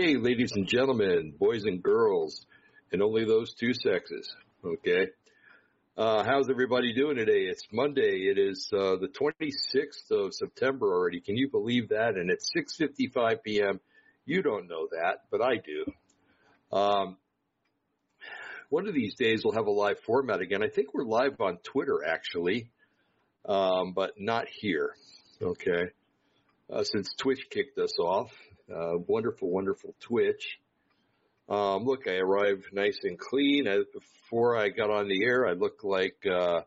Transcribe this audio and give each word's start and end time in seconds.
Hey, 0.00 0.14
ladies 0.14 0.52
and 0.54 0.68
gentlemen, 0.68 1.34
boys 1.36 1.64
and 1.64 1.82
girls, 1.82 2.46
and 2.92 3.02
only 3.02 3.24
those 3.24 3.52
two 3.54 3.74
sexes. 3.74 4.32
Okay. 4.64 5.08
Uh, 5.96 6.22
how's 6.22 6.48
everybody 6.48 6.94
doing 6.94 7.16
today? 7.16 7.48
It's 7.50 7.66
Monday. 7.72 8.28
It 8.30 8.38
is 8.38 8.70
uh, 8.72 8.94
the 8.94 9.08
26th 9.08 10.12
of 10.12 10.34
September 10.34 10.94
already. 10.94 11.20
Can 11.20 11.36
you 11.36 11.50
believe 11.50 11.88
that? 11.88 12.10
And 12.14 12.30
it's 12.30 12.48
6:55 12.56 13.42
p.m. 13.42 13.80
You 14.24 14.40
don't 14.40 14.68
know 14.68 14.86
that, 14.92 15.24
but 15.32 15.42
I 15.42 15.56
do. 15.56 15.84
Um, 16.70 17.16
one 18.68 18.86
of 18.86 18.94
these 18.94 19.16
days 19.16 19.42
we'll 19.44 19.54
have 19.54 19.66
a 19.66 19.72
live 19.72 19.98
format 20.06 20.40
again. 20.40 20.62
I 20.62 20.68
think 20.68 20.94
we're 20.94 21.06
live 21.06 21.40
on 21.40 21.58
Twitter 21.64 22.04
actually, 22.06 22.70
um, 23.48 23.94
but 23.96 24.12
not 24.16 24.46
here. 24.48 24.94
Okay. 25.42 25.90
Uh, 26.72 26.84
since 26.84 27.12
Twitch 27.18 27.50
kicked 27.50 27.78
us 27.78 27.98
off, 27.98 28.30
uh, 28.74 28.98
wonderful, 29.06 29.50
wonderful 29.50 29.94
Twitch. 30.00 30.58
Um, 31.48 31.84
look, 31.84 32.06
I 32.06 32.16
arrived 32.16 32.64
nice 32.72 32.98
and 33.02 33.18
clean. 33.18 33.66
I, 33.66 33.78
before 33.92 34.56
I 34.56 34.68
got 34.68 34.90
on 34.90 35.08
the 35.08 35.24
air, 35.24 35.46
I 35.46 35.52
looked 35.52 35.82
like, 35.84 36.16
uh, 36.26 36.60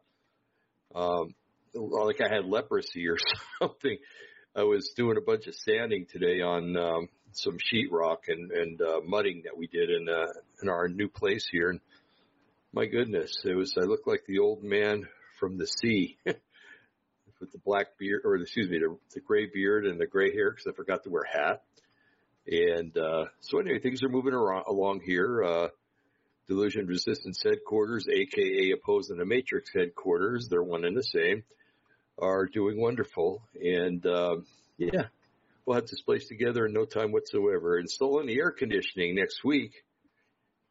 um, 0.95 1.35
like 1.73 2.19
I 2.21 2.33
had 2.33 2.45
leprosy 2.45 3.07
or 3.07 3.17
something. 3.61 3.97
I 4.55 4.63
was 4.63 4.91
doing 4.97 5.17
a 5.17 5.21
bunch 5.21 5.47
of 5.47 5.55
sanding 5.55 6.07
today 6.11 6.41
on 6.41 6.75
um, 6.75 7.09
some 7.31 7.57
sheetrock 7.57 8.27
and 8.27 8.51
and 8.51 8.81
uh, 8.81 8.99
mudding 9.05 9.43
that 9.45 9.57
we 9.57 9.67
did 9.67 9.89
in 9.89 10.09
uh, 10.09 10.27
in 10.61 10.69
our 10.69 10.87
new 10.87 11.07
place 11.07 11.47
here. 11.49 11.69
And 11.69 11.79
my 12.73 12.85
goodness, 12.85 13.31
it 13.45 13.55
was 13.55 13.75
I 13.77 13.85
looked 13.85 14.07
like 14.07 14.23
the 14.27 14.39
old 14.39 14.63
man 14.63 15.07
from 15.39 15.57
the 15.57 15.67
sea 15.67 16.17
with 16.25 17.51
the 17.51 17.59
black 17.59 17.97
beard, 17.97 18.21
or 18.25 18.35
excuse 18.35 18.69
me, 18.69 18.79
the, 18.79 18.97
the 19.13 19.21
gray 19.21 19.47
beard 19.51 19.85
and 19.85 19.99
the 19.99 20.05
gray 20.05 20.33
hair 20.33 20.51
because 20.51 20.67
I 20.67 20.75
forgot 20.75 21.03
to 21.03 21.09
wear 21.09 21.23
hat. 21.23 21.63
And 22.47 22.97
uh, 22.97 23.25
so 23.41 23.59
anyway, 23.59 23.79
things 23.79 24.03
are 24.03 24.09
moving 24.09 24.33
around, 24.33 24.65
along 24.67 25.01
here. 25.01 25.43
Uh, 25.43 25.67
Delusion 26.47 26.87
Resistance 26.87 27.41
headquarters, 27.43 28.07
aka 28.09 28.71
Opposing 28.71 29.17
the 29.17 29.25
Matrix 29.25 29.71
headquarters, 29.73 30.47
they're 30.49 30.63
one 30.63 30.83
and 30.83 30.97
the 30.97 31.03
same, 31.03 31.43
are 32.19 32.45
doing 32.45 32.79
wonderful. 32.79 33.41
And 33.55 34.05
uh, 34.05 34.37
yeah, 34.77 35.05
we'll 35.65 35.75
have 35.75 35.87
this 35.87 36.01
place 36.01 36.27
together 36.27 36.65
in 36.65 36.73
no 36.73 36.85
time 36.85 37.11
whatsoever. 37.11 37.79
Installing 37.79 38.27
the 38.27 38.37
air 38.37 38.51
conditioning 38.51 39.15
next 39.15 39.43
week. 39.43 39.71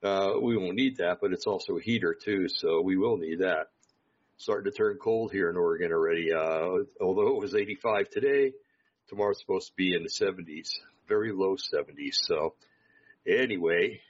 Uh, 0.03 0.33
we 0.43 0.57
won't 0.57 0.77
need 0.77 0.97
that, 0.97 1.19
but 1.21 1.33
it's 1.33 1.47
also 1.47 1.77
a 1.77 1.83
heater 1.83 2.15
too, 2.15 2.47
so 2.49 2.81
we 2.81 2.97
will 2.97 3.17
need 3.17 3.41
that. 3.41 3.69
Starting 4.39 4.71
to 4.71 4.77
turn 4.77 4.99
cold 5.03 5.31
here 5.31 5.51
in 5.51 5.57
Oregon 5.57 5.93
already. 5.93 6.33
Uh, 6.33 6.85
although 7.01 7.37
it 7.37 7.41
was 7.41 7.55
85 7.55 8.09
today, 8.11 8.53
tomorrow's 9.09 9.41
supposed 9.41 9.69
to 9.69 9.75
be 9.77 9.95
in 9.95 10.03
the 10.03 10.09
70s, 10.09 10.71
very 11.11 11.33
low 11.33 11.57
70s. 11.57 12.15
So 12.23 12.55
anyway, 13.27 14.01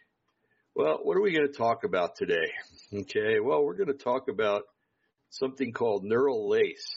well, 0.75 1.01
what 1.03 1.17
are 1.17 1.23
we 1.23 1.33
going 1.33 1.49
to 1.51 1.59
talk 1.59 1.83
about 1.83 2.15
today? 2.15 2.53
Okay, 2.93 3.41
well, 3.41 3.65
we're 3.65 3.77
going 3.77 3.87
to 3.89 4.05
talk 4.05 4.29
about 4.29 4.65
something 5.31 5.73
called 5.73 6.05
neural 6.05 6.49
lace. 6.51 6.93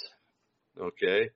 Okay. 0.80 1.30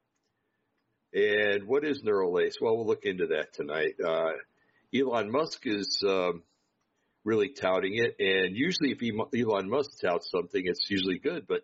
And 1.14 1.66
what 1.66 1.86
is 1.86 2.04
neural 2.04 2.34
lace? 2.34 2.56
Well, 2.60 2.76
we'll 2.76 2.86
look 2.86 3.06
into 3.06 3.28
that 3.28 3.54
tonight. 3.54 3.96
Uh, 4.06 4.34
Elon 4.94 5.32
Musk 5.32 5.62
is 5.66 6.04
um, 6.06 6.44
really 7.24 7.50
touting 7.50 7.96
it, 7.96 8.16
and 8.20 8.56
usually, 8.56 8.92
if 8.92 9.02
Elon 9.02 9.70
Musk 9.70 9.92
touts 10.02 10.30
something, 10.30 10.62
it's 10.66 10.90
usually 10.90 11.20
good. 11.20 11.48
But 11.48 11.62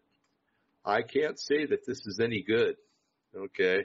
I 0.85 1.01
can't 1.01 1.39
say 1.39 1.65
that 1.65 1.85
this 1.85 2.05
is 2.05 2.19
any 2.21 2.43
good. 2.43 2.75
Okay, 3.35 3.83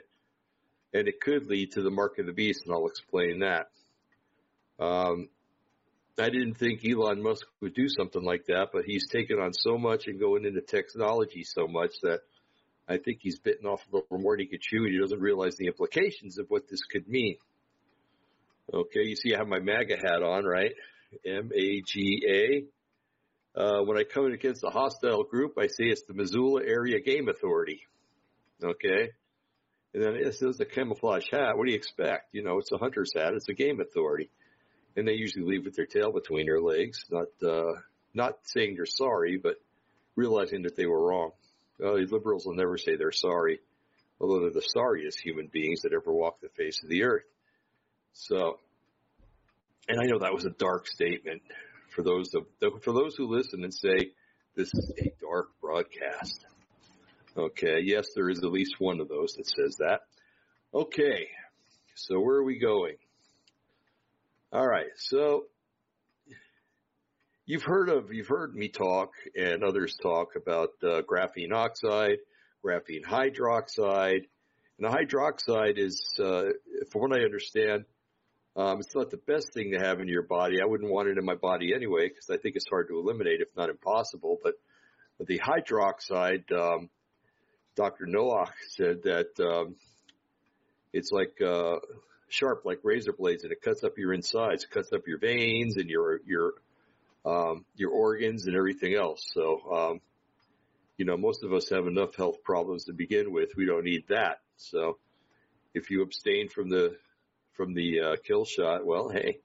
and 0.93 1.07
it 1.07 1.21
could 1.21 1.47
lead 1.47 1.71
to 1.73 1.81
the 1.81 1.89
mark 1.89 2.17
of 2.19 2.25
the 2.25 2.33
beast, 2.33 2.63
and 2.65 2.73
I'll 2.73 2.87
explain 2.87 3.39
that. 3.39 3.69
Um, 4.83 5.29
I 6.17 6.29
didn't 6.29 6.55
think 6.55 6.81
Elon 6.85 7.21
Musk 7.21 7.45
would 7.61 7.73
do 7.73 7.87
something 7.87 8.23
like 8.23 8.45
that, 8.47 8.69
but 8.73 8.83
he's 8.85 9.07
taken 9.09 9.39
on 9.39 9.53
so 9.53 9.77
much 9.77 10.07
and 10.07 10.19
going 10.19 10.45
into 10.45 10.61
technology 10.61 11.43
so 11.43 11.67
much 11.67 11.91
that 12.03 12.19
I 12.87 12.97
think 12.97 13.19
he's 13.21 13.39
bitten 13.39 13.67
off 13.67 13.81
a 13.91 13.95
little 13.95 14.17
more 14.17 14.35
than 14.35 14.41
he 14.41 14.47
could 14.47 14.61
chew, 14.61 14.83
and 14.83 14.91
he 14.91 14.99
doesn't 14.99 15.21
realize 15.21 15.55
the 15.57 15.67
implications 15.67 16.37
of 16.39 16.47
what 16.49 16.63
this 16.69 16.81
could 16.91 17.07
mean. 17.07 17.37
Okay, 18.73 19.03
you 19.03 19.15
see 19.15 19.33
I 19.33 19.37
have 19.37 19.47
my 19.47 19.59
MAGA 19.59 19.97
hat 19.97 20.23
on, 20.23 20.43
right? 20.43 20.73
M-A-G-A. 21.25 22.65
Uh, 23.59 23.81
when 23.83 23.97
I 23.97 24.03
come 24.03 24.27
in 24.27 24.33
against 24.33 24.63
a 24.63 24.69
hostile 24.69 25.23
group, 25.23 25.53
I 25.57 25.67
say 25.67 25.85
it's 25.85 26.03
the 26.07 26.13
Missoula 26.13 26.61
Area 26.65 26.99
Game 26.99 27.29
Authority. 27.29 27.81
Okay? 28.63 29.09
And 29.93 30.03
then 30.03 30.21
this 30.23 30.41
is 30.41 30.59
a 30.59 30.65
camouflage 30.65 31.25
hat. 31.31 31.57
What 31.57 31.65
do 31.65 31.71
you 31.71 31.77
expect? 31.77 32.33
You 32.33 32.43
know, 32.43 32.59
it's 32.59 32.71
a 32.71 32.77
hunter's 32.77 33.11
hat. 33.15 33.33
It's 33.33 33.49
a 33.49 33.53
game 33.53 33.79
authority. 33.79 34.29
And 34.95 35.07
they 35.07 35.13
usually 35.13 35.45
leave 35.45 35.65
with 35.65 35.75
their 35.75 35.85
tail 35.85 36.11
between 36.11 36.45
their 36.45 36.61
legs, 36.61 37.05
not, 37.09 37.27
uh, 37.43 37.79
not 38.13 38.37
saying 38.43 38.75
they're 38.75 38.85
sorry, 38.85 39.37
but 39.37 39.55
realizing 40.15 40.63
that 40.63 40.75
they 40.75 40.85
were 40.85 41.07
wrong. 41.07 41.31
These 41.79 42.11
liberals 42.11 42.45
will 42.45 42.55
never 42.55 42.77
say 42.77 42.97
they're 42.97 43.11
sorry, 43.11 43.59
although 44.19 44.41
they're 44.41 44.51
the 44.51 44.67
sorriest 44.73 45.19
human 45.19 45.47
beings 45.47 45.81
that 45.83 45.93
ever 45.93 46.11
walked 46.11 46.41
the 46.41 46.49
face 46.49 46.83
of 46.83 46.89
the 46.89 47.03
earth. 47.03 47.23
So, 48.13 48.59
and 49.87 49.99
I 49.99 50.05
know 50.05 50.19
that 50.19 50.33
was 50.33 50.45
a 50.45 50.49
dark 50.49 50.87
statement 50.87 51.41
for 51.95 52.03
those 52.03 52.33
of, 52.35 52.45
for 52.83 52.93
those 52.93 53.15
who 53.15 53.27
listen 53.27 53.63
and 53.63 53.73
say 53.73 54.11
this 54.55 54.73
is 54.73 54.91
a 54.99 55.13
dark 55.21 55.49
broadcast. 55.61 56.45
Okay, 57.37 57.81
yes, 57.83 58.07
there 58.15 58.29
is 58.29 58.39
at 58.39 58.51
least 58.51 58.75
one 58.79 58.99
of 58.99 59.07
those 59.07 59.33
that 59.33 59.47
says 59.47 59.77
that. 59.77 60.01
Okay, 60.73 61.27
so 61.95 62.19
where 62.19 62.37
are 62.37 62.43
we 62.43 62.59
going? 62.59 62.95
All 64.51 64.67
right, 64.67 64.89
so 64.97 65.45
you've 67.45 67.63
heard 67.63 67.89
of 67.89 68.11
you've 68.11 68.27
heard 68.27 68.55
me 68.55 68.67
talk 68.67 69.11
and 69.35 69.63
others 69.63 69.95
talk 70.01 70.35
about 70.35 70.69
uh, 70.83 71.01
graphene 71.01 71.53
oxide, 71.53 72.17
graphene 72.65 73.05
hydroxide, 73.05 74.25
and 74.79 74.87
the 74.87 74.89
hydroxide 74.89 75.77
is, 75.77 76.01
uh, 76.19 76.43
from 76.91 77.01
what 77.01 77.13
I 77.13 77.23
understand, 77.23 77.85
um, 78.55 78.79
it's 78.79 78.95
not 78.95 79.11
the 79.11 79.17
best 79.17 79.53
thing 79.53 79.71
to 79.71 79.79
have 79.79 79.99
in 79.99 80.07
your 80.07 80.23
body. 80.23 80.61
I 80.61 80.65
wouldn't 80.65 80.91
want 80.91 81.09
it 81.09 81.17
in 81.17 81.25
my 81.25 81.35
body 81.35 81.73
anyway 81.73 82.07
because 82.07 82.29
I 82.29 82.37
think 82.37 82.55
it's 82.55 82.69
hard 82.69 82.87
to 82.87 82.97
eliminate, 82.97 83.41
if 83.41 83.49
not 83.55 83.69
impossible. 83.69 84.37
But 84.43 84.55
the 85.19 85.39
hydroxide, 85.39 86.51
um, 86.51 86.89
Dr. 87.79 88.07
Noack 88.07 88.51
said 88.71 89.03
that 89.03 89.39
um, 89.39 89.75
it's 90.91 91.13
like 91.13 91.39
uh, 91.41 91.77
sharp, 92.27 92.63
like 92.65 92.79
razor 92.83 93.13
blades, 93.13 93.43
and 93.43 93.53
it 93.53 93.61
cuts 93.61 93.85
up 93.85 93.97
your 93.97 94.13
insides, 94.13 94.65
it 94.65 94.69
cuts 94.69 94.91
up 94.91 95.07
your 95.07 95.17
veins 95.17 95.77
and 95.77 95.89
your 95.89 96.19
your 96.25 96.55
um, 97.25 97.63
your 97.77 97.91
organs 97.91 98.47
and 98.47 98.55
everything 98.57 98.95
else. 98.95 99.25
So, 99.33 99.61
um, 99.71 100.01
you 100.97 101.05
know, 101.05 101.15
most 101.15 101.45
of 101.45 101.53
us 101.53 101.69
have 101.69 101.87
enough 101.87 102.17
health 102.17 102.43
problems 102.43 102.83
to 102.85 102.93
begin 102.93 103.31
with. 103.31 103.51
We 103.55 103.65
don't 103.65 103.85
need 103.85 104.03
that. 104.09 104.41
So, 104.57 104.97
if 105.73 105.89
you 105.89 106.01
abstain 106.01 106.49
from 106.49 106.67
the 106.67 106.97
from 107.53 107.73
the 107.73 108.01
uh, 108.01 108.15
kill 108.27 108.43
shot, 108.43 108.85
well, 108.85 109.07
hey, 109.07 109.39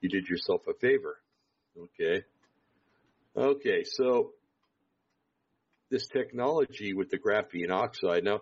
you 0.00 0.08
did 0.08 0.28
yourself 0.28 0.62
a 0.66 0.74
favor. 0.74 1.16
Okay. 1.80 2.24
Okay. 3.36 3.84
So 3.84 4.32
this 5.92 6.08
technology 6.08 6.92
with 6.92 7.10
the 7.10 7.18
graphene 7.18 7.70
oxide. 7.70 8.24
Now, 8.24 8.40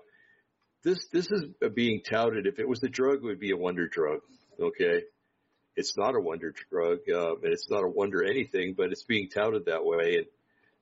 this 0.83 1.07
this 1.13 1.31
is 1.31 1.45
being 1.75 2.01
touted. 2.09 2.47
If 2.47 2.59
it 2.59 2.67
was 2.67 2.83
a 2.83 2.89
drug, 2.89 3.17
it 3.17 3.25
would 3.25 3.41
be 3.41 3.51
a 3.51 3.57
wonder 3.57 3.87
drug. 3.87 4.21
Okay. 4.59 5.03
It's 5.77 5.97
not 5.97 6.17
a 6.17 6.21
wonder 6.21 6.55
drug, 6.71 7.01
uh, 7.09 7.37
and 7.37 7.53
it's 7.53 7.71
not 7.71 7.85
a 7.85 7.89
wonder 7.89 8.25
anything, 8.25 8.75
but 8.75 8.91
it's 8.91 9.05
being 9.05 9.29
touted 9.29 9.67
that 9.67 9.85
way. 9.85 10.17
And 10.17 10.27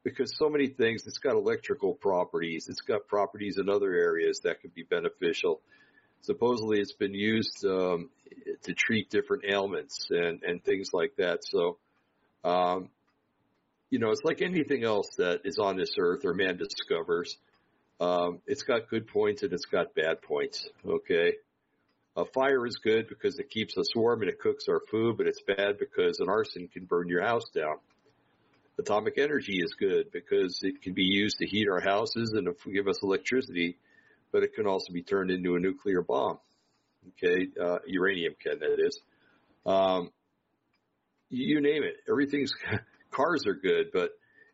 because 0.04 0.32
so 0.36 0.48
many 0.48 0.68
things, 0.68 1.06
it's 1.06 1.18
got 1.18 1.34
electrical 1.34 1.94
properties, 1.94 2.68
it's 2.68 2.80
got 2.80 3.06
properties 3.06 3.58
in 3.58 3.68
other 3.68 3.92
areas 3.92 4.40
that 4.44 4.60
could 4.60 4.74
be 4.74 4.84
beneficial 4.84 5.60
supposedly 6.22 6.80
it's 6.80 6.92
been 6.92 7.14
used 7.14 7.64
um, 7.64 8.10
to 8.62 8.74
treat 8.74 9.10
different 9.10 9.44
ailments 9.48 10.08
and, 10.10 10.42
and 10.42 10.62
things 10.62 10.90
like 10.92 11.14
that. 11.16 11.40
So, 11.44 11.78
um, 12.44 12.90
you 13.90 13.98
know, 13.98 14.10
it's 14.10 14.24
like 14.24 14.42
anything 14.42 14.84
else 14.84 15.08
that 15.18 15.40
is 15.44 15.58
on 15.58 15.76
this 15.76 15.94
earth 15.98 16.24
or 16.24 16.34
man 16.34 16.56
discovers. 16.56 17.36
Um, 18.00 18.40
it's 18.46 18.62
got 18.62 18.88
good 18.88 19.08
points 19.08 19.42
and 19.42 19.52
it's 19.52 19.64
got 19.64 19.94
bad 19.94 20.22
points. 20.22 20.68
Okay. 20.86 21.34
A 22.16 22.24
fire 22.24 22.66
is 22.66 22.76
good 22.76 23.08
because 23.08 23.38
it 23.38 23.50
keeps 23.50 23.76
us 23.78 23.94
warm 23.94 24.22
and 24.22 24.30
it 24.30 24.40
cooks 24.40 24.64
our 24.68 24.80
food, 24.90 25.16
but 25.16 25.26
it's 25.26 25.42
bad 25.42 25.78
because 25.78 26.18
an 26.20 26.28
arson 26.28 26.68
can 26.68 26.84
burn 26.84 27.08
your 27.08 27.22
house 27.22 27.48
down. 27.54 27.76
Atomic 28.78 29.18
energy 29.18 29.60
is 29.60 29.74
good 29.74 30.12
because 30.12 30.60
it 30.62 30.82
can 30.82 30.94
be 30.94 31.02
used 31.02 31.38
to 31.38 31.46
heat 31.46 31.68
our 31.68 31.80
houses 31.80 32.32
and 32.32 32.48
give 32.72 32.88
us 32.88 33.02
electricity 33.02 33.78
but 34.32 34.42
it 34.42 34.54
can 34.54 34.66
also 34.66 34.92
be 34.92 35.02
turned 35.02 35.30
into 35.30 35.56
a 35.56 35.60
nuclear 35.60 36.02
bomb. 36.02 36.38
Okay, 37.10 37.48
uh, 37.60 37.78
uranium 37.86 38.34
can 38.42 38.58
that 38.58 38.76
is. 38.78 39.00
Um, 39.64 40.10
you 41.30 41.60
name 41.60 41.82
it. 41.82 41.96
Everything's 42.08 42.52
cars 43.18 43.46
are 43.46 43.54
good, 43.54 43.86
but 43.92 44.10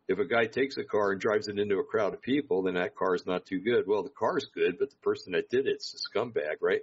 if 0.09 0.19
a 0.19 0.25
guy 0.25 0.47
takes 0.47 0.77
a 0.77 0.85
car 0.85 1.13
and 1.13 1.21
drives 1.21 1.49
it 1.49 1.59
into 1.59 1.79
a 1.79 1.85
crowd 1.85 2.15
of 2.15 2.23
people, 2.23 2.63
then 2.63 2.75
that 2.75 2.97
car 2.97 3.15
is 3.15 3.25
not 3.27 3.47
too 3.47 3.61
good. 3.61 3.85
Well, 3.87 4.03
the 4.03 4.11
car's 4.11 4.47
good, 4.55 4.79
but 4.79 4.91
the 4.91 4.97
person 4.97 5.33
that 5.33 5.51
did 5.51 5.67
it's 5.67 5.95
a 5.95 6.19
scumbag, 6.19 6.57
right? 6.61 6.83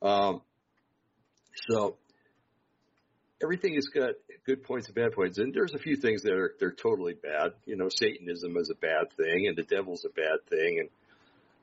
Um, 0.00 0.42
so 1.70 1.96
everything 3.42 3.74
has 3.74 3.86
got 3.86 4.10
good 4.46 4.64
points 4.64 4.86
and 4.86 4.94
bad 4.94 5.12
points, 5.12 5.38
and 5.38 5.52
there's 5.52 5.74
a 5.74 5.78
few 5.78 5.96
things 5.96 6.22
that 6.22 6.32
are 6.32 6.54
they're 6.58 6.72
totally 6.72 7.14
bad. 7.14 7.52
You 7.66 7.76
know, 7.76 7.88
Satanism 7.88 8.56
is 8.56 8.70
a 8.70 8.74
bad 8.74 9.12
thing, 9.16 9.46
and 9.48 9.56
the 9.56 9.62
devil's 9.64 10.04
a 10.04 10.10
bad 10.10 10.46
thing, 10.48 10.80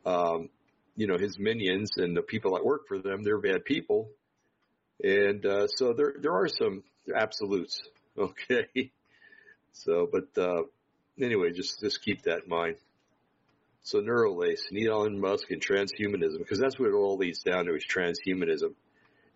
and 0.05 0.13
um, 0.13 0.49
you 0.95 1.07
know 1.07 1.17
his 1.17 1.37
minions 1.39 1.91
and 1.97 2.15
the 2.15 2.21
people 2.21 2.53
that 2.55 2.65
work 2.65 2.87
for 2.87 2.99
them, 2.99 3.23
they're 3.23 3.39
bad 3.39 3.65
people, 3.65 4.09
and 5.03 5.45
uh, 5.45 5.67
so 5.67 5.93
there 5.93 6.15
there 6.19 6.33
are 6.33 6.47
some 6.47 6.83
absolutes. 7.15 7.81
Okay, 8.17 8.93
so 9.75 10.09
but 10.11 10.41
uh, 10.41 10.63
anyway, 11.19 11.51
just 11.51 11.79
just 11.79 12.01
keep 12.01 12.23
that 12.23 12.43
in 12.43 12.49
mind. 12.49 12.77
So 13.83 14.01
Neuralace, 14.01 14.63
Elon 14.75 15.19
Musk, 15.19 15.51
and 15.51 15.61
transhumanism, 15.61 16.39
because 16.39 16.59
that's 16.59 16.79
what 16.79 16.89
it 16.89 16.93
all 16.93 17.17
leads 17.17 17.43
down 17.43 17.65
to 17.65 17.75
is 17.75 17.85
transhumanism. 17.85 18.73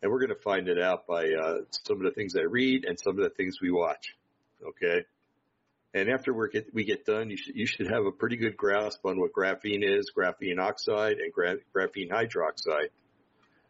And 0.02 0.12
we're 0.12 0.20
going 0.20 0.36
to 0.36 0.42
find 0.42 0.68
it 0.68 0.82
out 0.82 1.06
by 1.06 1.26
uh, 1.26 1.58
some 1.86 1.98
of 1.98 2.04
the 2.04 2.12
things 2.12 2.36
I 2.36 2.44
read 2.44 2.86
and 2.86 2.98
some 3.00 3.18
of 3.18 3.24
the 3.24 3.30
things 3.30 3.58
we 3.62 3.70
watch. 3.70 4.16
Okay. 4.66 5.06
And 5.94 6.10
after 6.10 6.34
we 6.34 6.50
get, 6.50 6.74
we 6.74 6.84
get 6.84 7.06
done, 7.06 7.30
you 7.30 7.38
should, 7.38 7.56
you 7.56 7.68
should 7.68 7.88
have 7.92 8.06
a 8.06 8.12
pretty 8.12 8.38
good 8.38 8.58
grasp 8.58 9.06
on 9.06 9.20
what 9.20 9.34
graphene 9.34 9.84
is, 9.84 10.12
graphene 10.16 10.60
oxide, 10.60 11.18
and 11.18 11.32
gra- 11.32 11.58
graphene 11.76 12.10
hydroxide. 12.10 12.90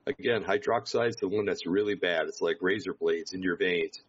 Again, 0.06 0.44
hydroxide 0.44 1.10
is 1.10 1.15
the 1.18 1.27
one 1.27 1.45
that's 1.45 1.65
really 1.65 1.95
bad. 1.95 2.27
It's 2.27 2.42
like 2.42 2.57
razor 2.62 2.94
blades 2.94 3.33
in 3.33 3.42
your 3.42 3.57
veins. 3.57 4.01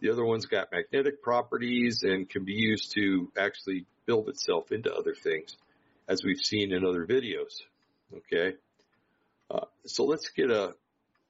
The 0.00 0.10
other 0.10 0.24
one's 0.24 0.46
got 0.46 0.68
magnetic 0.72 1.22
properties 1.22 2.02
and 2.02 2.28
can 2.28 2.44
be 2.44 2.52
used 2.52 2.92
to 2.92 3.32
actually 3.36 3.86
build 4.06 4.28
itself 4.28 4.70
into 4.70 4.92
other 4.92 5.14
things, 5.14 5.56
as 6.08 6.22
we've 6.24 6.40
seen 6.40 6.72
in 6.72 6.84
other 6.84 7.04
videos. 7.06 7.60
Okay. 8.14 8.56
Uh, 9.50 9.66
so 9.86 10.04
let's 10.04 10.28
get 10.30 10.50
a 10.50 10.74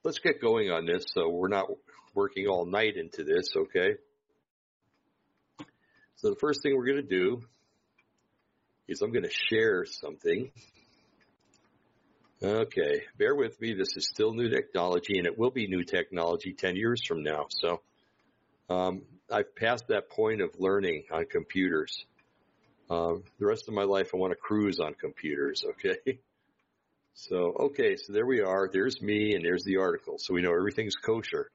let's 0.03 0.19
get 0.19 0.41
going 0.41 0.69
on 0.69 0.85
this 0.85 1.05
so 1.13 1.29
we're 1.29 1.47
not 1.47 1.67
working 2.13 2.47
all 2.47 2.65
night 2.65 2.95
into 2.95 3.23
this, 3.23 3.49
okay? 3.55 3.95
So 6.17 6.29
the 6.29 6.35
first 6.35 6.61
thing 6.61 6.75
we're 6.75 6.85
going 6.85 7.07
to 7.07 7.15
do 7.17 7.41
is 8.87 9.01
I'm 9.01 9.11
going 9.11 9.23
to 9.23 9.31
share 9.31 9.85
something. 9.85 10.51
Okay, 12.41 13.01
bear 13.17 13.35
with 13.35 13.59
me. 13.61 13.73
This 13.73 13.95
is 13.95 14.07
still 14.07 14.33
new 14.33 14.49
technology 14.49 15.17
and 15.17 15.27
it 15.27 15.37
will 15.37 15.51
be 15.51 15.67
new 15.67 15.83
technology 15.83 16.53
10 16.53 16.75
years 16.75 17.01
from 17.05 17.23
now. 17.23 17.45
So 17.49 17.81
um, 18.69 19.01
I've 19.31 19.55
passed 19.55 19.87
that 19.89 20.09
point 20.09 20.41
of 20.41 20.51
learning 20.59 21.03
on 21.11 21.25
computers. 21.25 22.05
Um, 22.89 23.23
the 23.39 23.45
rest 23.45 23.67
of 23.67 23.73
my 23.73 23.83
life, 23.83 24.11
I 24.13 24.17
want 24.17 24.31
to 24.31 24.35
cruise 24.35 24.79
on 24.79 24.93
computers, 24.95 25.63
okay? 25.69 26.19
So, 27.13 27.53
okay, 27.59 27.97
so 27.97 28.13
there 28.13 28.25
we 28.25 28.41
are. 28.41 28.69
There's 28.71 29.01
me 29.01 29.35
and 29.35 29.43
there's 29.43 29.63
the 29.63 29.77
article. 29.77 30.17
So 30.17 30.33
we 30.33 30.41
know 30.41 30.53
everything's 30.53 30.95
kosher. 30.95 31.51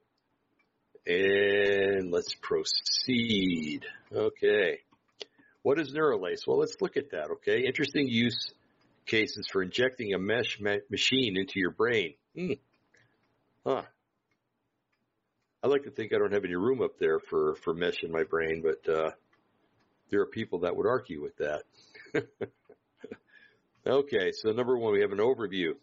And 1.07 2.11
let's 2.11 2.35
proceed. 2.35 3.87
Okay. 4.13 4.81
What 5.63 5.79
is 5.79 5.93
Neuralace? 5.93 6.47
Well, 6.47 6.59
let's 6.59 6.77
look 6.81 6.97
at 6.97 7.11
that, 7.13 7.31
okay? 7.31 7.65
Interesting 7.67 8.07
use 8.09 8.53
cases 9.07 9.47
for 9.51 9.63
injecting 9.63 10.15
a 10.15 10.19
mesh 10.19 10.59
ma- 10.61 10.77
machine 10.91 11.37
into 11.37 11.59
your 11.59 11.71
brain. 11.71 12.15
Hmm. 12.37 12.53
Huh. 13.67 13.83
I 15.65 15.67
like 15.67 15.85
to 15.85 15.91
think 15.91 16.13
I 16.13 16.19
don't 16.19 16.35
have 16.35 16.45
any 16.45 16.57
room 16.57 16.83
up 16.83 16.99
there 16.99 17.19
for, 17.19 17.57
for 17.65 17.73
mesh 17.73 18.03
in 18.03 18.13
my 18.13 18.25
brain, 18.25 18.63
but, 18.63 18.93
uh, 18.93 19.11
there 20.11 20.21
are 20.21 20.27
people 20.27 20.61
that 20.61 20.77
would 20.77 20.87
argue 20.87 21.23
with 21.23 21.37
that. 21.39 21.63
Okay, 23.87 24.33
so 24.33 24.51
number 24.51 24.79
one, 24.79 24.95
we 24.95 25.03
have 25.03 25.13
an 25.13 25.19
overview. 25.19 25.75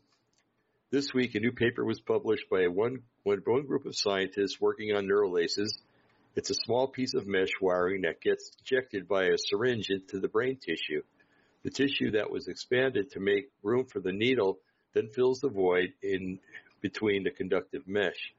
This 0.90 1.14
week, 1.14 1.36
a 1.36 1.40
new 1.40 1.52
paper 1.52 1.86
was 1.86 2.02
published 2.02 2.50
by 2.50 2.66
one, 2.66 3.04
one, 3.22 3.44
one 3.46 3.68
group 3.68 3.86
of 3.86 3.96
scientists 3.96 4.60
working 4.60 4.96
on 4.96 5.06
neuralaces. 5.06 5.80
It's 6.36 6.50
a 6.50 6.56
small 6.56 6.88
piece 6.88 7.14
of 7.14 7.28
mesh 7.28 7.52
wiring 7.62 8.02
that 8.02 8.20
gets 8.20 8.54
injected 8.58 9.08
by 9.08 9.26
a 9.26 9.38
syringe 9.38 9.92
into 9.92 10.20
the 10.20 10.28
brain 10.28 10.58
tissue. 10.58 11.04
The 11.62 11.70
tissue 11.70 12.10
that 12.14 12.32
was 12.32 12.48
expanded 12.48 13.12
to 13.12 13.20
make 13.20 13.52
room 13.62 13.86
for 13.86 14.00
the 14.00 14.12
needle 14.12 14.58
then 14.96 15.10
fills 15.10 15.42
the 15.42 15.50
void 15.50 15.94
in 16.02 16.40
between 16.82 17.24
the 17.24 17.30
conductive 17.30 17.88
mesh. 17.88 18.34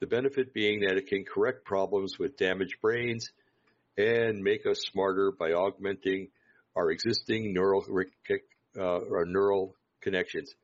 The 0.00 0.06
benefit 0.06 0.52
being 0.52 0.80
that 0.80 0.96
it 0.96 1.06
can 1.06 1.24
correct 1.24 1.64
problems 1.64 2.18
with 2.18 2.36
damaged 2.36 2.76
brains 2.82 3.30
and 3.96 4.42
make 4.42 4.66
us 4.66 4.80
smarter 4.92 5.32
by 5.32 5.52
augmenting 5.52 6.28
our 6.74 6.90
existing 6.90 7.54
neural 7.54 7.84
uh, 8.78 8.82
or 8.82 9.24
neural 9.24 9.74
connections. 10.02 10.54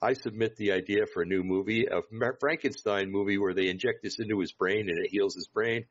I 0.00 0.12
submit 0.12 0.56
the 0.56 0.72
idea 0.72 1.06
for 1.12 1.22
a 1.22 1.26
new 1.26 1.42
movie, 1.42 1.86
a 1.86 2.02
Frankenstein 2.38 3.10
movie 3.10 3.38
where 3.38 3.54
they 3.54 3.68
inject 3.68 4.02
this 4.02 4.18
into 4.20 4.38
his 4.38 4.52
brain 4.52 4.88
and 4.88 5.04
it 5.04 5.10
heals 5.10 5.34
his 5.34 5.48
brain, 5.48 5.86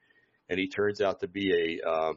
and 0.48 0.60
he 0.60 0.68
turns 0.68 1.02
out 1.02 1.20
to 1.20 1.28
be 1.28 1.80
a 1.84 1.90
uh, 1.90 2.14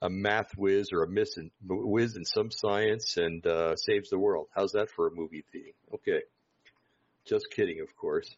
a 0.00 0.10
math 0.10 0.56
whiz 0.56 0.92
or 0.92 1.02
a 1.02 1.08
miss 1.08 1.36
in, 1.36 1.50
whiz 1.66 2.16
in 2.16 2.24
some 2.24 2.50
science 2.50 3.16
and 3.16 3.46
uh, 3.46 3.74
saves 3.74 4.10
the 4.10 4.18
world. 4.18 4.46
How's 4.54 4.72
that 4.72 4.90
for 4.90 5.08
a 5.08 5.10
movie 5.10 5.44
theme? 5.52 5.72
Okay, 5.94 6.20
just 7.26 7.46
kidding, 7.50 7.80
of 7.80 7.94
course. 7.96 8.34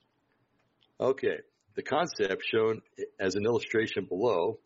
Okay, 0.98 1.38
the 1.74 1.82
concept 1.82 2.44
shown 2.44 2.80
as 3.20 3.34
an 3.34 3.44
illustration 3.44 4.06
below 4.06 4.58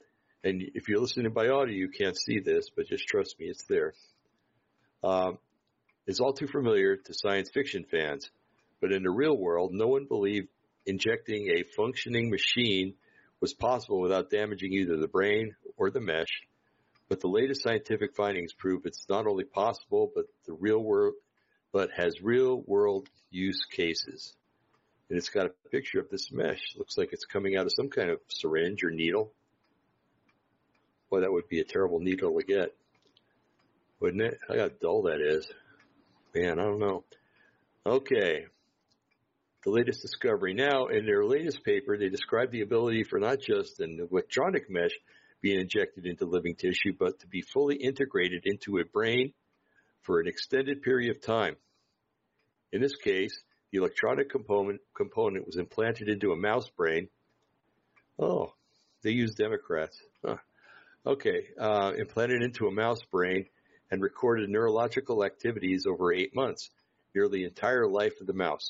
and 0.43 0.63
if 0.75 0.89
you're 0.89 1.01
listening 1.01 1.33
by 1.33 1.49
audio, 1.49 1.75
you 1.75 1.89
can't 1.89 2.17
see 2.17 2.41
this, 2.41 2.71
but 2.75 2.87
just 2.87 3.07
trust 3.07 3.39
me, 3.39 3.47
it's 3.47 3.65
there. 3.69 3.93
Um, 5.05 5.39
it's 6.07 6.21
all 6.21 6.33
too 6.33 6.47
familiar 6.47 6.97
to 6.97 7.15
science 7.15 7.51
fiction 7.53 7.85
fans, 7.91 8.31
but 8.81 8.91
in 8.91 9.03
the 9.03 9.11
real 9.11 9.37
world, 9.37 9.73
no 9.75 9.89
one 9.89 10.07
believed 10.07 10.49
injecting 10.87 11.49
a 11.51 11.65
functioning 11.77 12.31
machine 12.31 12.95
was 13.41 13.53
possible 13.53 14.01
without 14.01 14.31
damaging 14.31 14.73
either 14.73 14.97
the 14.97 15.09
brain 15.09 15.55
or 15.77 15.91
the 15.91 16.01
mesh. 16.01 16.41
But 17.11 17.21
the 17.21 17.29
latest 17.29 17.63
scientific 17.63 18.15
findings 18.17 18.55
prove 18.55 18.87
it's 18.87 19.07
not 19.11 19.27
only 19.27 19.45
possible, 19.45 20.11
but 20.15 20.25
the 20.47 20.55
real 20.55 20.83
world, 20.83 21.15
but 21.71 21.91
has 21.95 22.23
real 22.23 22.63
world 22.67 23.09
use 23.31 23.67
cases. 23.71 24.35
And 25.11 25.19
it's 25.19 25.29
got 25.29 25.47
a 25.47 25.69
picture 25.71 25.99
of 25.99 26.09
this 26.09 26.31
mesh. 26.31 26.77
Looks 26.79 26.97
like 26.97 27.13
it's 27.13 27.25
coming 27.25 27.57
out 27.57 27.67
of 27.67 27.73
some 27.75 27.89
kind 27.89 28.11
of 28.11 28.21
syringe 28.29 28.85
or 28.85 28.93
needle. 28.93 29.33
Boy, 31.11 31.21
that 31.21 31.33
would 31.33 31.49
be 31.49 31.59
a 31.59 31.65
terrible 31.65 31.99
needle 31.99 32.39
to 32.39 32.47
get, 32.47 32.73
wouldn't 33.99 34.23
it? 34.23 34.39
How 34.49 34.69
dull 34.81 35.03
that 35.03 35.21
is. 35.21 35.51
Man, 36.33 36.61
I 36.61 36.63
don't 36.63 36.79
know. 36.79 37.03
Okay. 37.85 38.47
The 39.65 39.71
latest 39.71 40.01
discovery. 40.01 40.55
Now, 40.55 40.87
in 40.87 41.07
their 41.07 41.25
latest 41.25 41.65
paper, 41.65 41.99
they 41.99 42.09
describe 42.09 42.53
the 42.53 42.63
ability 42.63 43.03
for 43.03 43.19
not 43.19 43.41
just 43.41 43.81
an 43.81 44.07
electronic 44.11 44.71
mesh 44.71 44.93
being 45.43 45.59
injected 45.59 46.07
into 46.07 46.25
living 46.25 46.55
tissue, 46.55 46.93
but 46.97 47.19
to 47.19 47.27
be 47.27 47.43
fully 47.43 47.75
integrated 47.75 48.43
into 48.45 48.79
a 48.79 48.85
brain 48.85 49.33
for 50.03 50.21
an 50.21 50.29
extended 50.29 50.83
period 50.83 51.11
of 51.11 51.21
time. 51.21 51.57
In 52.73 52.81
this 52.81 52.95
case, 52.95 53.43
the 53.73 53.79
electronic 53.79 54.31
component, 54.31 54.81
component 54.95 55.47
was 55.47 55.57
implanted 55.57 56.09
into 56.09 56.33
a 56.33 56.37
mouse 56.37 56.69
brain. 56.71 57.09
Oh, 58.19 58.53
they 59.03 59.11
use 59.11 59.35
Democrats. 59.35 59.99
Huh. 60.25 60.37
Okay, 61.07 61.47
uh, 61.59 61.93
implanted 61.97 62.43
into 62.43 62.67
a 62.67 62.73
mouse 62.73 63.03
brain 63.11 63.47
and 63.91 64.03
recorded 64.03 64.51
neurological 64.51 65.25
activities 65.25 65.87
over 65.87 66.13
eight 66.13 66.35
months, 66.35 66.71
nearly 67.15 67.41
the 67.41 67.47
entire 67.47 67.89
life 67.89 68.21
of 68.21 68.27
the 68.27 68.35
mouse. 68.35 68.69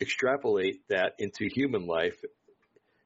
Extrapolate 0.00 0.86
that 0.88 1.14
into 1.18 1.48
human 1.48 1.86
life, 1.86 2.20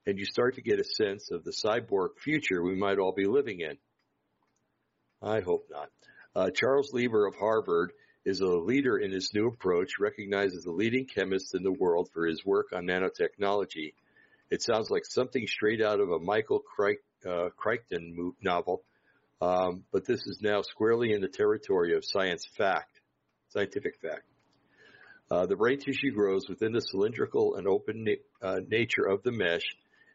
and 0.06 0.18
you 0.18 0.24
start 0.24 0.56
to 0.56 0.62
get 0.62 0.80
a 0.80 0.84
sense 0.84 1.30
of 1.30 1.44
the 1.44 1.52
cyborg 1.52 2.18
future 2.18 2.62
we 2.62 2.74
might 2.74 2.98
all 2.98 3.12
be 3.12 3.26
living 3.26 3.60
in. 3.60 3.76
I 5.22 5.40
hope 5.40 5.68
not. 5.70 5.90
Uh, 6.34 6.50
Charles 6.50 6.92
Lieber 6.92 7.26
of 7.26 7.34
Harvard 7.36 7.92
is 8.26 8.40
a 8.40 8.46
leader 8.46 8.98
in 8.98 9.12
this 9.12 9.32
new 9.32 9.46
approach, 9.46 10.00
recognized 10.00 10.56
as 10.56 10.64
the 10.64 10.72
leading 10.72 11.06
chemist 11.06 11.54
in 11.54 11.62
the 11.62 11.72
world 11.72 12.10
for 12.12 12.26
his 12.26 12.44
work 12.44 12.66
on 12.74 12.84
nanotechnology. 12.84 13.94
It 14.50 14.62
sounds 14.62 14.90
like 14.90 15.06
something 15.06 15.46
straight 15.46 15.80
out 15.80 16.00
of 16.00 16.10
a 16.10 16.18
Michael 16.18 16.58
Crichton 16.58 17.02
uh, 17.24 17.48
Crichton 17.56 18.34
novel, 18.40 18.82
um, 19.40 19.84
but 19.92 20.06
this 20.06 20.26
is 20.26 20.40
now 20.40 20.62
squarely 20.62 21.12
in 21.12 21.20
the 21.20 21.28
territory 21.28 21.96
of 21.96 22.04
science 22.04 22.46
fact, 22.56 23.00
scientific 23.48 24.00
fact. 24.00 24.24
Uh, 25.30 25.46
the 25.46 25.56
brain 25.56 25.78
tissue 25.78 26.12
grows 26.12 26.48
within 26.48 26.72
the 26.72 26.80
cylindrical 26.80 27.56
and 27.56 27.66
open 27.66 28.04
na- 28.04 28.48
uh, 28.48 28.60
nature 28.68 29.04
of 29.04 29.22
the 29.24 29.32
mesh, 29.32 29.64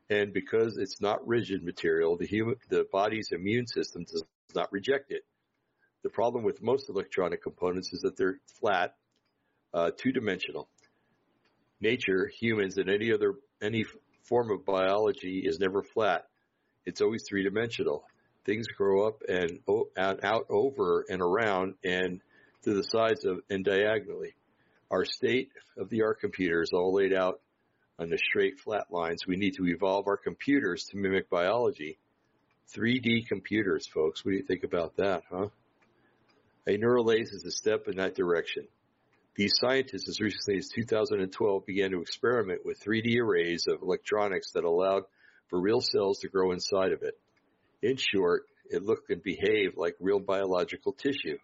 and 0.10 0.32
because 0.32 0.78
it's 0.78 1.02
not 1.02 1.28
rigid 1.28 1.64
material, 1.64 2.16
the 2.18 2.28
human, 2.28 2.56
the 2.70 2.86
body's 2.92 3.30
immune 3.32 3.68
system 3.68 4.04
does 4.04 4.24
not 4.56 4.72
reject 4.72 5.12
it. 5.12 5.24
The 6.04 6.10
problem 6.10 6.44
with 6.44 6.62
most 6.62 6.90
electronic 6.90 7.44
components 7.44 7.94
is 7.94 8.02
that 8.02 8.18
they're 8.18 8.40
flat, 8.60 8.96
uh, 9.74 9.92
two-dimensional. 9.96 10.68
Nature, 11.80 12.30
humans, 12.40 12.78
and 12.78 12.90
any 12.90 13.12
other 13.12 13.36
any 13.62 13.86
form 14.24 14.52
of 14.52 14.66
biology 14.66 15.44
is 15.46 15.60
never 15.60 15.84
flat 15.84 16.26
it's 16.86 17.02
always 17.02 17.24
three 17.28 17.44
dimensional. 17.44 18.04
Things 18.46 18.68
grow 18.68 19.08
up 19.08 19.22
and 19.28 19.60
out, 19.98 20.24
out 20.24 20.46
over 20.50 21.06
and 21.08 21.22
around 21.22 21.76
and 21.84 22.22
to 22.64 22.74
the 22.74 22.84
sides 22.84 23.26
of 23.26 23.40
and 23.50 23.64
diagonally. 23.64 24.36
Our 24.90 25.06
state 25.06 25.52
of 25.78 25.90
the 25.90 26.02
art 26.02 26.20
computer 26.20 26.62
is 26.62 26.72
all 26.74 26.94
laid 26.94 27.14
out 27.14 27.40
on 28.00 28.10
the 28.10 28.18
straight 28.18 28.60
flat 28.60 28.88
lines. 28.90 29.28
We 29.28 29.38
need 29.38 29.56
to 29.56 29.68
evolve 29.68 30.08
our 30.08 30.18
computers 30.18 30.86
to 30.86 30.98
mimic 30.98 31.30
biology. 31.30 32.00
3D 32.76 33.28
computers, 33.28 33.86
folks. 33.88 34.26
What 34.26 34.32
do 34.32 34.38
you 34.38 34.44
think 34.44 34.64
about 34.64 34.98
that, 34.98 35.24
huh? 35.30 35.48
A 36.68 36.78
neural 36.78 37.06
lace 37.06 37.32
is 37.32 37.44
a 37.44 37.52
step 37.52 37.88
in 37.88 37.98
that 37.98 38.16
direction. 38.16 38.68
These 39.36 39.54
scientists, 39.60 40.08
as 40.08 40.20
recently 40.20 40.60
as 40.60 40.70
2012, 40.70 41.66
began 41.66 41.92
to 41.92 42.02
experiment 42.02 42.66
with 42.66 42.80
3D 42.80 43.18
arrays 43.20 43.66
of 43.68 43.82
electronics 43.82 44.52
that 44.52 44.64
allowed 44.64 45.04
for 45.50 45.60
real 45.60 45.82
cells 45.82 46.20
to 46.20 46.28
grow 46.28 46.52
inside 46.52 46.92
of 46.92 47.02
it. 47.02 47.18
In 47.82 47.98
short, 47.98 48.44
it 48.70 48.84
looked 48.84 49.10
and 49.10 49.24
behaved 49.24 49.76
like 49.76 49.96
real 50.00 50.20
biological 50.20 50.94
tissue. 50.94 51.40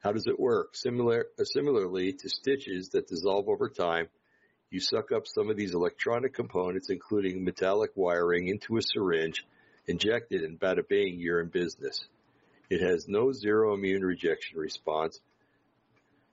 How 0.00 0.12
does 0.12 0.26
it 0.26 0.40
work? 0.40 0.74
Similar, 0.74 1.26
uh, 1.38 1.44
similarly 1.44 2.12
to 2.12 2.28
stitches 2.28 2.90
that 2.90 3.06
dissolve 3.06 3.48
over 3.48 3.68
time, 3.68 4.08
you 4.70 4.80
suck 4.80 5.12
up 5.12 5.26
some 5.26 5.48
of 5.48 5.56
these 5.56 5.74
electronic 5.74 6.34
components, 6.34 6.90
including 6.90 7.44
metallic 7.44 7.92
wiring, 7.94 8.48
into 8.48 8.76
a 8.76 8.82
syringe, 8.82 9.46
inject 9.86 10.32
it, 10.32 10.42
and 10.42 10.58
bada 10.58 10.86
bing, 10.86 11.20
you're 11.20 11.40
in 11.40 11.48
business. 11.48 12.04
It 12.74 12.80
has 12.80 13.06
no 13.06 13.30
zero 13.30 13.72
immune 13.72 14.04
rejection 14.04 14.58
response. 14.58 15.20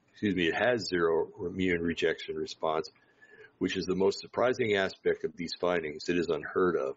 Excuse 0.09 0.35
me, 0.35 0.47
it 0.47 0.55
has 0.55 0.87
zero 0.87 1.27
immune 1.39 1.83
rejection 1.83 2.35
response, 2.35 2.89
which 3.59 3.77
is 3.77 3.85
the 3.85 3.93
most 3.93 4.21
surprising 4.21 4.75
aspect 4.75 5.23
of 5.23 5.37
these 5.37 5.53
findings. 5.61 6.09
It 6.09 6.17
is 6.17 6.29
unheard 6.29 6.77
of. 6.77 6.95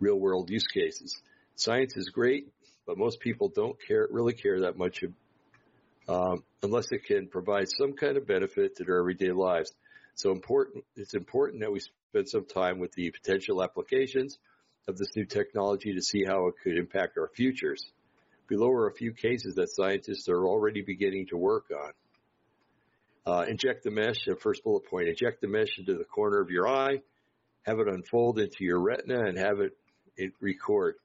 Real 0.00 0.18
world 0.18 0.48
use 0.48 0.66
cases. 0.66 1.20
Science 1.54 1.94
is 1.98 2.08
great, 2.08 2.48
but 2.86 2.96
most 2.96 3.20
people 3.20 3.50
don't 3.50 3.76
care, 3.86 4.08
really 4.10 4.32
care 4.32 4.60
that 4.60 4.78
much 4.78 5.04
um, 6.08 6.42
unless 6.62 6.92
it 6.92 7.04
can 7.04 7.26
provide 7.26 7.68
some 7.68 7.92
kind 7.92 8.16
of 8.16 8.26
benefit 8.26 8.76
to 8.76 8.84
their 8.84 9.00
everyday 9.00 9.32
lives. 9.32 9.70
So 10.14 10.32
important, 10.32 10.84
it's 10.96 11.12
important 11.12 11.60
that 11.60 11.70
we 11.70 11.80
spend 12.08 12.30
some 12.30 12.46
time 12.46 12.78
with 12.78 12.92
the 12.92 13.10
potential 13.10 13.62
applications 13.62 14.38
of 14.88 14.98
this 14.98 15.14
new 15.14 15.24
technology 15.24 15.94
to 15.94 16.02
see 16.02 16.24
how 16.24 16.48
it 16.48 16.54
could 16.62 16.76
impact 16.76 17.18
our 17.18 17.28
futures. 17.28 17.90
Below 18.48 18.70
are 18.70 18.88
a 18.88 18.94
few 18.94 19.12
cases 19.12 19.54
that 19.54 19.70
scientists 19.70 20.28
are 20.28 20.46
already 20.46 20.82
beginning 20.82 21.26
to 21.28 21.36
work 21.36 21.66
on. 21.70 21.92
Uh, 23.24 23.44
inject 23.48 23.84
the 23.84 23.90
mesh, 23.90 24.24
the 24.26 24.34
first 24.34 24.64
bullet 24.64 24.84
point, 24.90 25.08
inject 25.08 25.40
the 25.40 25.46
mesh 25.46 25.78
into 25.78 25.94
the 25.94 26.04
corner 26.04 26.40
of 26.40 26.50
your 26.50 26.66
eye, 26.66 27.00
have 27.62 27.78
it 27.78 27.86
unfold 27.86 28.40
into 28.40 28.64
your 28.64 28.80
retina 28.80 29.24
and 29.24 29.38
have 29.38 29.60
it, 29.60 29.76
it 30.16 30.32
record. 30.40 30.96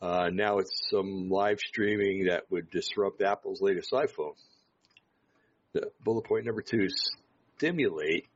Uh, 0.00 0.30
now 0.32 0.58
it's 0.58 0.88
some 0.90 1.28
live 1.28 1.58
streaming 1.60 2.24
that 2.24 2.50
would 2.50 2.70
disrupt 2.70 3.20
Apple's 3.20 3.60
latest 3.60 3.92
iPhone. 3.92 4.32
The 5.74 5.90
bullet 6.02 6.24
point 6.24 6.46
number 6.46 6.62
two, 6.62 6.88
stimulate 7.58 8.26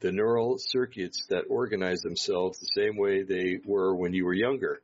the 0.00 0.12
neural 0.12 0.56
circuits 0.58 1.26
that 1.30 1.44
organize 1.48 2.00
themselves 2.00 2.58
the 2.58 2.68
same 2.74 2.96
way 2.96 3.22
they 3.22 3.58
were 3.64 3.94
when 3.94 4.12
you 4.12 4.24
were 4.24 4.34
younger. 4.34 4.80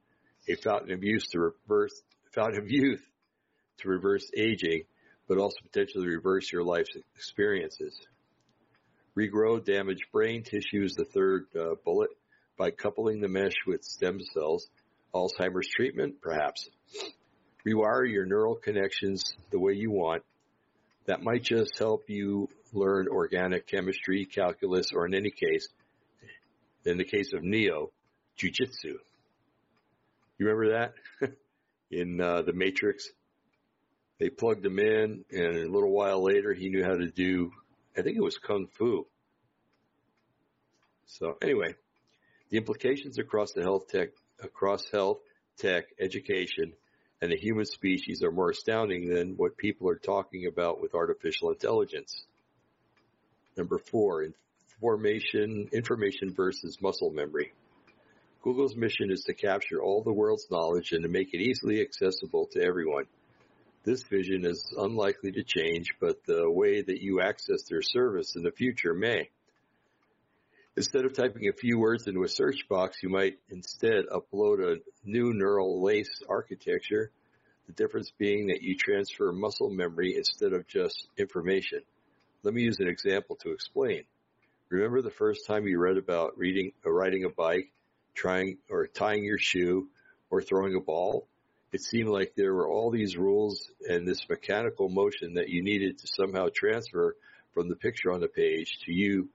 A 0.48 0.54
fountain 0.56 0.92
of 0.92 1.02
youth 1.02 1.24
to 1.32 1.38
reverse, 1.38 2.02
fountain 2.34 2.60
of 2.60 2.70
youth 2.70 3.02
to 3.78 3.88
reverse 3.88 4.30
aging, 4.36 4.84
but 5.28 5.38
also 5.38 5.56
potentially 5.62 6.08
reverse 6.08 6.50
your 6.50 6.64
life's 6.64 6.96
experiences. 7.14 7.98
Regrow 9.16 9.62
damaged 9.62 10.06
brain 10.10 10.42
tissue 10.42 10.82
is 10.82 10.94
the 10.94 11.04
third 11.04 11.46
uh, 11.54 11.74
bullet 11.84 12.10
by 12.56 12.70
coupling 12.70 13.20
the 13.20 13.28
mesh 13.28 13.54
with 13.66 13.84
stem 13.84 14.20
cells. 14.32 14.68
Alzheimer's 15.14 15.68
treatment, 15.68 16.22
perhaps. 16.22 16.70
Rewire 17.66 18.10
your 18.10 18.24
neural 18.24 18.54
connections 18.54 19.34
the 19.50 19.58
way 19.58 19.74
you 19.74 19.90
want. 19.90 20.22
That 21.06 21.22
might 21.22 21.42
just 21.42 21.78
help 21.78 22.08
you 22.08 22.48
learn 22.72 23.08
organic 23.08 23.66
chemistry, 23.66 24.24
calculus, 24.24 24.92
or 24.92 25.06
in 25.06 25.14
any 25.14 25.30
case, 25.30 25.68
in 26.84 26.98
the 26.98 27.04
case 27.04 27.32
of 27.32 27.42
Neo, 27.42 27.90
jujitsu. 28.38 28.96
You 30.38 30.46
remember 30.46 30.92
that 31.20 31.32
in 31.90 32.20
uh, 32.20 32.42
the 32.42 32.52
Matrix? 32.52 33.08
They 34.18 34.30
plugged 34.30 34.64
him 34.64 34.78
in, 34.78 35.24
and 35.30 35.56
a 35.56 35.70
little 35.70 35.90
while 35.90 36.22
later, 36.22 36.52
he 36.52 36.68
knew 36.68 36.84
how 36.84 36.96
to 36.96 37.10
do. 37.10 37.52
I 37.96 38.02
think 38.02 38.16
it 38.16 38.22
was 38.22 38.38
kung 38.38 38.68
fu. 38.68 39.06
So 41.06 41.36
anyway, 41.42 41.74
the 42.50 42.56
implications 42.56 43.18
across 43.18 43.52
the 43.52 43.62
health 43.62 43.88
tech, 43.88 44.10
across 44.42 44.88
health, 44.90 45.18
tech, 45.58 45.84
education, 46.00 46.72
and 47.20 47.30
the 47.30 47.36
human 47.36 47.66
species 47.66 48.22
are 48.22 48.32
more 48.32 48.50
astounding 48.50 49.08
than 49.08 49.36
what 49.36 49.56
people 49.56 49.88
are 49.88 49.96
talking 49.96 50.46
about 50.46 50.80
with 50.80 50.94
artificial 50.94 51.50
intelligence. 51.50 52.24
Number 53.56 53.78
four, 53.78 54.24
information, 54.24 55.68
information 55.72 56.32
versus 56.34 56.78
muscle 56.80 57.10
memory. 57.10 57.52
Google's 58.42 58.74
mission 58.74 59.10
is 59.10 59.22
to 59.24 59.34
capture 59.34 59.80
all 59.80 60.02
the 60.02 60.12
world's 60.12 60.48
knowledge 60.50 60.92
and 60.92 61.02
to 61.02 61.08
make 61.08 61.32
it 61.32 61.40
easily 61.40 61.80
accessible 61.80 62.48
to 62.52 62.62
everyone. 62.62 63.04
This 63.84 64.02
vision 64.04 64.44
is 64.44 64.74
unlikely 64.76 65.32
to 65.32 65.42
change, 65.42 65.94
but 66.00 66.24
the 66.24 66.50
way 66.50 66.82
that 66.82 67.00
you 67.00 67.20
access 67.20 67.64
their 67.68 67.82
service 67.82 68.34
in 68.36 68.42
the 68.42 68.50
future 68.50 68.94
may. 68.94 69.28
Instead 70.76 71.04
of 71.04 71.12
typing 71.12 71.48
a 71.48 71.52
few 71.52 71.78
words 71.78 72.06
into 72.06 72.22
a 72.22 72.28
search 72.28 72.66
box, 72.68 73.02
you 73.02 73.10
might 73.10 73.38
instead 73.50 74.06
upload 74.10 74.60
a 74.60 74.80
new 75.04 75.34
neural 75.34 75.82
lace 75.82 76.22
architecture, 76.28 77.10
the 77.66 77.72
difference 77.74 78.10
being 78.18 78.46
that 78.46 78.62
you 78.62 78.76
transfer 78.76 79.30
muscle 79.32 79.70
memory 79.70 80.14
instead 80.16 80.52
of 80.52 80.66
just 80.66 81.06
information. 81.18 81.80
Let 82.44 82.54
me 82.54 82.62
use 82.62 82.80
an 82.80 82.88
example 82.88 83.36
to 83.42 83.52
explain. 83.52 84.02
Remember 84.68 85.00
the 85.00 85.10
first 85.10 85.46
time 85.46 85.66
you 85.66 85.78
read 85.78 85.96
about 85.96 86.36
reading, 86.36 86.72
uh, 86.84 86.90
riding 86.90 87.24
a 87.24 87.28
bike, 87.28 87.70
trying 88.14 88.58
or 88.68 88.88
tying 88.88 89.22
your 89.22 89.38
shoe, 89.38 89.88
or 90.28 90.42
throwing 90.42 90.74
a 90.74 90.80
ball? 90.80 91.28
It 91.72 91.82
seemed 91.82 92.08
like 92.08 92.34
there 92.34 92.52
were 92.52 92.68
all 92.68 92.90
these 92.90 93.16
rules 93.16 93.70
and 93.88 94.06
this 94.06 94.28
mechanical 94.28 94.88
motion 94.88 95.34
that 95.34 95.50
you 95.50 95.62
needed 95.62 95.98
to 95.98 96.08
somehow 96.16 96.48
transfer 96.52 97.16
from 97.54 97.68
the 97.68 97.76
picture 97.76 98.12
on 98.12 98.20
the 98.20 98.28
page 98.28 98.78
to 98.86 98.92
you 98.92 99.28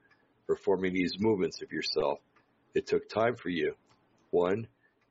performing 0.46 0.92
these 0.92 1.16
movements 1.18 1.62
of 1.62 1.72
yourself. 1.72 2.18
It 2.74 2.86
took 2.86 3.08
time 3.08 3.36
for 3.36 3.48
you. 3.48 3.74
One, 4.30 4.66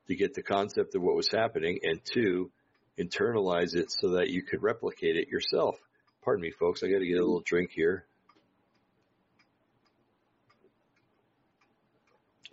to 0.07 0.15
get 0.15 0.35
the 0.35 0.43
concept 0.43 0.93
of 0.93 1.01
what 1.01 1.15
was 1.15 1.29
happening, 1.29 1.79
and 1.83 1.99
two, 2.05 2.51
internalize 2.99 3.75
it 3.75 3.91
so 3.91 4.11
that 4.11 4.29
you 4.29 4.43
could 4.43 4.61
replicate 4.61 5.15
it 5.15 5.29
yourself. 5.29 5.77
Pardon 6.27 6.41
me, 6.41 6.51
folks. 6.51 6.83
I 6.83 6.89
got 6.89 6.99
to 6.99 7.05
get 7.05 7.19
a 7.19 7.23
little 7.23 7.39
drink 7.39 7.71
here. 7.71 8.05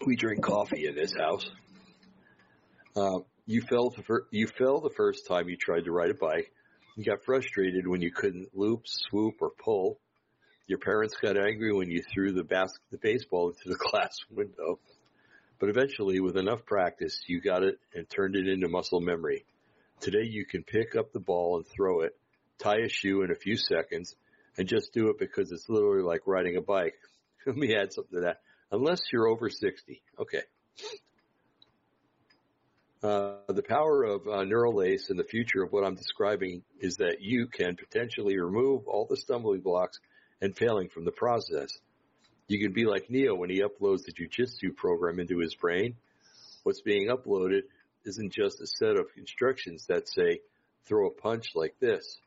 We 0.07 0.15
drink 0.15 0.45
coffee 0.45 0.87
in 0.87 0.95
this 0.95 1.13
house. 1.13 1.45
Uh, 2.95 3.19
you 3.47 3.63
fell 3.63 3.91
the 3.91 4.05
fir- 4.05 4.29
you 4.31 4.47
fell 4.47 4.81
the 4.81 4.95
first 4.97 5.27
time 5.27 5.49
you 5.49 5.57
tried 5.57 5.87
to 5.87 5.91
ride 5.91 6.13
a 6.13 6.15
bike. 6.15 6.53
You 6.95 7.03
got 7.03 7.25
frustrated 7.25 7.89
when 7.89 8.01
you 8.01 8.13
couldn't 8.13 8.57
loop, 8.57 8.83
swoop, 8.85 9.43
or 9.43 9.51
pull. 9.51 9.99
Your 10.69 10.79
parents 10.79 11.17
got 11.21 11.37
angry 11.37 11.73
when 11.73 11.91
you 11.91 12.01
threw 12.01 12.31
the, 12.31 12.45
bas- 12.45 12.79
the 12.93 12.99
baseball 12.99 13.49
into 13.49 13.77
the 13.77 13.85
glass 13.91 14.17
window. 14.31 14.79
But 15.59 15.69
eventually, 15.69 16.21
with 16.21 16.37
enough 16.37 16.65
practice, 16.65 17.23
you 17.27 17.41
got 17.41 17.65
it 17.65 17.81
and 17.93 18.09
turned 18.09 18.37
it 18.37 18.47
into 18.47 18.69
muscle 18.69 19.01
memory. 19.01 19.45
Today, 19.99 20.29
you 20.31 20.47
can 20.47 20.63
pick 20.63 20.95
up 20.95 21.13
the 21.13 21.19
ball 21.19 21.57
and 21.57 21.67
throw 21.67 22.03
it 22.03 22.17
tie 22.59 22.81
a 22.85 22.89
shoe 22.89 23.23
in 23.23 23.31
a 23.31 23.37
few 23.37 23.57
seconds, 23.57 24.15
and 24.57 24.69
just 24.69 24.93
do 24.93 25.09
it 25.09 25.19
because 25.19 25.51
it's 25.53 25.69
literally 25.69 26.03
like 26.03 26.23
riding 26.27 26.57
a 26.57 26.61
bike. 26.61 26.95
Let 27.47 27.57
me 27.57 27.75
add 27.75 27.93
something 27.93 28.21
to 28.21 28.25
that. 28.27 28.41
Unless 28.71 29.03
you're 29.13 29.29
over 29.29 29.51
60. 29.51 30.03
Okay. 30.19 30.43
Uh, 33.03 33.37
the 33.49 33.63
power 33.63 34.03
of 34.03 34.27
uh, 34.27 34.45
neural 34.45 34.75
lace 34.75 35.11
and 35.11 35.19
the 35.19 35.25
future 35.25 35.63
of 35.63 35.71
what 35.73 35.85
I'm 35.85 35.95
describing 35.95 36.63
is 36.81 36.97
that 36.97 37.19
you 37.21 37.49
can 37.49 37.77
potentially 37.77 38.39
remove 38.39 38.89
all 38.89 39.07
the 39.09 39.19
stumbling 39.19 39.61
blocks 39.61 39.99
and 40.41 40.57
failing 40.57 40.89
from 40.89 41.05
the 41.05 41.13
process. 41.13 41.69
You 42.49 42.59
can 42.59 42.73
be 42.73 42.87
like 42.87 43.11
Neo 43.11 43.35
when 43.35 43.51
he 43.51 43.63
uploads 43.63 44.05
the 44.05 44.13
jujitsu 44.13 44.75
program 44.75 45.21
into 45.21 45.39
his 45.39 45.55
brain. 45.55 45.97
What's 46.63 46.81
being 46.81 47.09
uploaded 47.09 47.65
isn't 48.07 48.33
just 48.33 48.61
a 48.63 48.67
set 48.67 48.97
of 48.97 49.07
instructions 49.19 49.87
that 49.89 50.09
say, 50.09 50.41
throw 50.87 51.09
a 51.09 51.11
punch 51.11 51.53
like 51.55 51.75
this. 51.81 52.21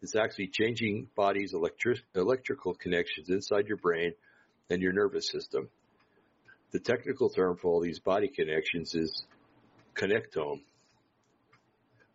It's 0.00 0.14
actually 0.14 0.48
changing 0.48 1.08
body's 1.16 1.54
electric, 1.54 1.98
electrical 2.14 2.74
connections 2.74 3.30
inside 3.30 3.66
your 3.66 3.78
brain 3.78 4.12
and 4.70 4.80
your 4.80 4.92
nervous 4.92 5.28
system. 5.28 5.68
The 6.70 6.78
technical 6.78 7.30
term 7.30 7.56
for 7.56 7.68
all 7.68 7.80
these 7.80 7.98
body 7.98 8.28
connections 8.28 8.94
is 8.94 9.24
connectome. 9.94 10.60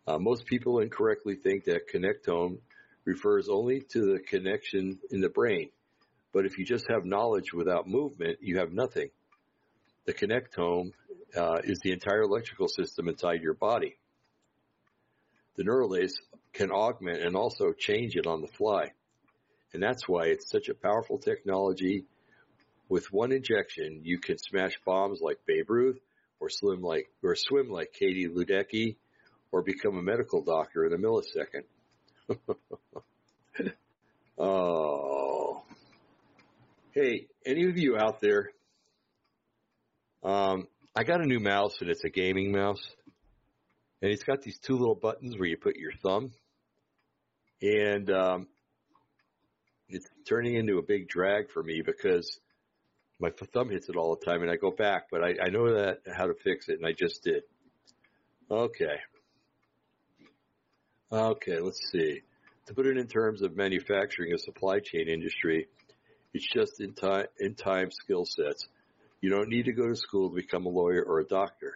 Uh, 0.06 0.18
most 0.18 0.46
people 0.46 0.80
incorrectly 0.80 1.34
think 1.34 1.64
that 1.64 1.88
connectome 1.92 2.58
refers 3.04 3.48
only 3.48 3.82
to 3.92 4.12
the 4.12 4.20
connection 4.20 4.98
in 5.10 5.20
the 5.20 5.28
brain. 5.28 5.70
But 6.32 6.46
if 6.46 6.58
you 6.58 6.64
just 6.64 6.86
have 6.88 7.04
knowledge 7.04 7.52
without 7.52 7.86
movement, 7.86 8.38
you 8.40 8.58
have 8.58 8.72
nothing. 8.72 9.10
The 10.06 10.14
connectome 10.14 10.92
uh, 11.36 11.58
is 11.64 11.78
the 11.82 11.92
entire 11.92 12.22
electrical 12.22 12.68
system 12.68 13.08
inside 13.08 13.42
your 13.42 13.54
body. 13.54 13.96
The 15.56 15.64
neural 15.64 15.90
lace 15.90 16.14
can 16.54 16.70
augment 16.70 17.22
and 17.22 17.36
also 17.36 17.72
change 17.72 18.16
it 18.16 18.26
on 18.26 18.40
the 18.40 18.48
fly. 18.48 18.92
And 19.72 19.82
that's 19.82 20.08
why 20.08 20.26
it's 20.26 20.50
such 20.50 20.68
a 20.68 20.74
powerful 20.74 21.18
technology 21.18 22.06
With 22.88 23.12
one 23.12 23.32
injection, 23.32 24.02
you 24.04 24.18
can 24.18 24.38
smash 24.38 24.78
bombs 24.84 25.20
like 25.20 25.38
Babe 25.46 25.70
Ruth, 25.70 25.98
or 26.38 26.50
swim 26.50 26.82
like 26.82 27.10
or 27.22 27.34
swim 27.34 27.70
like 27.70 27.92
Katie 27.92 28.28
Ledecky, 28.28 28.96
or 29.50 29.62
become 29.62 29.96
a 29.98 30.02
medical 30.02 30.42
doctor 30.42 30.84
in 30.84 30.92
a 30.92 30.98
millisecond. 30.98 31.64
oh, 34.38 35.62
hey, 36.92 37.26
any 37.46 37.64
of 37.64 37.78
you 37.78 37.96
out 37.96 38.20
there? 38.20 38.50
Um, 40.22 40.68
I 40.94 41.04
got 41.04 41.20
a 41.20 41.26
new 41.26 41.40
mouse, 41.40 41.76
and 41.80 41.90
it's 41.90 42.04
a 42.04 42.10
gaming 42.10 42.52
mouse, 42.52 42.84
and 44.02 44.12
it's 44.12 44.24
got 44.24 44.42
these 44.42 44.58
two 44.58 44.76
little 44.76 44.94
buttons 44.94 45.36
where 45.36 45.48
you 45.48 45.56
put 45.56 45.76
your 45.76 45.92
thumb, 46.02 46.32
and 47.62 48.10
um, 48.10 48.48
it's 49.88 50.06
turning 50.28 50.54
into 50.54 50.78
a 50.78 50.82
big 50.82 51.08
drag 51.08 51.50
for 51.50 51.62
me 51.62 51.82
because 51.84 52.38
my 53.20 53.30
thumb 53.52 53.70
hits 53.70 53.88
it 53.88 53.96
all 53.96 54.16
the 54.16 54.24
time 54.24 54.42
and 54.42 54.50
I 54.50 54.56
go 54.56 54.70
back, 54.70 55.08
but 55.10 55.22
I, 55.22 55.34
I 55.46 55.48
know 55.50 55.74
that 55.74 56.00
how 56.12 56.26
to 56.26 56.34
fix 56.34 56.68
it 56.68 56.78
and 56.78 56.86
I 56.86 56.92
just 56.92 57.22
did. 57.22 57.42
Okay. 58.50 58.96
Okay, 61.12 61.60
let's 61.60 61.80
see. 61.92 62.22
To 62.66 62.74
put 62.74 62.86
it 62.86 62.96
in 62.96 63.06
terms 63.06 63.42
of 63.42 63.56
manufacturing 63.56 64.32
a 64.32 64.38
supply 64.38 64.80
chain 64.80 65.08
industry, 65.08 65.68
it's 66.32 66.46
just 66.52 66.80
in 66.80 66.94
time, 66.94 67.26
in 67.38 67.54
time 67.54 67.90
skill 67.90 68.24
sets. 68.24 68.66
You 69.20 69.30
don't 69.30 69.48
need 69.48 69.66
to 69.66 69.72
go 69.72 69.88
to 69.88 69.96
school 69.96 70.30
to 70.30 70.36
become 70.36 70.66
a 70.66 70.70
lawyer 70.70 71.02
or 71.02 71.20
a 71.20 71.24
doctor. 71.24 71.74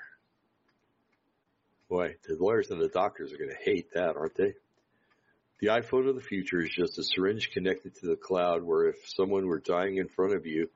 Boy, 1.89 2.17
the 2.27 2.37
lawyers 2.39 2.71
and 2.71 2.81
the 2.81 2.89
doctors 2.89 3.33
are 3.33 3.39
going 3.39 3.51
to 3.51 3.65
hate 3.65 3.93
that, 3.95 4.17
aren't 4.17 4.35
they? 4.35 4.55
The 5.61 5.69
iPhone 5.69 6.09
of 6.09 6.15
the 6.15 6.21
future 6.21 6.63
is 6.63 6.71
just 6.71 6.99
a 6.99 7.03
syringe 7.03 7.51
connected 7.53 7.97
to 7.97 8.07
the 8.07 8.17
cloud 8.17 8.63
where 8.63 8.89
if 8.89 8.97
someone 9.07 9.47
were 9.47 9.59
dying 9.59 9.97
in 9.97 10.09
front 10.09 10.35
of 10.35 10.47
you, 10.47 10.71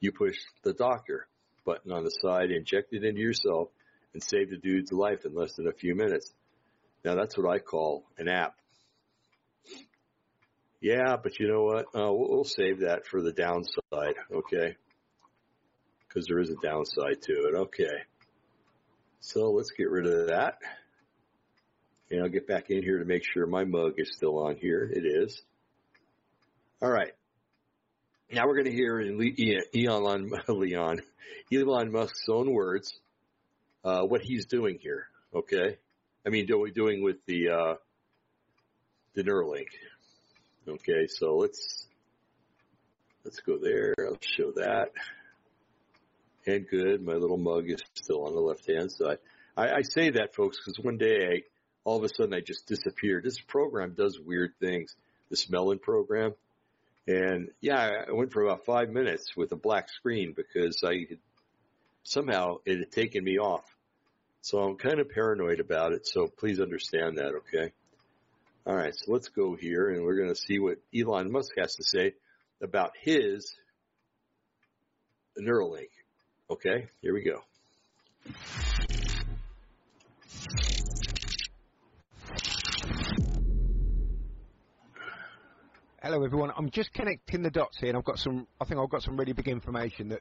you 0.00 0.10
push 0.10 0.38
the 0.62 0.72
doctor 0.72 1.26
button 1.64 1.92
on 1.92 2.04
the 2.04 2.10
side, 2.10 2.50
inject 2.50 2.92
it 2.92 3.04
into 3.04 3.20
yourself, 3.20 3.68
and 4.14 4.22
save 4.22 4.50
the 4.50 4.56
dude's 4.56 4.90
life 4.90 5.24
in 5.24 5.34
less 5.34 5.54
than 5.54 5.68
a 5.68 5.72
few 5.72 5.94
minutes. 5.94 6.32
Now 7.04 7.14
that's 7.14 7.36
what 7.36 7.50
I 7.50 7.58
call 7.58 8.04
an 8.16 8.28
app. 8.28 8.54
Yeah, 10.80 11.16
but 11.22 11.38
you 11.38 11.46
know 11.46 11.62
what? 11.62 11.86
Uh, 11.94 12.12
we'll, 12.12 12.30
we'll 12.30 12.44
save 12.44 12.80
that 12.80 13.06
for 13.06 13.22
the 13.22 13.32
downside, 13.32 14.16
okay? 14.32 14.76
Because 16.08 16.26
there 16.26 16.40
is 16.40 16.50
a 16.50 16.56
downside 16.66 17.22
to 17.22 17.32
it. 17.32 17.54
Okay. 17.54 18.02
So 19.20 19.52
let's 19.52 19.70
get 19.70 19.90
rid 19.90 20.06
of 20.06 20.28
that. 20.28 20.58
And 22.12 22.20
I'll 22.20 22.28
get 22.28 22.46
back 22.46 22.68
in 22.68 22.82
here 22.82 22.98
to 22.98 23.06
make 23.06 23.22
sure 23.24 23.46
my 23.46 23.64
mug 23.64 23.94
is 23.96 24.12
still 24.14 24.38
on 24.40 24.56
here. 24.56 24.84
It 24.84 25.06
is. 25.06 25.40
All 26.82 26.90
right. 26.90 27.12
Now 28.30 28.46
we're 28.46 28.62
going 28.62 28.66
to 28.66 28.70
hear 28.70 29.00
Elon, 29.74 30.30
Leon, 30.48 31.00
Elon 31.50 31.90
Musk's 31.90 32.28
own 32.28 32.52
words, 32.52 32.92
uh, 33.82 34.02
what 34.02 34.20
he's 34.20 34.44
doing 34.44 34.78
here. 34.82 35.06
Okay. 35.34 35.78
I 36.26 36.28
mean, 36.28 36.44
doing 36.70 37.02
with 37.02 37.16
the, 37.26 37.48
uh, 37.48 37.74
the 39.14 39.22
Neuralink. 39.22 39.68
Okay. 40.68 41.06
So 41.06 41.36
let's, 41.36 41.86
let's 43.24 43.40
go 43.40 43.56
there. 43.56 43.94
I'll 43.98 44.18
show 44.20 44.52
that. 44.56 44.90
And 46.46 46.68
good. 46.68 47.02
My 47.02 47.14
little 47.14 47.38
mug 47.38 47.70
is 47.70 47.80
still 47.94 48.26
on 48.26 48.34
the 48.34 48.40
left 48.40 48.66
hand 48.66 48.92
side. 48.92 49.16
I, 49.56 49.76
I 49.76 49.82
say 49.82 50.10
that 50.10 50.34
folks 50.34 50.58
because 50.58 50.78
one 50.84 50.98
day 50.98 51.16
I, 51.26 51.42
all 51.84 51.98
of 51.98 52.04
a 52.04 52.08
sudden 52.08 52.34
I 52.34 52.40
just 52.40 52.66
disappeared. 52.66 53.24
This 53.24 53.40
program 53.40 53.94
does 53.96 54.18
weird 54.18 54.52
things. 54.60 54.94
This 55.30 55.50
Melon 55.50 55.78
program. 55.78 56.34
And 57.06 57.50
yeah, 57.60 58.04
I 58.08 58.12
went 58.12 58.32
for 58.32 58.42
about 58.42 58.64
five 58.64 58.90
minutes 58.90 59.36
with 59.36 59.50
a 59.52 59.56
black 59.56 59.88
screen 59.88 60.34
because 60.36 60.82
I 60.84 61.06
had, 61.08 61.18
somehow 62.04 62.56
it 62.64 62.78
had 62.78 62.92
taken 62.92 63.24
me 63.24 63.38
off. 63.38 63.64
So 64.42 64.58
I'm 64.58 64.76
kind 64.76 65.00
of 65.00 65.08
paranoid 65.08 65.60
about 65.60 65.92
it. 65.92 66.06
So 66.06 66.26
please 66.26 66.60
understand 66.60 67.18
that. 67.18 67.34
Okay. 67.34 67.72
All 68.66 68.74
right. 68.74 68.94
So 68.94 69.12
let's 69.12 69.28
go 69.28 69.56
here 69.56 69.88
and 69.90 70.04
we're 70.04 70.16
going 70.16 70.28
to 70.28 70.40
see 70.40 70.58
what 70.58 70.78
Elon 70.96 71.32
Musk 71.32 71.52
has 71.58 71.76
to 71.76 71.84
say 71.84 72.14
about 72.60 72.92
his 73.00 73.54
Neuralink. 75.40 75.90
Okay. 76.50 76.86
Here 77.00 77.14
we 77.14 77.22
go. 77.22 77.42
Hello 86.02 86.24
everyone. 86.24 86.50
I'm 86.58 86.68
just 86.68 86.92
connecting 86.94 87.44
the 87.44 87.50
dots 87.50 87.78
here 87.78 87.90
and 87.90 87.96
I've 87.96 88.02
got 88.04 88.18
some, 88.18 88.48
I 88.60 88.64
think 88.64 88.80
I've 88.80 88.90
got 88.90 89.02
some 89.02 89.16
really 89.16 89.34
big 89.34 89.46
information 89.46 90.08
that 90.08 90.18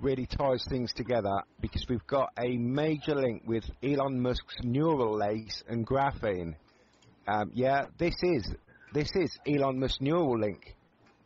really 0.00 0.24
ties 0.24 0.64
things 0.70 0.92
together 0.92 1.34
because 1.60 1.84
we've 1.88 2.06
got 2.06 2.30
a 2.38 2.56
major 2.56 3.16
link 3.16 3.42
with 3.44 3.64
Elon 3.82 4.20
Musk's 4.20 4.54
neural 4.62 5.18
lace 5.18 5.64
and 5.68 5.84
graphene. 5.84 6.54
Um, 7.26 7.50
yeah, 7.54 7.86
this 7.98 8.14
is, 8.22 8.54
this 8.94 9.10
is 9.16 9.36
Elon 9.48 9.80
Musk's 9.80 10.00
neural 10.00 10.38
link, 10.38 10.76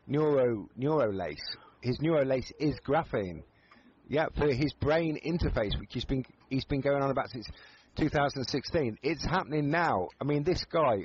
neuro, 0.06 0.66
neuro 0.76 1.12
lace. 1.12 1.56
His 1.82 1.98
neural 2.00 2.24
lace 2.24 2.50
is 2.58 2.76
graphene. 2.88 3.42
Yeah, 4.08 4.28
for 4.34 4.50
his 4.50 4.72
brain 4.80 5.18
interface, 5.26 5.78
which 5.78 5.90
he's 5.90 6.06
been, 6.06 6.24
he's 6.48 6.64
been 6.64 6.80
going 6.80 7.02
on 7.02 7.10
about 7.10 7.28
since 7.28 7.46
2016. 7.98 8.96
It's 9.02 9.26
happening 9.26 9.68
now. 9.68 10.08
I 10.18 10.24
mean, 10.24 10.42
this 10.42 10.64
guy, 10.72 11.04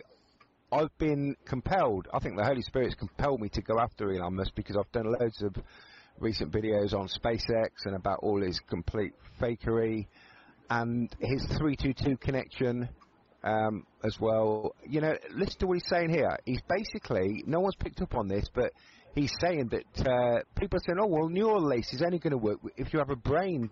I've 0.75 0.97
been 0.97 1.38
compelled, 1.45 2.09
I 2.13 2.19
think 2.19 2.35
the 2.35 2.43
Holy 2.43 2.61
Spirit's 2.61 2.95
compelled 2.95 3.39
me 3.39 3.47
to 3.49 3.61
go 3.61 3.79
after 3.79 4.11
Elon 4.11 4.35
Musk 4.35 4.55
because 4.55 4.75
I've 4.75 4.91
done 4.91 5.05
loads 5.05 5.41
of 5.41 5.55
recent 6.19 6.51
videos 6.51 6.93
on 6.93 7.07
SpaceX 7.07 7.69
and 7.85 7.95
about 7.95 8.19
all 8.21 8.41
his 8.41 8.59
complete 8.59 9.13
fakery 9.41 10.07
and 10.69 11.09
his 11.21 11.45
322 11.45 12.17
connection 12.17 12.89
um, 13.45 13.85
as 14.03 14.17
well. 14.19 14.75
You 14.85 14.99
know, 14.99 15.15
listen 15.31 15.59
to 15.59 15.67
what 15.67 15.75
he's 15.75 15.88
saying 15.88 16.09
here. 16.09 16.38
He's 16.43 16.61
basically, 16.67 17.41
no 17.47 17.61
one's 17.61 17.75
picked 17.75 18.01
up 18.01 18.13
on 18.13 18.27
this, 18.27 18.49
but 18.53 18.73
he's 19.13 19.31
saying 19.39 19.69
that 19.69 20.05
uh, 20.05 20.41
people 20.59 20.75
are 20.77 20.83
saying, 20.85 20.99
oh, 21.01 21.07
well, 21.07 21.29
neural 21.29 21.65
lace 21.65 21.93
is 21.93 22.01
only 22.01 22.19
going 22.19 22.31
to 22.31 22.38
work 22.38 22.59
if 22.75 22.91
you 22.91 22.99
have 22.99 23.11
a 23.11 23.15
brain 23.15 23.69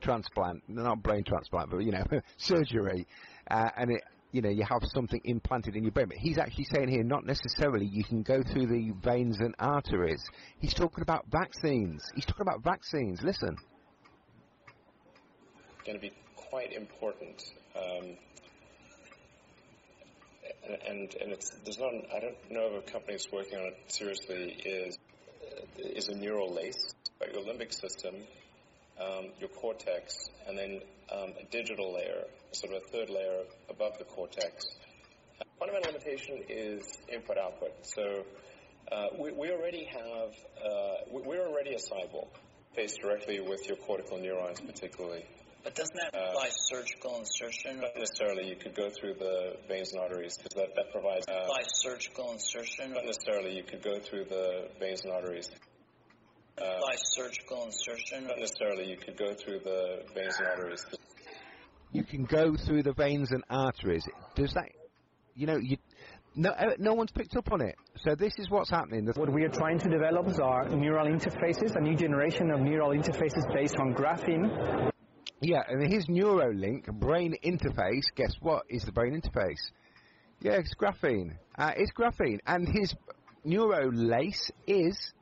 transplant, 0.00 0.64
not 0.66 1.00
brain 1.00 1.22
transplant, 1.22 1.70
but, 1.70 1.78
you 1.78 1.92
know, 1.92 2.04
surgery. 2.38 3.06
Uh, 3.48 3.68
and 3.76 3.92
it 3.92 4.02
you 4.34 4.42
know, 4.42 4.50
you 4.50 4.64
have 4.68 4.82
something 4.92 5.20
implanted 5.22 5.76
in 5.76 5.84
your 5.84 5.92
brain. 5.92 6.08
But 6.08 6.16
he's 6.18 6.38
actually 6.38 6.64
saying 6.64 6.88
here, 6.88 7.04
not 7.04 7.24
necessarily 7.24 7.86
you 7.86 8.02
can 8.02 8.22
go 8.22 8.42
through 8.42 8.66
the 8.66 8.92
veins 9.00 9.38
and 9.38 9.54
arteries. 9.60 10.28
He's 10.58 10.74
talking 10.74 11.02
about 11.02 11.26
vaccines. 11.30 12.02
He's 12.16 12.24
talking 12.24 12.42
about 12.42 12.64
vaccines. 12.64 13.22
Listen. 13.22 13.56
Going 15.86 15.98
to 15.98 16.02
be 16.02 16.12
quite 16.34 16.72
important. 16.72 17.44
Um, 17.76 18.16
and 20.88 21.14
and 21.20 21.32
it's 21.32 21.50
there's 21.64 21.78
not 21.78 21.92
I 22.14 22.20
don't 22.20 22.50
know 22.50 22.66
of 22.66 22.74
a 22.74 22.90
company 22.90 23.12
that's 23.12 23.30
working 23.30 23.58
on 23.58 23.66
it 23.66 23.78
seriously 23.86 24.56
is 24.64 24.98
is 25.78 26.08
a 26.08 26.14
neural 26.16 26.52
lace, 26.52 26.92
but 27.20 27.32
your 27.32 27.44
limbic 27.44 27.72
system, 27.72 28.14
um, 29.00 29.32
your 29.40 29.48
cortex, 29.48 30.28
and 30.46 30.58
then 30.58 30.80
um, 31.12 31.32
a 31.40 31.44
digital 31.50 31.94
layer, 31.94 32.24
sort 32.52 32.74
of 32.74 32.82
a 32.82 32.86
third 32.88 33.10
layer 33.10 33.42
above 33.68 33.98
the 33.98 34.04
cortex. 34.04 34.64
Uh, 35.40 35.44
fundamental 35.58 35.92
limitation 35.92 36.44
is 36.48 36.98
input-output. 37.12 37.72
So 37.82 38.24
uh, 38.92 39.06
we, 39.18 39.32
we, 39.32 39.50
already 39.50 39.84
have, 39.84 40.32
uh, 40.64 40.94
we're 41.10 41.46
already 41.46 41.74
a 41.74 41.78
cyborg, 41.78 42.28
faced 42.74 43.00
directly 43.00 43.40
with 43.40 43.66
your 43.66 43.76
cortical 43.76 44.18
neurons 44.18 44.60
particularly. 44.60 45.24
But 45.64 45.74
doesn't 45.74 45.96
that 45.96 46.14
uh, 46.14 46.28
imply 46.28 46.50
surgical 46.68 47.18
insertion? 47.18 47.80
Not 47.80 47.96
necessarily. 47.96 48.48
You 48.48 48.56
could 48.56 48.74
go 48.74 48.90
through 48.90 49.14
the 49.14 49.56
veins 49.66 49.92
and 49.92 50.02
arteries 50.02 50.36
because 50.36 50.52
that, 50.56 50.76
that 50.76 50.92
provides. 50.92 51.24
Uh, 51.26 51.48
surgical 51.82 52.32
insertion? 52.32 52.92
Not 52.92 53.06
necessarily. 53.06 53.56
You 53.56 53.62
could 53.62 53.82
go 53.82 53.98
through 53.98 54.26
the 54.26 54.68
veins 54.78 55.04
and 55.04 55.12
arteries. 55.12 55.50
Uh, 56.56 56.80
by 56.80 56.94
surgical 56.96 57.64
insertion? 57.64 58.28
Not 58.28 58.38
necessarily. 58.38 58.88
You 58.88 58.96
could 58.96 59.16
go 59.16 59.34
through 59.34 59.60
the 59.60 60.02
veins 60.14 60.36
and 60.38 60.46
arteries. 60.46 60.86
You 61.92 62.04
can 62.04 62.24
go 62.24 62.56
through 62.56 62.82
the 62.84 62.92
veins 62.92 63.32
and 63.32 63.42
arteries. 63.50 64.06
Does 64.36 64.52
that, 64.54 64.68
you 65.34 65.46
know, 65.46 65.56
you, 65.56 65.78
no, 66.36 66.50
uh, 66.50 66.74
no 66.78 66.94
one's 66.94 67.12
picked 67.12 67.36
up 67.36 67.52
on 67.52 67.60
it. 67.60 67.74
So 68.04 68.14
this 68.14 68.34
is 68.38 68.50
what's 68.50 68.70
happening. 68.70 69.06
What 69.14 69.32
we 69.32 69.44
are 69.44 69.48
trying 69.48 69.78
to 69.80 69.88
develop 69.88 70.26
are 70.40 70.68
neural 70.68 71.06
interfaces, 71.06 71.76
a 71.76 71.80
new 71.80 71.96
generation 71.96 72.50
of 72.50 72.60
neural 72.60 72.90
interfaces 72.90 73.52
based 73.52 73.76
on 73.76 73.94
graphene. 73.94 74.90
Yeah, 75.40 75.62
and 75.68 75.92
his 75.92 76.06
Neuralink 76.06 76.86
brain 76.98 77.36
interface, 77.44 78.04
guess 78.16 78.34
what 78.40 78.62
is 78.68 78.84
the 78.84 78.92
brain 78.92 79.20
interface? 79.20 79.60
Yeah, 80.40 80.52
it's 80.52 80.74
graphene. 80.74 81.36
Uh, 81.56 81.72
it's 81.76 81.92
graphene. 81.92 82.38
And 82.46 82.68
his 82.68 82.94
Neuralace 83.46 84.50
is 84.66 85.12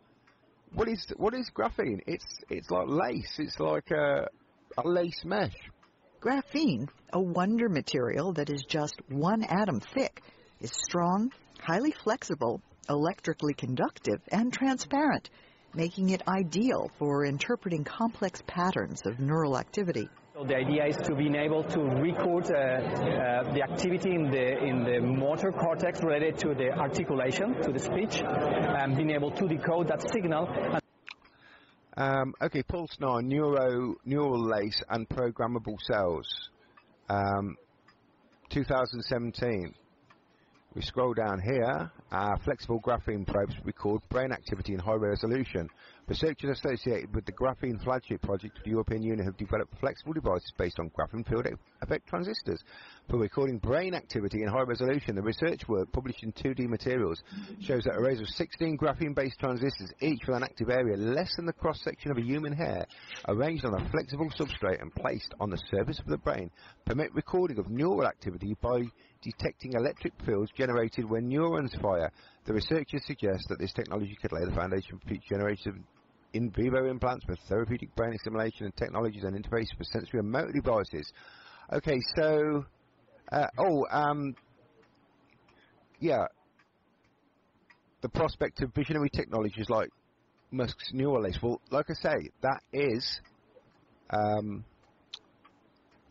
what 0.75 0.89
is 0.89 1.07
what 1.17 1.35
is 1.35 1.51
graphene? 1.51 2.01
It's 2.07 2.25
it's 2.49 2.71
like 2.71 2.89
lace. 2.89 3.39
It's 3.39 3.59
like 3.61 3.91
a 3.91 4.29
a 4.79 4.89
lace 4.89 5.25
mesh. 5.25 5.55
Graphene, 6.21 6.89
a 7.13 7.21
wonder 7.21 7.69
material 7.69 8.33
that 8.35 8.49
is 8.49 8.63
just 8.69 8.95
one 9.09 9.43
atom 9.43 9.81
thick, 9.81 10.23
is 10.61 10.71
strong, 10.89 11.33
highly 11.61 11.91
flexible, 11.91 12.63
electrically 12.89 13.55
conductive, 13.55 14.21
and 14.31 14.53
transparent. 14.53 15.29
making 15.75 16.11
it 16.11 16.23
ideal 16.29 16.91
for 16.99 17.25
interpreting 17.25 17.83
complex 17.83 18.43
patterns 18.47 19.01
of 19.07 19.19
neural 19.19 19.57
activity. 19.59 20.09
So 20.35 20.45
the 20.45 20.57
idea 20.57 20.87
is 20.87 20.97
to 20.97 21.15
being 21.15 21.35
able 21.35 21.63
to 21.63 21.81
record 21.81 22.51
uh, 22.51 22.57
uh, 22.57 23.53
the 23.53 23.63
activity 23.63 24.15
in 24.15 24.31
the 24.31 24.65
in 24.65 24.83
the 24.83 24.99
motor 24.99 25.53
cortex 25.53 26.03
related 26.03 26.39
to 26.39 26.55
the 26.55 26.71
articulation, 26.71 27.61
to 27.63 27.71
the 27.71 27.79
speech, 27.79 28.23
and 28.23 28.97
being 28.97 29.11
able 29.11 29.31
to 29.33 29.47
decode 29.47 29.89
that 29.89 30.01
signal. 30.11 30.49
Um, 31.99 32.33
okay, 32.41 32.63
Pulse 32.63 32.97
9, 32.99 33.29
neuro, 33.29 33.97
neural 34.07 34.43
lace 34.43 34.83
and 34.89 35.07
programmable 35.07 35.79
cells. 35.83 36.27
Um, 37.11 37.59
2017. 38.49 39.75
We 40.75 40.81
scroll 40.81 41.13
down 41.13 41.43
here, 41.43 41.93
our 42.13 42.39
flexible 42.45 42.79
graphene 42.79 43.27
probes 43.27 43.55
record 43.65 44.03
brain 44.11 44.33
activity 44.33 44.75
in 44.75 44.79
high 44.79 44.93
resolution. 44.93 45.67
Researchers 46.07 46.59
associated 46.59 47.15
with 47.15 47.25
the 47.25 47.33
Graphene 47.33 47.83
Flagship 47.83 48.21
project 48.21 48.59
of 48.59 48.65
the 48.65 48.71
European 48.71 49.03
Union 49.03 49.25
have 49.25 49.37
developed 49.39 49.73
flexible 49.81 50.13
devices 50.13 50.53
based 50.59 50.79
on 50.79 50.91
graphene 50.91 51.27
field 51.27 51.47
effect 51.81 52.07
transistors 52.07 52.63
for 53.09 53.17
recording 53.17 53.57
brain 53.57 53.95
activity 53.95 54.43
in 54.43 54.49
high 54.49 54.61
resolution. 54.61 55.15
The 55.17 55.23
research 55.23 55.67
work, 55.69 55.91
published 55.93 56.23
in 56.23 56.33
2D 56.33 56.69
materials, 56.69 57.23
shows 57.63 57.85
that 57.85 57.97
arrays 57.97 58.21
of 58.21 58.29
16 58.29 58.77
graphene-based 58.77 59.39
transistors, 59.41 59.91
each 60.03 60.21
with 60.27 60.37
an 60.37 60.43
active 60.43 60.69
area 60.69 60.99
less 60.99 61.35
than 61.37 61.47
the 61.47 61.53
cross-section 61.55 62.11
of 62.11 62.19
a 62.19 62.23
human 62.23 62.53
hair, 62.53 62.85
arranged 63.29 63.65
on 63.65 63.81
a 63.81 63.89
flexible 63.91 64.31
substrate 64.39 64.83
and 64.83 64.95
placed 64.95 65.33
on 65.41 65.49
the 65.49 65.63
surface 65.71 65.99
of 65.99 66.07
the 66.07 66.19
brain, 66.19 66.51
permit 66.85 67.15
recording 67.15 67.59
of 67.59 67.71
neural 67.71 68.07
activity 68.07 68.55
by 68.61 68.83
detecting 69.23 69.73
electric 69.75 70.13
fields 70.25 70.51
generated 70.57 71.09
when 71.09 71.29
neurons 71.29 71.75
fire. 71.81 72.11
The 72.45 72.55
researchers 72.55 73.05
suggest 73.07 73.49
that 73.49 73.59
this 73.59 73.73
technology 73.73 74.17
could 74.21 74.33
lay 74.33 74.45
the 74.45 74.55
foundation 74.55 74.99
for 74.99 75.09
future 75.09 75.29
generations 75.31 75.85
in 76.33 76.51
vivo 76.51 76.91
implants 76.91 77.25
for 77.25 77.37
therapeutic 77.49 77.95
brain 77.95 78.17
stimulation 78.21 78.67
and 78.67 78.77
technologies 78.77 79.25
and 79.25 79.37
interfaces 79.37 79.77
for 79.77 79.85
sensory 79.85 80.21
and 80.21 80.31
motor 80.31 80.53
devices. 80.53 81.13
Okay, 81.73 82.01
so, 82.17 82.65
uh, 83.31 83.47
oh, 83.59 83.87
um, 83.91 84.35
yeah, 86.01 86.25
the 88.01 88.09
prospect 88.09 88.63
of 88.63 88.75
visionary 88.75 89.11
technologies 89.11 89.69
like 89.69 89.89
Musk's 90.51 90.93
Neuralink. 90.93 91.41
Well, 91.43 91.61
like 91.71 91.87
I 91.89 91.95
say, 91.95 92.29
that 92.43 92.61
is 92.73 93.21
um, 94.11 94.65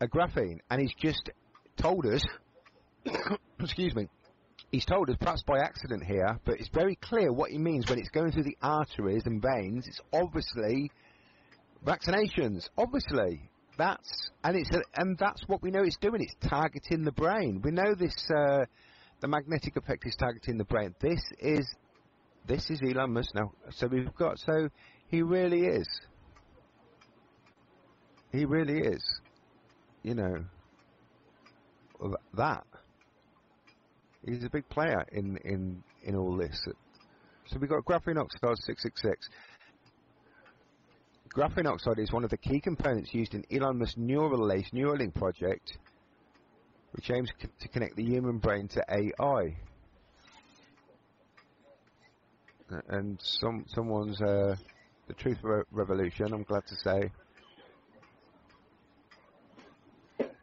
a 0.00 0.08
graphene, 0.08 0.58
and 0.70 0.80
he's 0.80 0.94
just 0.98 1.30
told 1.76 2.06
us 2.06 2.24
excuse 3.60 3.94
me, 3.94 4.08
he's 4.70 4.84
told 4.84 5.10
us, 5.10 5.16
perhaps 5.20 5.42
by 5.46 5.58
accident 5.58 6.04
here, 6.04 6.38
but 6.44 6.58
it's 6.58 6.70
very 6.72 6.96
clear 6.96 7.32
what 7.32 7.50
he 7.50 7.58
means 7.58 7.88
when 7.88 7.98
it's 7.98 8.10
going 8.10 8.32
through 8.32 8.44
the 8.44 8.56
arteries 8.62 9.22
and 9.26 9.42
veins. 9.42 9.86
It's 9.86 10.00
obviously 10.12 10.90
vaccinations. 11.86 12.68
Obviously, 12.76 13.50
that's 13.78 14.30
and 14.44 14.56
it's 14.56 14.70
a, 14.70 14.82
and 15.00 15.16
that's 15.18 15.42
what 15.46 15.62
we 15.62 15.70
know 15.70 15.82
it's 15.82 15.96
doing. 15.98 16.20
It's 16.22 16.48
targeting 16.48 17.04
the 17.04 17.12
brain. 17.12 17.60
We 17.64 17.70
know 17.70 17.94
this. 17.94 18.14
Uh, 18.34 18.64
the 19.20 19.28
magnetic 19.28 19.76
effect 19.76 20.04
is 20.04 20.16
targeting 20.16 20.58
the 20.58 20.64
brain. 20.64 20.94
This 21.00 21.20
is 21.38 21.66
this 22.46 22.68
is 22.70 22.80
Elon 22.82 23.12
Musk 23.12 23.34
now. 23.34 23.52
So 23.70 23.86
we've 23.86 24.14
got 24.14 24.38
so 24.38 24.68
he 25.08 25.22
really 25.22 25.66
is. 25.66 25.88
He 28.32 28.44
really 28.44 28.78
is. 28.78 29.02
You 30.02 30.14
know 30.14 30.44
that 32.34 32.64
he's 34.24 34.44
a 34.44 34.50
big 34.50 34.68
player 34.68 35.04
in, 35.12 35.36
in, 35.44 35.82
in 36.02 36.16
all 36.16 36.36
this. 36.36 36.62
So 37.46 37.58
we've 37.58 37.70
got 37.70 37.84
graphene 37.84 38.18
oxide 38.18 38.56
666. 38.58 39.28
Graphene 41.34 41.66
oxide 41.66 41.98
is 41.98 42.12
one 42.12 42.24
of 42.24 42.30
the 42.30 42.36
key 42.36 42.60
components 42.60 43.14
used 43.14 43.34
in 43.34 43.44
Elon 43.50 43.78
Musk's 43.78 43.96
Neuralink 43.98 44.72
Neuralink 44.72 45.14
project, 45.14 45.78
which 46.92 47.10
aims 47.10 47.30
to 47.60 47.68
connect 47.68 47.96
the 47.96 48.04
human 48.04 48.38
brain 48.38 48.68
to 48.68 48.84
AI. 48.88 49.56
And 52.88 53.18
some 53.22 53.64
someone's 53.68 54.20
uh, 54.20 54.56
the 55.06 55.14
Truth 55.14 55.38
Re 55.42 55.62
Revolution. 55.72 56.32
I'm 56.32 56.42
glad 56.42 56.66
to 56.66 56.76
say 56.76 57.10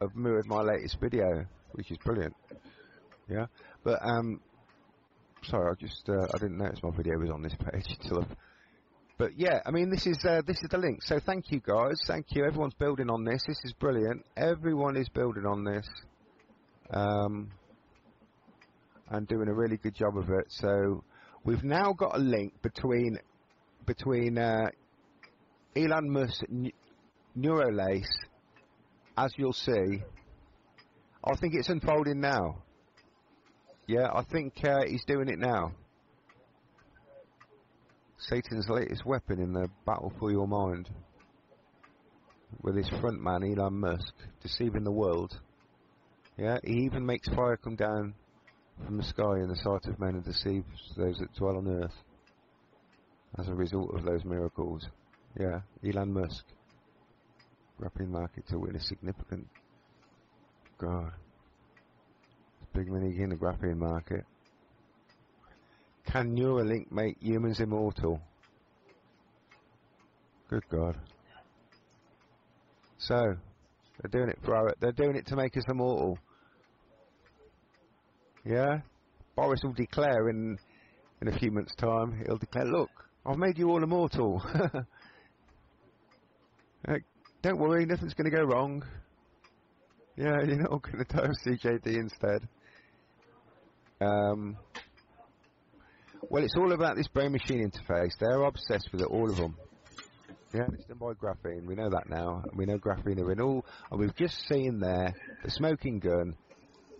have 0.00 0.16
mirrored 0.16 0.46
my 0.46 0.62
latest 0.62 0.98
video, 1.00 1.44
which 1.72 1.90
is 1.90 1.98
brilliant. 1.98 2.34
Yeah, 3.30 3.46
but 3.84 4.00
um, 4.02 4.40
sorry, 5.44 5.70
I 5.70 5.74
just 5.80 6.08
uh, 6.08 6.26
I 6.34 6.38
didn't 6.38 6.58
notice 6.58 6.80
my 6.82 6.90
video 6.90 7.18
was 7.18 7.30
on 7.30 7.42
this 7.42 7.54
page 7.54 7.84
until. 8.00 8.22
I've, 8.22 8.36
but 9.18 9.38
yeah, 9.38 9.60
I 9.66 9.70
mean 9.70 9.90
this 9.90 10.06
is 10.06 10.18
uh, 10.24 10.42
this 10.46 10.56
is 10.56 10.68
the 10.70 10.78
link. 10.78 11.02
So 11.02 11.20
thank 11.24 11.50
you 11.50 11.60
guys, 11.60 12.00
thank 12.06 12.26
you. 12.30 12.44
Everyone's 12.44 12.74
building 12.74 13.10
on 13.10 13.24
this. 13.24 13.42
This 13.46 13.60
is 13.64 13.72
brilliant. 13.74 14.24
Everyone 14.36 14.96
is 14.96 15.08
building 15.10 15.44
on 15.46 15.62
this, 15.62 15.86
um, 16.92 17.50
and 19.10 19.28
doing 19.28 19.48
a 19.48 19.54
really 19.54 19.76
good 19.76 19.94
job 19.94 20.16
of 20.16 20.28
it. 20.30 20.46
So 20.48 21.04
we've 21.44 21.62
now 21.62 21.92
got 21.92 22.16
a 22.16 22.20
link 22.20 22.54
between 22.62 23.18
between 23.86 24.38
uh, 24.38 24.70
Elon 25.76 26.10
Musk 26.10 26.42
Neuralace, 27.36 28.08
as 29.16 29.32
you'll 29.36 29.52
see. 29.52 30.02
I 31.22 31.36
think 31.36 31.54
it's 31.54 31.68
unfolding 31.68 32.20
now. 32.20 32.62
Yeah, 33.90 34.06
I 34.14 34.22
think 34.22 34.54
uh, 34.62 34.82
he's 34.86 35.04
doing 35.04 35.28
it 35.28 35.40
now. 35.40 35.72
Satan's 38.18 38.68
latest 38.68 39.04
weapon 39.04 39.40
in 39.40 39.52
the 39.52 39.68
battle 39.84 40.12
for 40.20 40.30
your 40.30 40.46
mind. 40.46 40.88
With 42.62 42.76
his 42.76 42.88
front 43.00 43.20
man, 43.20 43.42
Elon 43.42 43.80
Musk, 43.80 44.14
deceiving 44.44 44.84
the 44.84 44.92
world. 44.92 45.36
Yeah, 46.38 46.58
he 46.62 46.84
even 46.84 47.04
makes 47.04 47.26
fire 47.30 47.56
come 47.56 47.74
down 47.74 48.14
from 48.86 48.96
the 48.96 49.02
sky 49.02 49.40
in 49.40 49.48
the 49.48 49.56
sight 49.56 49.86
of 49.86 49.98
men 49.98 50.14
and 50.14 50.24
deceives 50.24 50.94
those 50.96 51.18
that 51.18 51.34
dwell 51.34 51.56
on 51.56 51.66
earth. 51.66 51.96
As 53.40 53.48
a 53.48 53.54
result 53.56 53.92
of 53.98 54.04
those 54.04 54.24
miracles. 54.24 54.86
Yeah, 55.36 55.62
Elon 55.84 56.12
Musk. 56.12 56.44
Grappling 57.76 58.12
market 58.12 58.46
to 58.50 58.58
win 58.60 58.76
a 58.76 58.80
significant. 58.80 59.48
God. 60.78 61.10
Big 62.74 62.88
money 62.88 63.16
in 63.18 63.30
the 63.30 63.36
graphene 63.36 63.76
market. 63.76 64.24
Can 66.10 66.36
Neuralink 66.36 66.90
make 66.90 67.16
humans 67.20 67.60
immortal? 67.60 68.20
Good 70.48 70.64
God. 70.68 70.96
So, 72.98 73.14
they're 74.00 74.10
doing 74.10 74.28
it 74.30 74.38
for 74.44 74.56
our, 74.56 74.74
they're 74.80 74.92
doing 74.92 75.16
it 75.16 75.26
to 75.28 75.36
make 75.36 75.56
us 75.56 75.64
immortal. 75.68 76.18
Yeah? 78.44 78.80
Boris 79.36 79.60
will 79.62 79.72
declare 79.72 80.28
in 80.28 80.58
in 81.20 81.28
a 81.28 81.38
few 81.38 81.50
months' 81.50 81.74
time, 81.76 82.22
he'll 82.24 82.38
declare, 82.38 82.64
look, 82.64 82.90
I've 83.26 83.36
made 83.36 83.58
you 83.58 83.68
all 83.68 83.82
immortal. 83.82 84.42
don't 87.42 87.58
worry, 87.58 87.84
nothing's 87.84 88.14
going 88.14 88.30
to 88.30 88.36
go 88.36 88.42
wrong. 88.42 88.82
Yeah, 90.16 90.38
you're 90.46 90.62
not 90.62 90.82
going 90.82 91.04
to 91.04 91.04
die 91.04 91.24
of 91.24 91.36
CJD 91.46 91.86
instead. 91.86 92.48
Um, 94.00 94.56
well, 96.28 96.44
it's 96.44 96.56
all 96.56 96.72
about 96.72 96.96
this 96.96 97.08
brain-machine 97.08 97.70
interface. 97.70 98.12
They're 98.18 98.42
obsessed 98.42 98.88
with 98.92 99.02
it, 99.02 99.08
all 99.08 99.30
of 99.30 99.36
them. 99.36 99.56
Yeah, 100.54 100.66
it's 100.72 100.84
done 100.84 100.98
by 100.98 101.12
graphene. 101.12 101.66
We 101.66 101.74
know 101.76 101.90
that 101.90 102.08
now. 102.08 102.42
We 102.54 102.66
know 102.66 102.78
graphene 102.78 103.20
are 103.20 103.30
in 103.30 103.40
all, 103.40 103.64
and 103.90 104.00
we've 104.00 104.14
just 104.16 104.36
seen 104.48 104.80
there 104.80 105.14
the 105.44 105.50
smoking 105.50 106.00
gun 106.00 106.34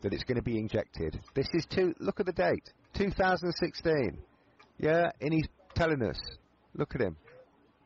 that 0.03 0.13
it's 0.13 0.25
going 0.25 0.37
to 0.37 0.43
be 0.43 0.59
injected. 0.59 1.19
This 1.35 1.49
is 1.53 1.67
two. 1.67 1.95
Look 1.99 2.21
at 2.21 2.27
the 2.27 2.33
date, 2.33 2.71
2016. 2.95 4.19
Yeah, 4.79 5.11
and 5.21 5.33
he's 5.33 5.49
telling 5.75 6.03
us. 6.03 6.21
Look 6.75 6.95
at 6.95 7.01
him, 7.01 7.17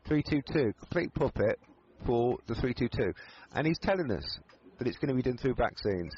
322, 0.07 0.75
complete 0.79 1.15
puppet 1.15 1.59
for 2.07 2.37
the 2.47 2.55
322, 2.55 3.15
and 3.55 3.67
he's 3.67 3.79
telling 3.79 4.11
us 4.11 4.39
that 4.79 4.87
it's 4.87 4.99
going 4.99 5.09
to 5.09 5.15
be 5.15 5.23
done 5.23 5.39
through 5.39 5.55
vaccines, 5.55 6.13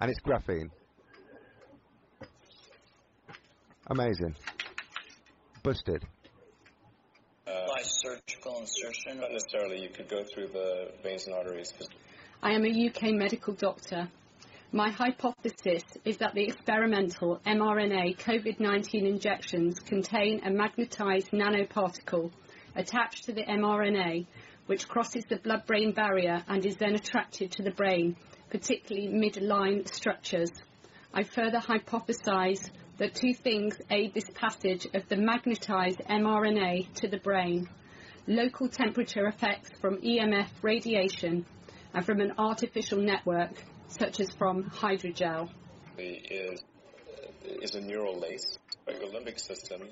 and 0.00 0.10
it's 0.10 0.20
graphene. 0.20 0.70
Amazing. 3.90 4.34
Busted. 5.62 6.04
Uh, 7.46 7.50
By 7.50 7.80
surgical 7.82 8.58
insertion? 8.60 9.18
Not 9.20 9.32
necessarily. 9.32 9.80
You 9.80 9.88
could 9.88 10.10
go 10.10 10.24
through 10.24 10.48
the 10.48 10.90
veins 11.02 11.26
and 11.26 11.34
arteries. 11.34 11.72
I 12.42 12.52
am 12.52 12.66
a 12.66 12.88
UK 12.88 13.14
medical 13.14 13.54
doctor. 13.54 14.08
My 14.72 14.90
hypothesis 14.90 15.82
is 16.04 16.18
that 16.18 16.34
the 16.34 16.44
experimental 16.44 17.40
mRNA 17.46 18.18
COVID 18.18 18.60
19 18.60 19.06
injections 19.06 19.80
contain 19.80 20.42
a 20.44 20.50
magnetized 20.50 21.30
nanoparticle 21.30 22.30
attached 22.76 23.24
to 23.24 23.32
the 23.32 23.44
mRNA, 23.44 24.26
which 24.66 24.86
crosses 24.86 25.24
the 25.24 25.36
blood 25.36 25.64
brain 25.66 25.92
barrier 25.92 26.44
and 26.46 26.66
is 26.66 26.76
then 26.76 26.94
attracted 26.94 27.52
to 27.52 27.62
the 27.62 27.70
brain, 27.70 28.16
particularly 28.50 29.08
midline 29.08 29.90
structures. 29.90 30.50
I 31.14 31.22
further 31.22 31.58
hypothesize 31.58 32.70
that 32.98 33.14
two 33.14 33.34
things 33.34 33.76
aid 33.90 34.12
this 34.14 34.30
passage 34.34 34.86
of 34.94 35.08
the 35.08 35.16
magnetized 35.16 36.00
mRNA 36.08 36.92
to 36.94 37.08
the 37.08 37.18
brain 37.18 37.68
local 38.28 38.68
temperature 38.68 39.26
effects 39.26 39.70
from 39.80 39.96
EMF 40.02 40.48
radiation 40.62 41.46
and 41.94 42.04
from 42.04 42.20
an 42.20 42.34
artificial 42.36 42.98
network, 42.98 43.50
such 43.88 44.20
as 44.20 44.30
from 44.32 44.64
hydrogel. 44.64 45.48
Is, 45.96 46.62
is 47.42 47.74
a 47.74 47.80
neural 47.80 48.20
lace, 48.20 48.58
your 48.86 49.10
limbic 49.10 49.40
system, 49.40 49.82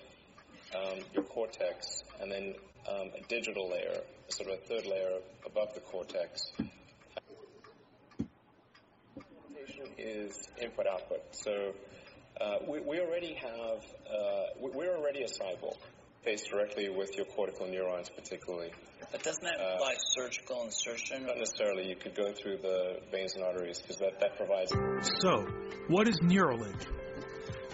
um, 0.75 0.99
your 1.15 1.25
cortex, 1.25 2.05
and 2.21 2.31
then 2.31 2.55
um, 2.89 3.11
a 3.19 3.27
digital 3.29 3.71
layer, 3.71 4.01
sort 4.29 4.51
of 4.51 4.59
a 4.59 4.67
third 4.67 4.87
layer 4.87 5.19
above 5.47 5.75
the 5.75 5.81
cortex. 5.81 6.53
Is 9.99 10.49
input 10.61 10.87
output. 10.87 11.23
So 11.33 11.73
uh, 12.41 12.59
we, 12.69 12.81
we, 12.81 13.01
already 13.01 13.35
have, 13.35 13.83
uh, 14.11 14.45
we're 14.61 14.97
already 14.97 15.23
a 15.23 15.29
cyborg 15.29 15.77
faced 16.25 16.51
directly 16.51 16.89
with 16.89 17.17
your 17.17 17.25
cortical 17.27 17.67
neurons, 17.69 18.11
particularly. 18.11 18.71
But 19.13 19.23
doesn't 19.23 19.45
that 19.45 19.61
uh, 19.61 19.73
imply 19.75 19.95
surgical 20.17 20.65
insertion? 20.65 21.27
Not 21.27 21.39
necessarily. 21.39 21.89
You 21.89 21.97
could 21.97 22.17
go 22.17 22.33
through 22.33 22.59
the 22.59 22.99
veins 23.13 23.35
and 23.35 23.45
arteries 23.45 23.81
because 23.81 23.99
that, 23.99 24.21
that 24.21 24.37
provides. 24.37 24.73
So, 25.21 25.47
what 25.89 26.09
is 26.09 26.19
Neuralink? 26.21 26.85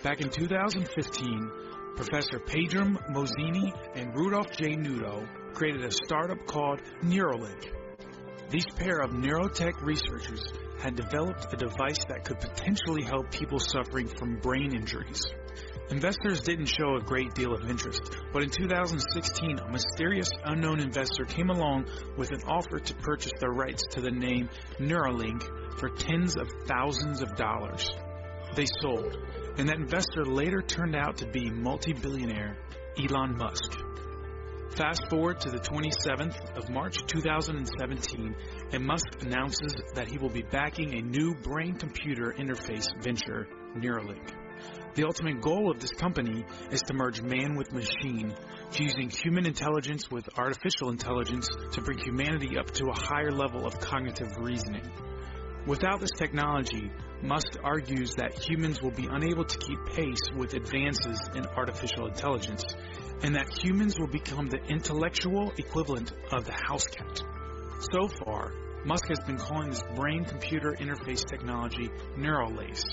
Back 0.02 0.20
in 0.20 0.28
2015, 0.28 1.50
Professor 1.96 2.38
Pedram 2.40 2.98
Mohseni 3.10 3.72
and 3.94 4.14
Rudolph 4.14 4.50
J. 4.52 4.76
Nudo 4.76 5.26
created 5.54 5.84
a 5.84 5.90
startup 5.90 6.46
called 6.46 6.80
Neuralink. 7.02 7.70
These 8.50 8.66
pair 8.76 8.98
of 8.98 9.12
neurotech 9.12 9.80
researchers 9.82 10.52
had 10.82 10.96
developed 10.96 11.46
a 11.52 11.56
device 11.56 12.04
that 12.08 12.24
could 12.24 12.40
potentially 12.40 13.04
help 13.04 13.30
people 13.30 13.60
suffering 13.60 14.08
from 14.08 14.40
brain 14.40 14.74
injuries. 14.74 15.22
Investors 15.90 16.40
didn't 16.40 16.66
show 16.66 16.96
a 16.96 17.00
great 17.00 17.34
deal 17.34 17.54
of 17.54 17.70
interest, 17.70 18.02
but 18.32 18.42
in 18.42 18.50
2016, 18.50 19.60
a 19.60 19.70
mysterious 19.70 20.28
unknown 20.44 20.80
investor 20.80 21.24
came 21.24 21.50
along 21.50 21.86
with 22.16 22.32
an 22.32 22.42
offer 22.48 22.80
to 22.80 22.94
purchase 22.94 23.32
the 23.38 23.48
rights 23.48 23.84
to 23.90 24.00
the 24.00 24.10
name 24.10 24.48
Neuralink 24.80 25.44
for 25.78 25.88
tens 25.88 26.36
of 26.36 26.48
thousands 26.66 27.22
of 27.22 27.36
dollars. 27.36 27.88
They 28.56 28.66
sold, 28.80 29.16
and 29.58 29.68
that 29.68 29.76
investor 29.76 30.24
later 30.24 30.62
turned 30.62 30.96
out 30.96 31.18
to 31.18 31.26
be 31.26 31.48
multi-billionaire 31.48 32.56
Elon 32.98 33.36
Musk. 33.36 33.78
Fast 34.76 35.10
forward 35.10 35.38
to 35.40 35.50
the 35.50 35.58
27th 35.58 36.56
of 36.56 36.70
March 36.70 37.04
2017, 37.06 38.34
and 38.72 38.86
Musk 38.86 39.20
announces 39.20 39.74
that 39.94 40.08
he 40.08 40.16
will 40.16 40.30
be 40.30 40.40
backing 40.40 40.94
a 40.94 41.02
new 41.02 41.34
brain 41.34 41.74
computer 41.74 42.34
interface 42.38 42.86
venture, 43.02 43.46
Neuralink. 43.76 44.32
The 44.94 45.04
ultimate 45.04 45.42
goal 45.42 45.70
of 45.70 45.78
this 45.78 45.90
company 45.90 46.46
is 46.70 46.80
to 46.82 46.94
merge 46.94 47.20
man 47.20 47.54
with 47.54 47.70
machine, 47.74 48.34
fusing 48.70 49.10
human 49.10 49.44
intelligence 49.44 50.10
with 50.10 50.26
artificial 50.38 50.88
intelligence 50.88 51.50
to 51.72 51.82
bring 51.82 51.98
humanity 51.98 52.56
up 52.56 52.70
to 52.70 52.86
a 52.86 52.98
higher 52.98 53.30
level 53.30 53.66
of 53.66 53.78
cognitive 53.78 54.38
reasoning. 54.38 54.90
Without 55.66 56.00
this 56.00 56.12
technology, 56.16 56.90
Musk 57.22 57.58
argues 57.62 58.14
that 58.14 58.38
humans 58.38 58.80
will 58.80 58.90
be 58.90 59.06
unable 59.06 59.44
to 59.44 59.58
keep 59.58 59.78
pace 59.94 60.30
with 60.34 60.54
advances 60.54 61.20
in 61.34 61.44
artificial 61.46 62.06
intelligence 62.06 62.64
and 63.22 63.34
that 63.36 63.48
humans 63.62 63.98
will 63.98 64.08
become 64.08 64.48
the 64.48 64.58
intellectual 64.68 65.52
equivalent 65.56 66.12
of 66.32 66.44
the 66.44 66.52
house 66.52 66.86
cat. 66.86 67.22
So 67.92 68.08
far, 68.24 68.52
Musk 68.84 69.08
has 69.08 69.20
been 69.20 69.38
calling 69.38 69.70
this 69.70 69.82
brain 69.94 70.24
computer 70.24 70.76
interface 70.78 71.24
technology 71.24 71.88
Neuralace. 72.16 72.84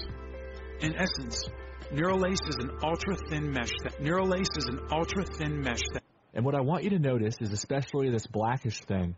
In 0.82 0.96
essence, 0.96 1.50
Neuralace 1.92 2.48
is 2.48 2.56
an 2.60 2.72
ultra 2.84 3.16
thin 3.30 3.52
mesh 3.52 3.72
that 3.84 4.00
Neuralace 4.00 4.56
is 4.56 4.66
an 4.66 4.80
ultra 4.92 5.26
thin 5.26 5.62
mesh 5.62 5.82
that 5.94 6.04
And 6.34 6.46
what 6.46 6.54
I 6.54 6.62
want 6.62 6.84
you 6.84 6.92
to 6.92 7.00
notice 7.00 7.36
is 7.42 7.52
especially 7.52 8.12
this 8.12 8.28
blackish 8.28 8.82
thing 8.82 9.16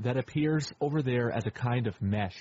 that 0.00 0.16
appears 0.16 0.72
over 0.80 1.02
there 1.02 1.30
as 1.30 1.44
a 1.46 1.50
kind 1.50 1.86
of 1.86 2.00
mesh. 2.00 2.38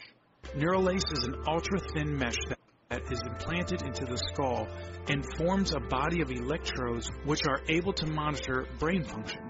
Neuralace 0.55 1.11
is 1.11 1.25
an 1.25 1.35
ultra 1.47 1.79
thin 1.93 2.17
mesh 2.17 2.37
that 2.47 2.59
that 2.89 3.11
is 3.11 3.21
implanted 3.23 3.81
into 3.81 4.05
the 4.05 4.17
skull 4.17 4.67
and 5.07 5.25
forms 5.37 5.73
a 5.73 5.79
body 5.79 6.21
of 6.21 6.31
electrodes 6.31 7.09
which 7.25 7.41
are 7.47 7.61
able 7.67 7.93
to 7.93 8.05
monitor 8.07 8.67
brain 8.79 9.03
function. 9.03 9.41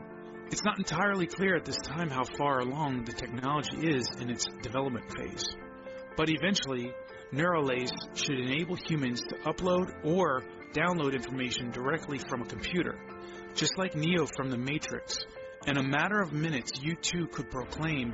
It's 0.52 0.64
not 0.64 0.78
entirely 0.78 1.26
clear 1.26 1.56
at 1.56 1.66
this 1.66 1.78
time 1.78 2.10
how 2.10 2.24
far 2.38 2.60
along 2.60 3.06
the 3.06 3.14
technology 3.14 3.88
is 3.88 4.08
in 4.20 4.30
its 4.30 4.46
development 4.62 5.06
phase. 5.18 5.46
But 6.16 6.30
eventually, 6.30 6.92
Neuralace 7.34 7.92
should 8.14 8.40
enable 8.40 8.76
humans 8.76 9.22
to 9.30 9.36
upload 9.50 9.92
or 10.06 10.44
download 10.74 11.14
information 11.14 11.72
directly 11.72 12.20
from 12.20 12.42
a 12.42 12.46
computer, 12.46 12.96
just 13.56 13.78
like 13.78 13.96
Neo 13.96 14.26
from 14.26 14.50
the 14.50 14.58
Matrix. 14.58 15.18
In 15.68 15.78
a 15.78 15.84
matter 15.84 16.22
of 16.22 16.32
minutes, 16.32 16.72
you 16.82 16.96
too 16.96 17.28
could 17.28 17.50
proclaim, 17.50 18.14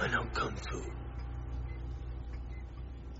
I 0.00 0.08
know 0.08 0.24
Kung 0.32 0.56
Fu. 0.56 0.82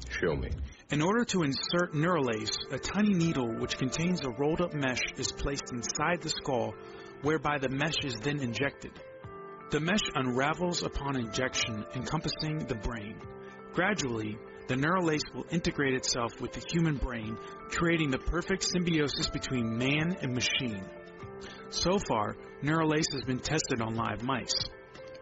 Show 0.08 0.34
me. 0.34 0.50
In 0.90 1.03
order 1.03 1.22
to 1.27 1.42
insert 1.42 1.92
Neuralace, 1.92 2.57
a 2.70 2.79
tiny 2.79 3.12
needle 3.12 3.46
which 3.59 3.77
contains 3.77 4.22
a 4.22 4.31
rolled 4.31 4.62
up 4.62 4.72
mesh 4.72 5.03
is 5.18 5.31
placed 5.31 5.70
inside 5.70 6.22
the 6.22 6.31
skull, 6.31 6.72
whereby 7.20 7.59
the 7.59 7.68
mesh 7.68 8.03
is 8.05 8.14
then 8.22 8.40
injected. 8.40 8.92
The 9.70 9.81
mesh 9.81 10.09
unravels 10.14 10.83
upon 10.83 11.16
injection, 11.16 11.85
encompassing 11.94 12.61
the 12.61 12.77
brain. 12.77 13.20
Gradually, 13.74 14.38
the 14.68 14.77
Neuralace 14.77 15.35
will 15.35 15.44
integrate 15.51 15.92
itself 15.92 16.40
with 16.40 16.55
the 16.55 16.64
human 16.72 16.96
brain, 16.96 17.37
creating 17.68 18.11
the 18.11 18.18
perfect 18.18 18.64
symbiosis 18.64 19.29
between 19.29 19.77
man 19.77 20.16
and 20.22 20.33
machine. 20.33 20.83
So 21.68 21.98
far, 21.98 22.35
Neuralace 22.62 23.12
has 23.12 23.24
been 23.24 23.40
tested 23.40 23.83
on 23.83 23.94
live 23.94 24.22
mice. 24.22 24.70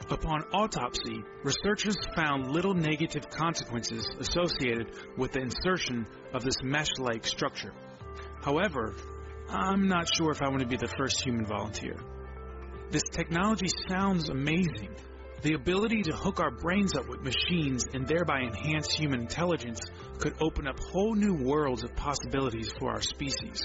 Upon 0.08 0.44
autopsy, 0.52 1.24
researchers 1.42 1.96
found 2.14 2.52
little 2.52 2.74
negative 2.74 3.28
consequences 3.28 4.08
associated 4.20 4.92
with 5.16 5.32
the 5.32 5.40
insertion 5.40 6.06
of 6.32 6.44
this 6.44 6.62
mesh-like 6.62 7.26
structure. 7.26 7.72
However, 8.40 8.94
I'm 9.48 9.88
not 9.88 10.06
sure 10.14 10.30
if 10.30 10.42
I 10.42 10.48
want 10.48 10.60
to 10.60 10.68
be 10.68 10.76
the 10.76 10.92
first 10.96 11.24
human 11.24 11.44
volunteer. 11.44 11.96
This 12.90 13.02
technology 13.10 13.66
sounds 13.88 14.28
amazing. 14.28 14.94
The 15.42 15.54
ability 15.54 16.02
to 16.04 16.12
hook 16.12 16.38
our 16.38 16.52
brains 16.52 16.94
up 16.94 17.08
with 17.08 17.22
machines 17.22 17.84
and 17.92 18.06
thereby 18.06 18.42
enhance 18.42 18.92
human 18.92 19.22
intelligence 19.22 19.80
could 20.18 20.34
open 20.40 20.68
up 20.68 20.78
whole 20.78 21.16
new 21.16 21.34
worlds 21.34 21.82
of 21.82 21.96
possibilities 21.96 22.72
for 22.78 22.92
our 22.92 23.02
species. 23.02 23.60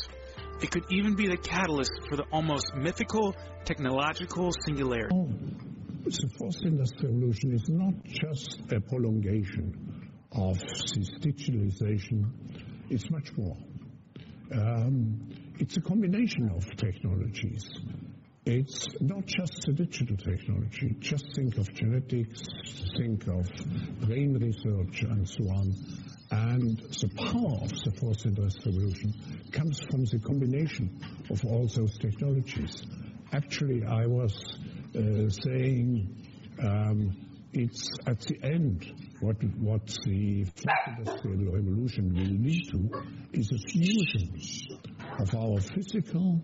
It 0.59 0.71
could 0.71 0.85
even 0.89 1.15
be 1.15 1.27
the 1.27 1.37
catalyst 1.37 1.91
for 2.09 2.15
the 2.15 2.25
almost 2.31 2.73
mythical 2.75 3.35
technological 3.63 4.51
singularity. 4.65 5.15
The 6.03 6.29
fourth 6.37 6.61
industrial 6.63 7.13
revolution 7.13 7.53
is 7.53 7.69
not 7.69 7.93
just 8.05 8.59
a 8.71 8.81
prolongation 8.81 10.09
of 10.31 10.59
this 10.59 11.09
digitalization, 11.19 12.25
it's 12.89 13.09
much 13.11 13.31
more. 13.37 13.55
Um, 14.51 15.29
it's 15.59 15.77
a 15.77 15.81
combination 15.81 16.49
of 16.55 16.65
technologies. 16.75 17.69
It's 18.45 18.87
not 18.99 19.27
just 19.27 19.61
the 19.67 19.73
digital 19.73 20.17
technology. 20.17 20.95
Just 20.99 21.35
think 21.35 21.57
of 21.57 21.71
genetics, 21.71 22.41
think 22.97 23.27
of 23.27 23.47
brain 24.01 24.33
research, 24.41 25.03
and 25.03 25.29
so 25.29 25.43
on. 25.49 25.75
And 26.31 26.79
the 26.79 27.09
power 27.15 27.61
of 27.61 27.69
the 27.69 27.91
fourth 27.99 28.25
industrial 28.25 28.79
revolution 28.79 29.13
comes 29.51 29.79
from 29.81 30.05
the 30.05 30.19
combination 30.19 30.99
of 31.29 31.45
all 31.45 31.67
those 31.67 31.97
technologies. 31.99 32.83
Actually, 33.31 33.85
I 33.85 34.07
was 34.07 34.33
saying 34.93 36.15
um, 36.61 37.15
it's 37.53 37.89
at 38.07 38.19
the 38.21 38.37
end 38.43 38.85
what 39.19 39.35
what 39.59 39.85
the 40.05 40.45
industrial 40.97 41.53
revolution 41.53 42.13
will 42.13 42.23
lead 42.23 42.69
to 42.71 43.03
is 43.33 43.51
a 43.51 43.57
fusion 43.69 44.39
of 45.19 45.35
our 45.35 45.59
physical, 45.59 46.41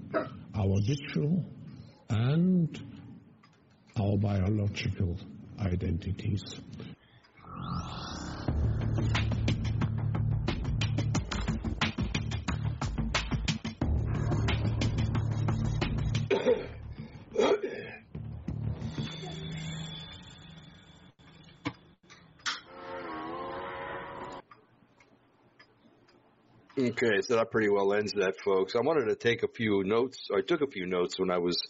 our 0.56 0.80
digital, 0.86 1.44
and 2.10 2.80
our 4.00 4.18
biological 4.18 5.18
identities. 5.60 6.44
Okay, 27.00 27.22
so 27.22 27.36
that 27.36 27.52
pretty 27.52 27.70
well 27.70 27.94
ends 27.94 28.14
that, 28.14 28.42
folks. 28.44 28.76
I 28.76 28.80
wanted 28.80 29.06
to 29.06 29.16
take 29.16 29.44
a 29.44 29.48
few 29.48 29.84
notes. 29.84 30.30
I 30.36 30.42
took 30.42 30.62
a 30.62 30.68
few 30.68 30.88
notes 30.88 31.20
when 31.20 31.30
I 31.30 31.38
was 31.38 31.62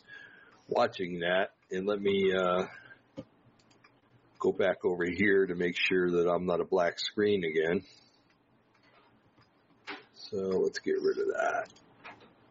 watching 0.69 1.19
that, 1.19 1.49
and 1.69 1.85
let 1.85 2.01
me 2.01 2.31
uh, 2.33 2.63
go 4.39 4.53
back 4.53 4.85
over 4.85 5.03
here 5.03 5.45
to 5.45 5.53
make 5.53 5.75
sure 5.75 6.09
that 6.11 6.31
I'm 6.31 6.45
not 6.45 6.61
a 6.61 6.63
black 6.63 6.97
screen 6.97 7.43
again. 7.43 7.83
So 10.13 10.37
let's 10.37 10.79
get 10.79 10.95
rid 11.01 11.17
of 11.17 11.27
that. 11.27 11.67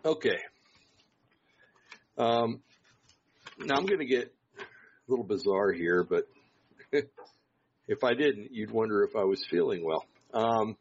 Okay. 0.05 0.39
Um, 2.19 2.61
now 3.59 3.77
I'm 3.77 3.87
going 3.87 4.01
to 4.01 4.05
get 4.05 4.35
a 4.59 4.63
little 5.09 5.25
bizarre 5.25 5.73
here, 5.73 6.05
but 6.05 6.29
if 6.93 8.05
I 8.05 8.13
didn't, 8.13 8.53
you'd 8.53 8.71
wonder 8.71 9.03
if 9.03 9.17
I 9.17 9.25
was 9.25 9.43
feeling 9.51 9.83
well. 9.83 10.05
Um, 10.35 10.77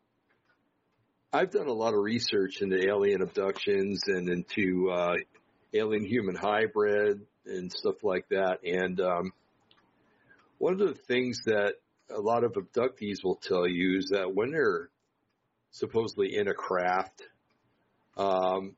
I've 1.35 1.51
done 1.51 1.67
a 1.67 1.73
lot 1.73 1.93
of 1.93 1.99
research 1.99 2.61
into 2.61 2.87
alien 2.87 3.21
abductions 3.21 4.03
and 4.07 4.29
into 4.29 4.89
uh, 4.89 5.15
alien 5.73 6.05
human 6.05 6.33
hybrid 6.33 7.19
and 7.45 7.69
stuff 7.69 8.05
like 8.05 8.29
that. 8.29 8.59
And 8.63 9.01
um, 9.01 9.33
one 10.59 10.71
of 10.71 10.79
the 10.79 10.93
things 10.93 11.41
that 11.47 11.73
a 12.09 12.21
lot 12.21 12.45
of 12.45 12.53
abductees 12.53 13.21
will 13.21 13.35
tell 13.35 13.67
you 13.67 13.97
is 13.97 14.11
that 14.13 14.33
when 14.33 14.51
they're 14.51 14.87
supposedly 15.71 16.37
in 16.37 16.47
a 16.47 16.53
craft 16.53 17.21
um, 18.15 18.77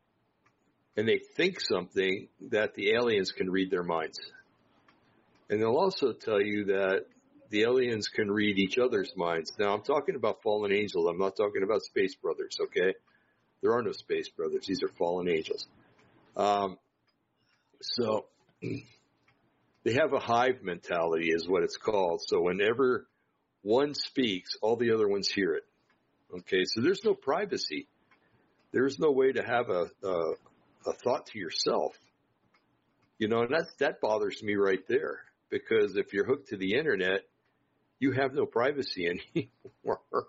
and 0.96 1.08
they 1.08 1.20
think 1.36 1.62
something, 1.62 2.28
that 2.50 2.74
the 2.74 2.96
aliens 2.96 3.32
can 3.32 3.52
read 3.52 3.70
their 3.70 3.84
minds. 3.84 4.20
And 5.52 5.62
they'll 5.62 5.78
also 5.78 6.12
tell 6.12 6.42
you 6.42 6.66
that 6.66 7.06
the 7.50 7.64
aliens 7.64 8.08
can 8.10 8.30
read 8.30 8.58
each 8.58 8.78
other's 8.78 9.12
minds. 9.16 9.54
Now, 9.58 9.74
I'm 9.74 9.84
talking 9.84 10.16
about 10.16 10.42
fallen 10.42 10.72
angels. 10.72 11.08
I'm 11.10 11.18
not 11.18 11.38
talking 11.38 11.64
about 11.64 11.82
space 11.84 12.16
brothers, 12.16 12.58
okay? 12.62 12.94
There 13.62 13.74
are 13.74 13.82
no 13.82 13.92
space 13.92 14.30
brothers. 14.30 14.66
These 14.68 14.84
are 14.84 14.90
fallen 14.90 15.30
angels. 15.30 15.66
Um, 16.36 16.78
so 17.82 18.26
they 18.62 19.94
have 19.94 20.14
a 20.14 20.20
hive 20.20 20.62
mentality 20.64 21.30
is 21.30 21.48
what 21.48 21.64
it's 21.64 21.78
called. 21.78 22.22
So 22.28 22.42
whenever 22.42 23.08
one 23.62 23.94
speaks, 23.94 24.56
all 24.62 24.76
the 24.76 24.92
other 24.92 25.08
ones 25.08 25.30
hear 25.30 25.54
it. 25.54 25.64
Okay. 26.40 26.64
So 26.66 26.82
there's 26.82 27.04
no 27.04 27.14
privacy. 27.14 27.88
There's 28.72 29.00
no 29.00 29.12
way 29.12 29.32
to 29.32 29.42
have 29.42 29.70
a, 29.70 29.90
a, 30.04 30.32
a 30.86 30.94
thought 31.04 31.28
to 31.28 31.40
yourself. 31.40 31.94
You 33.18 33.28
know, 33.28 33.42
and 33.42 33.52
that, 33.52 33.68
that 33.80 34.02
bothers 34.02 34.44
me 34.44 34.56
right 34.56 34.86
there 34.88 35.20
because 35.50 35.96
if 35.96 36.14
you're 36.14 36.26
hooked 36.26 36.50
to 36.50 36.58
the 36.58 36.76
internet, 36.76 37.22
you 38.00 38.12
have 38.12 38.34
no 38.34 38.46
privacy 38.46 39.08
anymore. 39.08 40.02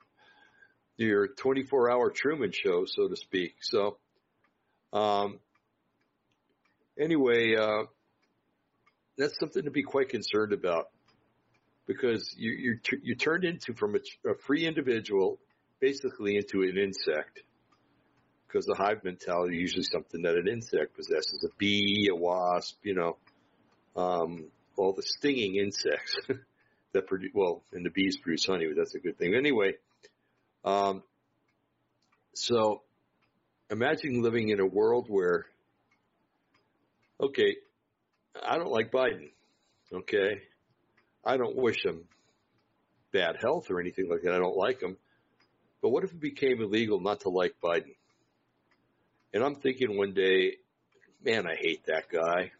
Your 0.97 1.29
24 1.29 1.91
hour 1.91 2.11
Truman 2.11 2.51
show, 2.53 2.85
so 2.87 3.09
to 3.09 3.17
speak. 3.17 3.55
So, 3.61 3.99
um, 4.93 5.39
anyway, 6.99 7.55
uh, 7.55 7.85
that's 9.17 9.39
something 9.39 9.65
to 9.65 9.71
be 9.71 9.83
quite 9.83 10.09
concerned 10.09 10.53
about 10.53 10.89
because 11.87 12.35
you 12.37 12.51
you 12.51 12.99
you 13.03 13.15
turned 13.15 13.45
into 13.45 13.75
from 13.75 13.97
a, 13.97 14.31
a 14.31 14.35
free 14.47 14.67
individual 14.67 15.39
basically 15.81 16.37
into 16.37 16.63
an 16.63 16.77
insect 16.77 17.43
because 18.47 18.67
the 18.67 18.75
hive 18.75 19.03
mentality 19.05 19.57
is 19.57 19.61
usually 19.61 19.83
something 19.85 20.23
that 20.23 20.35
an 20.35 20.49
insect 20.49 20.97
possesses 20.97 21.45
a 21.45 21.55
bee 21.59 22.09
a 22.11 22.15
wasp 22.15 22.77
you 22.83 22.95
know 22.95 23.17
um, 23.97 24.45
all 24.77 24.93
the 24.93 25.03
stinging 25.03 25.57
insects 25.57 26.19
that 26.99 27.07
produce 27.07 27.31
well 27.35 27.63
and 27.73 27.85
the 27.85 27.91
bees 27.91 28.17
produce 28.17 28.47
honey 28.47 28.67
but 28.67 28.77
that's 28.77 28.95
a 28.95 28.99
good 28.99 29.17
thing 29.19 29.35
anyway 29.35 29.73
um, 30.65 31.03
so 32.35 32.83
imagine 33.71 34.23
living 34.23 34.49
in 34.49 34.61
a 34.61 34.67
world 34.67 35.07
where 35.09 35.47
okay, 37.21 37.57
I 38.47 38.57
don't 38.57 38.71
like 38.71 38.91
Biden. 38.91 39.31
Okay. 39.93 40.43
I 41.25 41.37
don't 41.37 41.57
wish 41.57 41.85
him 41.85 42.05
bad 43.13 43.37
health 43.43 43.71
or 43.71 43.81
anything 43.81 44.09
like 44.09 44.23
that. 44.23 44.35
I 44.35 44.39
don't 44.39 44.57
like 44.57 44.81
him. 44.81 44.97
But 45.83 45.91
what 45.91 46.05
if 46.05 46.13
it 46.13 46.21
became 46.21 46.61
illegal 46.61 47.01
not 47.01 47.21
to 47.21 47.31
like 47.31 47.55
Biden? 47.63 47.95
And 49.33 49.43
I'm 49.43 49.57
thinking 49.57 49.97
one 49.97 50.15
day, 50.15 50.57
man, 51.25 51.47
I 51.47 51.55
hate 51.55 51.87
that 51.87 52.09
guy. 52.11 52.53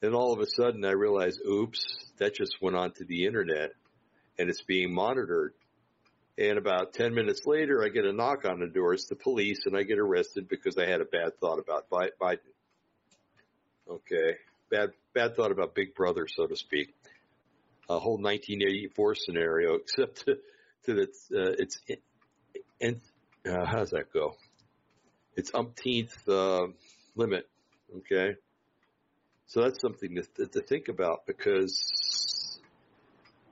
Then 0.00 0.14
all 0.14 0.32
of 0.32 0.40
a 0.40 0.46
sudden 0.46 0.84
I 0.84 0.92
realize, 0.92 1.38
oops, 1.46 1.80
that 2.18 2.34
just 2.34 2.56
went 2.60 2.76
onto 2.76 3.04
the 3.04 3.26
internet 3.26 3.72
and 4.38 4.48
it's 4.48 4.62
being 4.62 4.94
monitored. 4.94 5.52
And 6.38 6.56
about 6.56 6.94
10 6.94 7.14
minutes 7.14 7.42
later, 7.44 7.84
I 7.84 7.90
get 7.90 8.06
a 8.06 8.12
knock 8.12 8.46
on 8.46 8.60
the 8.60 8.66
door. 8.66 8.94
It's 8.94 9.08
the 9.08 9.14
police 9.14 9.66
and 9.66 9.76
I 9.76 9.82
get 9.82 9.98
arrested 9.98 10.48
because 10.48 10.78
I 10.78 10.86
had 10.86 11.02
a 11.02 11.04
bad 11.04 11.38
thought 11.38 11.58
about 11.58 11.90
Biden. 11.90 12.38
Okay. 13.88 14.36
Bad, 14.70 14.90
bad 15.12 15.36
thought 15.36 15.52
about 15.52 15.74
Big 15.74 15.94
Brother, 15.94 16.26
so 16.28 16.46
to 16.46 16.56
speak. 16.56 16.94
A 17.90 17.98
whole 17.98 18.16
1984 18.16 19.16
scenario, 19.16 19.74
except 19.82 20.24
to, 20.24 20.38
to 20.86 20.98
its, 20.98 21.28
uh, 21.30 21.54
its, 21.58 21.78
and, 22.80 23.00
uh, 23.46 23.66
how 23.66 23.80
does 23.80 23.90
that 23.90 24.12
go? 24.12 24.36
Its 25.36 25.50
umpteenth, 25.52 26.26
uh, 26.26 26.68
limit. 27.16 27.48
Okay. 27.98 28.36
So 29.50 29.62
that's 29.62 29.80
something 29.80 30.22
to, 30.36 30.46
to 30.46 30.60
think 30.60 30.86
about 30.86 31.26
because, 31.26 32.60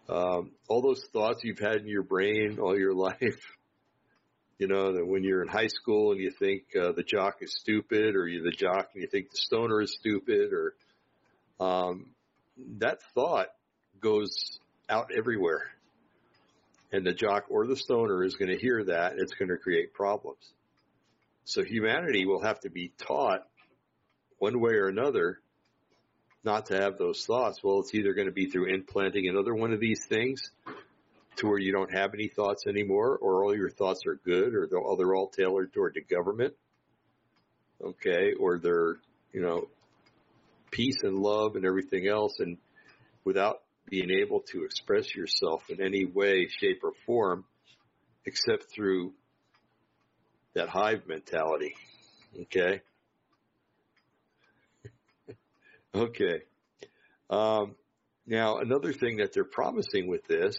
um, 0.09 0.53
all 0.69 0.81
those 0.81 1.05
thoughts 1.13 1.41
you've 1.43 1.59
had 1.59 1.79
in 1.79 1.89
your 1.89 2.05
brain 2.05 2.59
all 2.61 2.79
your 2.79 2.95
life, 3.09 3.57
you 4.59 4.69
know, 4.69 4.93
that 4.93 5.05
when 5.05 5.25
you're 5.25 5.43
in 5.43 5.49
high 5.49 5.67
school 5.67 6.13
and 6.13 6.21
you 6.21 6.31
think 6.31 6.63
uh, 6.81 6.93
the 6.93 7.03
jock 7.03 7.39
is 7.41 7.53
stupid, 7.59 8.15
or 8.15 8.29
you're 8.29 8.45
the 8.45 8.57
jock 8.57 8.91
and 8.95 9.03
you 9.03 9.09
think 9.09 9.33
the 9.33 9.39
stoner 9.39 9.83
is 9.83 9.93
stupid, 9.99 10.53
or 10.53 10.75
um, 11.59 12.07
that 12.79 13.01
thought 13.13 13.49
goes 14.01 14.61
out 14.89 15.11
everywhere, 15.17 15.65
and 16.93 17.05
the 17.05 17.13
jock 17.13 17.47
or 17.49 17.67
the 17.67 17.77
stoner 17.77 18.23
is 18.23 18.37
going 18.37 18.53
to 18.53 18.59
hear 18.59 18.85
that, 18.85 19.15
it's 19.19 19.35
going 19.35 19.49
to 19.49 19.57
create 19.57 19.93
problems. 19.95 20.53
So 21.45 21.65
humanity 21.65 22.25
will 22.25 22.43
have 22.45 22.61
to 22.61 22.71
be 22.71 22.93
taught 22.99 23.45
one 24.39 24.61
way 24.61 24.75
or 24.75 24.87
another 24.87 25.41
not 26.49 26.67
to 26.67 26.81
have 26.81 26.97
those 26.97 27.27
thoughts. 27.27 27.63
Well, 27.63 27.81
it's 27.81 27.95
either 27.95 28.15
going 28.15 28.27
to 28.27 28.33
be 28.33 28.47
through 28.47 28.73
implanting 28.73 29.29
another 29.29 29.55
one 29.55 29.75
of 29.75 29.81
these 29.81 30.01
things 30.09 30.51
to 31.37 31.47
where 31.47 31.59
you 31.59 31.73
don't 31.73 31.93
have 31.93 32.15
any 32.15 32.29
thoughts 32.29 32.65
anymore, 32.67 33.19
or 33.21 33.45
all 33.45 33.55
your 33.55 33.69
thoughts 33.69 34.01
are 34.07 34.19
good, 34.25 34.55
or 34.55 34.67
they're 34.67 34.81
all, 34.81 34.97
they're 34.97 35.15
all 35.15 35.29
tailored 35.29 35.75
toward 35.75 35.93
the 35.95 36.01
government. 36.01 36.55
Okay, 37.85 38.33
or 38.41 38.59
they're 38.59 38.97
you 39.33 39.43
know 39.43 39.69
peace 40.71 40.97
and 41.03 41.19
love 41.19 41.55
and 41.55 41.67
everything 41.67 42.09
else, 42.09 42.41
and 42.41 42.57
without 43.25 43.61
being 43.91 44.11
able 44.11 44.41
to 44.53 44.65
express 44.65 45.15
yourself 45.15 45.63
in 45.69 45.83
any 45.83 46.07
way, 46.07 46.49
shape, 46.49 46.81
or 46.83 46.93
form, 47.05 47.45
except 48.25 48.73
through 48.75 49.13
that 50.55 50.71
hive 50.71 51.03
mentality. 51.07 51.75
Okay. 52.43 52.81
Okay. 55.99 56.43
Um, 57.31 57.75
now, 58.27 58.59
another 58.59 58.93
thing 58.93 59.19
that 59.19 59.33
they're 59.33 59.45
promising 59.45 60.07
with 60.07 60.27
this 60.27 60.57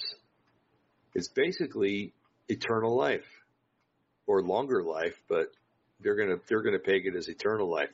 is 1.15 1.29
basically 1.29 2.13
eternal 2.47 2.95
life 2.95 3.27
or 4.27 4.41
longer 4.41 4.83
life, 4.83 5.19
but 5.27 5.47
they're 5.99 6.15
to, 6.15 6.41
they're 6.47 6.61
to 6.61 6.79
peg 6.79 7.05
it 7.05 7.15
as 7.15 7.27
eternal 7.27 7.69
life. 7.69 7.89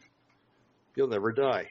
You'll 0.96 1.08
never 1.08 1.32
die 1.32 1.70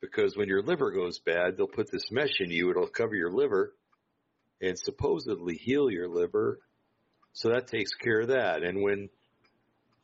because 0.00 0.36
when 0.36 0.48
your 0.48 0.62
liver 0.62 0.90
goes 0.90 1.18
bad, 1.18 1.56
they'll 1.56 1.66
put 1.66 1.90
this 1.90 2.10
mesh 2.10 2.40
in 2.40 2.50
you. 2.50 2.70
It'll 2.70 2.86
cover 2.86 3.14
your 3.14 3.32
liver 3.32 3.74
and 4.60 4.78
supposedly 4.78 5.56
heal 5.56 5.90
your 5.90 6.08
liver. 6.08 6.60
So 7.32 7.50
that 7.50 7.68
takes 7.68 7.94
care 7.94 8.20
of 8.20 8.28
that. 8.28 8.62
And 8.62 8.82
when, 8.82 9.08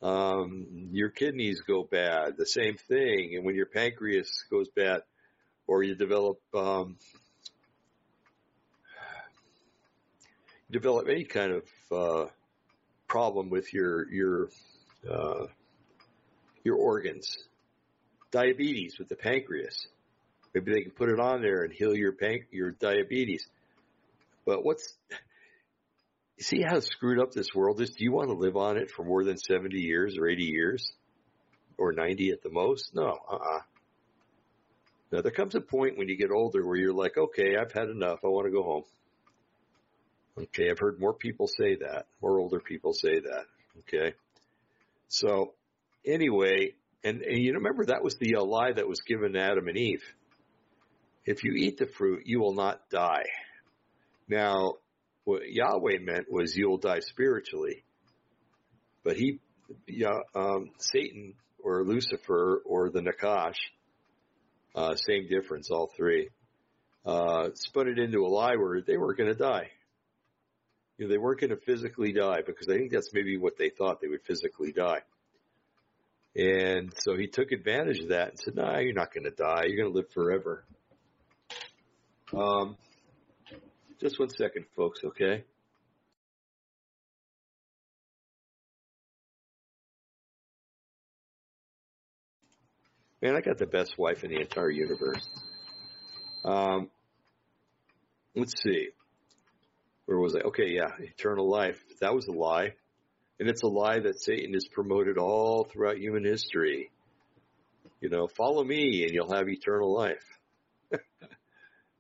um, 0.04 0.66
your 0.92 1.08
kidneys 1.08 1.62
go 1.62 1.82
bad, 1.82 2.36
the 2.36 2.46
same 2.46 2.76
thing. 2.76 3.34
And 3.34 3.44
when 3.44 3.54
your 3.54 3.66
pancreas 3.66 4.44
goes 4.50 4.68
bad 4.68 5.00
or 5.66 5.82
you 5.82 5.94
develop, 5.94 6.38
um, 6.55 6.98
develop 10.70 11.09
any 11.09 11.24
kind 11.24 11.52
of 11.52 11.64
uh, 11.90 12.30
problem 13.09 13.48
with 13.48 13.72
your 13.72 14.12
your 14.12 14.48
uh, 15.11 15.46
your 16.64 16.76
organs, 16.76 17.38
diabetes 18.30 18.98
with 18.98 19.09
the 19.09 19.16
pancreas, 19.16 19.86
maybe 20.52 20.72
they 20.72 20.82
can 20.82 20.90
put 20.90 21.09
it 21.09 21.18
on 21.18 21.40
there 21.40 21.62
and 21.64 21.72
heal 21.72 21.94
your 21.94 22.12
panc- 22.12 22.52
your 22.52 22.72
diabetes. 22.72 23.48
But 24.44 24.64
what's 24.64 24.98
see 26.39 26.62
how 26.62 26.80
screwed 26.80 27.20
up 27.20 27.32
this 27.32 27.55
world 27.55 27.80
is? 27.80 27.91
Do 27.91 28.05
you 28.05 28.12
want 28.12 28.28
to 28.28 28.35
live 28.35 28.57
on 28.57 28.76
it 28.76 28.91
for 28.91 29.05
more 29.05 29.24
than 29.24 29.39
seventy 29.39 29.80
years 29.80 30.16
or 30.18 30.28
eighty 30.28 30.45
years, 30.45 30.93
or 31.78 31.93
ninety 31.93 32.30
at 32.30 32.43
the 32.43 32.51
most? 32.51 32.95
No, 32.95 33.18
uh. 33.30 33.35
Uh-uh. 33.35 33.61
Now 35.12 35.20
there 35.20 35.30
comes 35.30 35.55
a 35.55 35.61
point 35.61 35.97
when 35.97 36.09
you 36.09 36.16
get 36.16 36.30
older 36.32 36.66
where 36.66 36.76
you're 36.76 36.93
like, 36.93 37.16
okay, 37.16 37.57
I've 37.57 37.72
had 37.72 37.89
enough. 37.89 38.18
I 38.24 38.28
want 38.28 38.47
to 38.47 38.53
go 38.53 38.62
home. 38.64 38.85
Okay, 40.37 40.68
I've 40.70 40.80
heard 40.80 40.99
more 40.99 41.14
people 41.14 41.47
say 41.47 41.76
that, 41.76 42.07
more 42.20 42.41
older 42.41 42.59
people 42.59 42.93
say 42.93 43.20
that. 43.20 43.45
Okay, 43.80 44.14
so 45.07 45.55
anyway, 46.05 46.74
and, 47.05 47.22
and 47.22 47.39
you 47.39 47.53
remember 47.53 47.85
that 47.85 48.03
was 48.03 48.16
the 48.16 48.35
uh, 48.37 48.43
lie 48.43 48.72
that 48.72 48.89
was 48.89 49.01
given 49.03 49.35
to 49.35 49.41
Adam 49.41 49.68
and 49.68 49.76
Eve. 49.76 50.03
If 51.24 51.45
you 51.45 51.53
eat 51.53 51.78
the 51.78 51.87
fruit, 51.87 52.22
you 52.26 52.41
will 52.41 52.55
not 52.55 52.91
die. 52.91 53.26
Now, 54.28 54.74
what 55.25 55.43
Yahweh 55.47 55.99
meant 56.01 56.31
was 56.31 56.57
you'll 56.57 56.79
die 56.79 57.01
spiritually. 57.01 57.85
but 59.03 59.16
he, 59.16 59.39
yeah, 59.87 60.18
um, 60.35 60.70
Satan 60.79 61.35
or 61.62 61.85
Lucifer 61.85 62.62
or 62.64 62.91
the 62.91 63.01
Nachash, 63.01 63.57
uh, 64.75 64.95
same 64.95 65.29
difference, 65.29 65.70
all 65.70 65.91
three, 65.97 66.31
uh, 67.07 67.51
spun 67.55 67.89
it 67.89 67.99
into 67.99 68.25
a 68.25 68.29
lie 68.29 68.57
where 68.57 68.81
they 68.81 68.97
weren't 68.97 69.18
going 69.18 69.31
to 69.33 69.39
die. 69.39 69.70
You 70.97 71.07
know, 71.07 71.11
they 71.12 71.18
weren't 71.18 71.41
going 71.41 71.51
to 71.51 71.57
physically 71.57 72.12
die 72.12 72.43
because 72.47 72.68
I 72.68 72.75
think 72.77 72.93
that's 72.93 73.12
maybe 73.12 73.37
what 73.37 73.59
they 73.59 73.70
thought 73.70 74.01
they 74.01 74.09
would 74.09 74.22
physically 74.27 74.72
die. 74.72 75.01
And 76.37 76.93
so 76.99 77.16
he 77.16 77.29
took 77.29 77.53
advantage 77.53 78.01
of 78.01 78.09
that 78.09 78.31
and 78.31 78.39
said, 78.41 78.57
"No, 78.57 78.64
nah, 78.64 78.79
you're 78.79 78.93
not 78.93 79.12
going 79.14 79.25
to 79.25 79.31
die. 79.31 79.64
You're 79.66 79.77
going 79.77 79.93
to 79.93 79.97
live 79.97 80.11
forever." 80.12 80.64
Um, 82.33 82.77
just 84.01 84.18
one 84.18 84.30
second, 84.30 84.66
folks. 84.76 85.01
Okay. 85.05 85.45
Man, 93.22 93.34
I 93.34 93.40
got 93.40 93.57
the 93.57 93.66
best 93.66 93.97
wife 93.97 94.22
in 94.22 94.30
the 94.30 94.40
entire 94.40 94.70
universe. 94.70 95.26
Um, 96.45 96.90
let's 98.34 98.53
see. 98.62 98.88
Where 100.05 100.18
was 100.18 100.36
I? 100.36 100.40
Okay, 100.40 100.68
yeah, 100.68 100.90
eternal 100.99 101.49
life. 101.49 101.82
That 102.01 102.14
was 102.14 102.26
a 102.26 102.32
lie. 102.32 102.74
And 103.40 103.49
it's 103.49 103.62
a 103.62 103.66
lie 103.66 104.01
that 104.01 104.20
Satan 104.20 104.53
has 104.53 104.68
promoted 104.68 105.16
all 105.16 105.64
throughout 105.64 105.97
human 105.97 106.24
history. 106.24 106.90
You 108.01 108.11
know, 108.11 108.26
follow 108.26 108.62
me 108.62 109.05
and 109.05 109.14
you'll 109.14 109.32
have 109.32 109.49
eternal 109.49 109.95
life. 109.95 110.24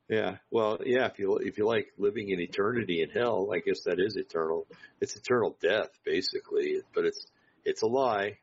yeah. 0.08 0.36
Well, 0.50 0.78
yeah, 0.84 1.06
if 1.06 1.18
you 1.18 1.36
if 1.36 1.58
you 1.58 1.66
like 1.66 1.88
living 1.98 2.28
in 2.28 2.40
eternity 2.40 3.02
in 3.02 3.10
hell, 3.10 3.50
I 3.54 3.60
guess 3.60 3.82
that 3.84 3.98
is 3.98 4.16
eternal. 4.16 4.66
It's 5.00 5.16
eternal 5.16 5.56
death 5.62 5.90
basically, 6.04 6.80
but 6.94 7.04
it's 7.04 7.26
it's 7.64 7.82
a 7.82 7.86
lie. 7.86 8.38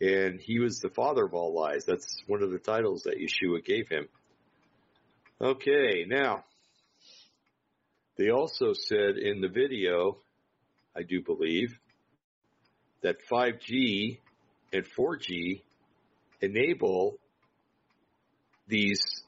And 0.00 0.40
he 0.40 0.58
was 0.58 0.80
the 0.80 0.90
father 0.90 1.24
of 1.24 1.34
all 1.34 1.54
lies. 1.54 1.84
That's 1.84 2.22
one 2.26 2.42
of 2.42 2.50
the 2.50 2.58
titles 2.58 3.04
that 3.04 3.18
Yeshua 3.18 3.64
gave 3.64 3.88
him. 3.88 4.08
Okay, 5.40 6.04
now 6.06 6.44
they 8.16 8.30
also 8.30 8.72
said 8.72 9.16
in 9.16 9.40
the 9.40 9.48
video, 9.48 10.18
I 10.96 11.02
do 11.02 11.22
believe, 11.22 11.78
that 13.02 13.16
5G 13.30 14.18
and 14.72 14.84
4G 14.98 15.62
enable 16.40 17.18
these 18.68 19.21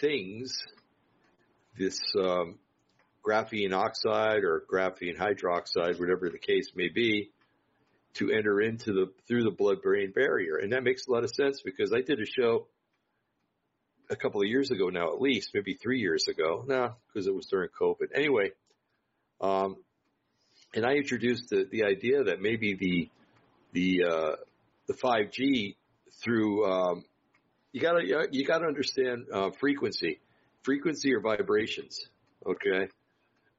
things, 0.00 0.56
this 1.78 1.98
um, 2.18 2.58
graphene 3.26 3.72
oxide 3.72 4.44
or 4.44 4.62
graphene 4.70 5.16
hydroxide, 5.16 5.98
whatever 5.98 6.30
the 6.30 6.38
case 6.38 6.70
may 6.74 6.88
be, 6.88 7.30
to 8.14 8.30
enter 8.30 8.60
into 8.60 8.92
the 8.92 9.12
through 9.26 9.42
the 9.42 9.50
blood-brain 9.50 10.12
barrier, 10.12 10.56
and 10.56 10.72
that 10.72 10.84
makes 10.84 11.06
a 11.06 11.10
lot 11.10 11.24
of 11.24 11.30
sense 11.30 11.62
because 11.64 11.92
I 11.92 12.00
did 12.00 12.20
a 12.20 12.26
show 12.26 12.66
a 14.10 14.16
couple 14.16 14.40
of 14.40 14.48
years 14.48 14.70
ago 14.70 14.88
now, 14.88 15.12
at 15.12 15.20
least 15.20 15.50
maybe 15.54 15.74
three 15.74 15.98
years 15.98 16.28
ago. 16.28 16.64
No, 16.66 16.94
because 17.08 17.26
it 17.26 17.34
was 17.34 17.46
during 17.46 17.70
COVID. 17.80 18.08
Anyway, 18.14 18.52
um, 19.40 19.76
and 20.74 20.84
I 20.84 20.94
introduced 20.94 21.50
the, 21.50 21.66
the 21.70 21.84
idea 21.84 22.24
that 22.24 22.40
maybe 22.40 22.74
the 22.74 23.10
the 23.72 24.04
uh, 24.08 24.36
the 24.86 24.94
5G 24.94 25.76
through 26.22 26.64
um, 26.70 27.04
you 27.74 27.80
gotta 27.80 28.28
you 28.30 28.44
gotta 28.46 28.66
understand 28.66 29.26
uh, 29.32 29.50
frequency, 29.50 30.20
frequency 30.62 31.12
or 31.12 31.20
vibrations. 31.20 31.98
Okay, 32.46 32.88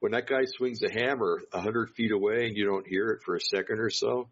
when 0.00 0.12
that 0.12 0.26
guy 0.26 0.46
swings 0.46 0.80
a 0.82 0.90
hammer 0.90 1.42
a 1.52 1.60
hundred 1.60 1.90
feet 1.90 2.12
away 2.12 2.46
and 2.46 2.56
you 2.56 2.64
don't 2.64 2.86
hear 2.86 3.10
it 3.10 3.22
for 3.22 3.36
a 3.36 3.40
second 3.40 3.78
or 3.78 3.90
so, 3.90 4.28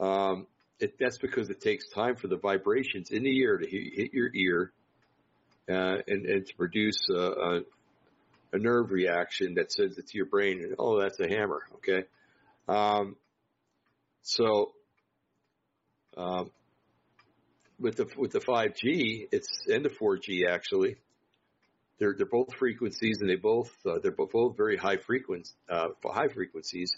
um, 0.00 0.48
it, 0.80 0.94
that's 0.98 1.18
because 1.18 1.48
it 1.48 1.60
takes 1.60 1.88
time 1.90 2.16
for 2.16 2.26
the 2.26 2.36
vibrations 2.36 3.12
in 3.12 3.22
the 3.22 3.38
ear 3.38 3.56
to 3.56 3.66
hit, 3.70 3.94
hit 3.94 4.12
your 4.12 4.30
ear 4.34 4.72
uh, 5.70 5.98
and, 6.08 6.26
and 6.26 6.46
to 6.48 6.54
produce 6.56 6.98
a, 7.08 7.20
a, 7.20 7.60
a, 8.52 8.58
nerve 8.58 8.90
reaction 8.90 9.54
that 9.54 9.70
sends 9.70 9.96
it 9.96 10.08
to 10.08 10.16
your 10.16 10.26
brain. 10.26 10.58
And, 10.60 10.74
oh, 10.76 11.00
that's 11.00 11.20
a 11.20 11.28
hammer. 11.28 11.62
Okay. 11.76 12.04
Um, 12.66 13.14
so, 14.22 14.72
um, 16.16 16.50
with 17.82 17.96
the 17.96 18.06
with 18.16 18.30
the 18.30 18.40
5G, 18.40 19.28
it's 19.32 19.66
and 19.66 19.84
the 19.84 19.90
4G 19.90 20.48
actually. 20.48 20.96
They're 21.98 22.14
they're 22.16 22.26
both 22.26 22.54
frequencies, 22.54 23.18
and 23.20 23.28
they 23.28 23.36
both 23.36 23.70
uh, 23.84 23.98
they're 24.02 24.12
both 24.12 24.56
very 24.56 24.76
high 24.76 24.96
frequency 24.96 25.52
uh, 25.68 25.88
high 26.04 26.28
frequencies, 26.28 26.94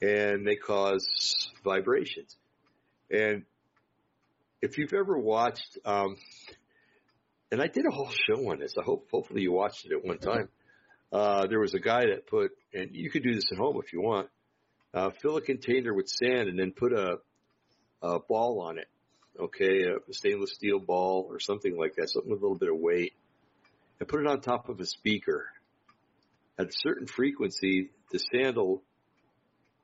and 0.00 0.46
they 0.46 0.56
cause 0.56 1.06
vibrations. 1.62 2.36
And 3.10 3.44
if 4.62 4.78
you've 4.78 4.92
ever 4.92 5.18
watched, 5.18 5.78
um, 5.84 6.16
and 7.52 7.60
I 7.60 7.66
did 7.66 7.84
a 7.86 7.94
whole 7.94 8.10
show 8.10 8.50
on 8.50 8.58
this. 8.58 8.74
I 8.78 8.84
hope 8.84 9.08
hopefully 9.10 9.42
you 9.42 9.52
watched 9.52 9.86
it 9.86 9.92
at 9.92 10.04
one 10.04 10.18
time. 10.18 10.48
Uh, 11.12 11.46
there 11.46 11.60
was 11.60 11.74
a 11.74 11.80
guy 11.80 12.06
that 12.06 12.26
put, 12.26 12.52
and 12.72 12.90
you 12.92 13.10
could 13.10 13.22
do 13.22 13.34
this 13.34 13.44
at 13.52 13.58
home 13.58 13.80
if 13.84 13.92
you 13.92 14.00
want. 14.00 14.28
Uh, 14.92 15.10
fill 15.22 15.36
a 15.36 15.40
container 15.40 15.94
with 15.94 16.08
sand 16.08 16.48
and 16.48 16.58
then 16.58 16.72
put 16.72 16.92
a, 16.92 17.18
a 18.02 18.18
ball 18.20 18.60
on 18.60 18.78
it. 18.78 18.86
Okay, 19.38 19.84
a 19.84 20.12
stainless 20.12 20.52
steel 20.54 20.78
ball 20.78 21.26
or 21.28 21.40
something 21.40 21.76
like 21.76 21.94
that, 21.96 22.10
something 22.10 22.30
with 22.30 22.40
a 22.40 22.42
little 22.42 22.58
bit 22.58 22.68
of 22.68 22.78
weight, 22.78 23.14
and 23.98 24.08
put 24.08 24.20
it 24.20 24.26
on 24.26 24.40
top 24.40 24.68
of 24.68 24.80
a 24.80 24.86
speaker. 24.86 25.46
At 26.58 26.66
a 26.66 26.72
certain 26.72 27.06
frequency, 27.06 27.90
the 28.10 28.18
sandal 28.18 28.82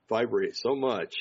vibrates 0.09 0.61
so 0.61 0.74
much 0.74 1.14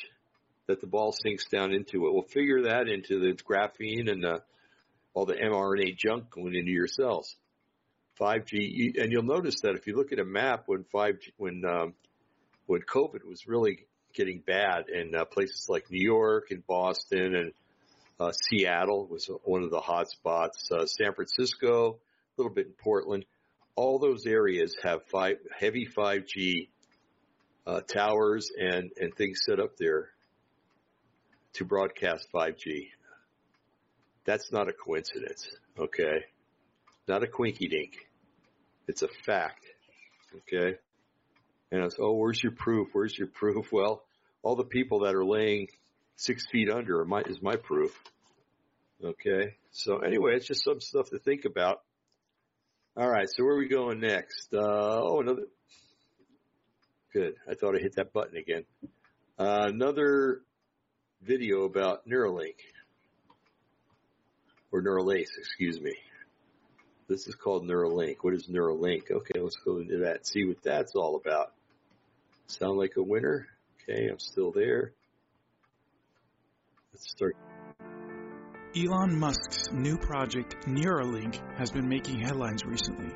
that 0.67 0.81
the 0.81 0.87
ball 0.87 1.13
sinks 1.13 1.47
down 1.47 1.71
into 1.71 2.07
it. 2.07 2.13
We'll 2.13 2.23
figure 2.23 2.63
that 2.63 2.87
into 2.87 3.19
the 3.19 3.33
graphene 3.33 4.11
and 4.11 4.23
the 4.23 4.41
all 5.13 5.25
the 5.25 5.35
mRNA 5.35 5.97
junk 5.97 6.29
going 6.29 6.55
into 6.55 6.71
your 6.71 6.87
cells. 6.87 7.35
5G, 8.19 9.01
and 9.01 9.11
you'll 9.11 9.23
notice 9.23 9.61
that 9.61 9.75
if 9.75 9.87
you 9.87 9.95
look 9.95 10.11
at 10.11 10.19
a 10.19 10.25
map 10.25 10.63
when 10.67 10.85
5G, 10.93 11.31
when 11.37 11.63
um, 11.65 11.93
when 12.65 12.81
COVID 12.81 13.23
was 13.25 13.47
really 13.47 13.85
getting 14.13 14.41
bad 14.45 14.89
in 14.89 15.13
uh, 15.13 15.25
places 15.25 15.67
like 15.69 15.91
New 15.91 16.03
York 16.03 16.47
and 16.51 16.65
Boston 16.65 17.35
and 17.35 17.51
uh, 18.19 18.31
Seattle 18.31 19.07
was 19.07 19.29
one 19.43 19.63
of 19.63 19.71
the 19.71 19.79
hot 19.79 20.09
spots. 20.09 20.69
Uh, 20.71 20.85
San 20.85 21.13
Francisco, 21.13 21.99
a 22.37 22.41
little 22.41 22.53
bit 22.53 22.67
in 22.67 22.73
Portland. 22.73 23.25
All 23.75 23.99
those 23.99 24.25
areas 24.25 24.75
have 24.83 25.01
five, 25.11 25.37
heavy 25.57 25.85
5G 25.85 26.69
uh, 27.67 27.81
towers 27.81 28.49
and, 28.57 28.91
and 28.99 29.13
things 29.15 29.39
set 29.45 29.59
up 29.59 29.77
there 29.77 30.09
to 31.53 31.65
broadcast 31.65 32.27
5G. 32.33 32.89
That's 34.23 34.51
not 34.51 34.69
a 34.69 34.73
coincidence, 34.73 35.47
okay? 35.77 36.25
Not 37.07 37.23
a 37.23 37.27
quinky 37.27 37.67
dink. 37.67 37.93
It's 38.87 39.01
a 39.01 39.07
fact, 39.25 39.65
okay? 40.37 40.77
And 41.71 41.81
I 41.81 41.85
was, 41.85 41.97
oh, 41.99 42.13
where's 42.13 42.41
your 42.41 42.53
proof? 42.53 42.89
Where's 42.93 43.17
your 43.17 43.27
proof? 43.27 43.71
Well, 43.71 44.03
all 44.41 44.55
the 44.55 44.63
people 44.63 45.01
that 45.01 45.15
are 45.15 45.25
laying 45.25 45.67
six 46.15 46.45
feet 46.51 46.69
under 46.69 47.03
my, 47.05 47.21
is 47.21 47.41
my 47.41 47.55
proof. 47.55 47.91
Okay. 49.03 49.55
So 49.71 49.99
anyway, 49.99 50.35
it's 50.35 50.47
just 50.47 50.63
some 50.63 50.79
stuff 50.79 51.09
to 51.09 51.19
think 51.19 51.45
about. 51.45 51.81
All 52.97 53.09
right. 53.09 53.27
So 53.29 53.43
where 53.43 53.55
are 53.55 53.59
we 53.59 53.67
going 53.67 53.99
next? 53.99 54.53
Uh, 54.53 54.59
oh, 54.59 55.21
another. 55.21 55.43
Good. 57.13 57.35
I 57.49 57.55
thought 57.55 57.75
I 57.75 57.79
hit 57.79 57.95
that 57.95 58.13
button 58.13 58.37
again. 58.37 58.65
Uh, 59.37 59.67
another 59.67 60.41
video 61.21 61.63
about 61.63 62.07
Neuralink 62.07 62.55
or 64.71 64.81
Neuralace, 64.81 65.37
excuse 65.37 65.79
me. 65.79 65.93
This 67.07 67.27
is 67.27 67.35
called 67.35 67.67
Neuralink. 67.67 68.17
What 68.21 68.33
is 68.33 68.47
Neuralink? 68.47 69.11
Okay, 69.11 69.39
let's 69.39 69.57
go 69.57 69.77
into 69.77 69.99
that 69.99 70.25
see 70.25 70.45
what 70.45 70.63
that's 70.63 70.95
all 70.95 71.15
about. 71.15 71.53
Sound 72.47 72.77
like 72.77 72.93
a 72.97 73.03
winner? 73.03 73.47
Okay, 73.81 74.07
I'm 74.07 74.19
still 74.19 74.51
there. 74.51 74.93
Elon 78.77 79.17
Musk's 79.17 79.71
new 79.71 79.97
project, 79.97 80.67
Neuralink, 80.67 81.39
has 81.57 81.71
been 81.71 81.87
making 81.87 82.19
headlines 82.19 82.65
recently, 82.65 83.13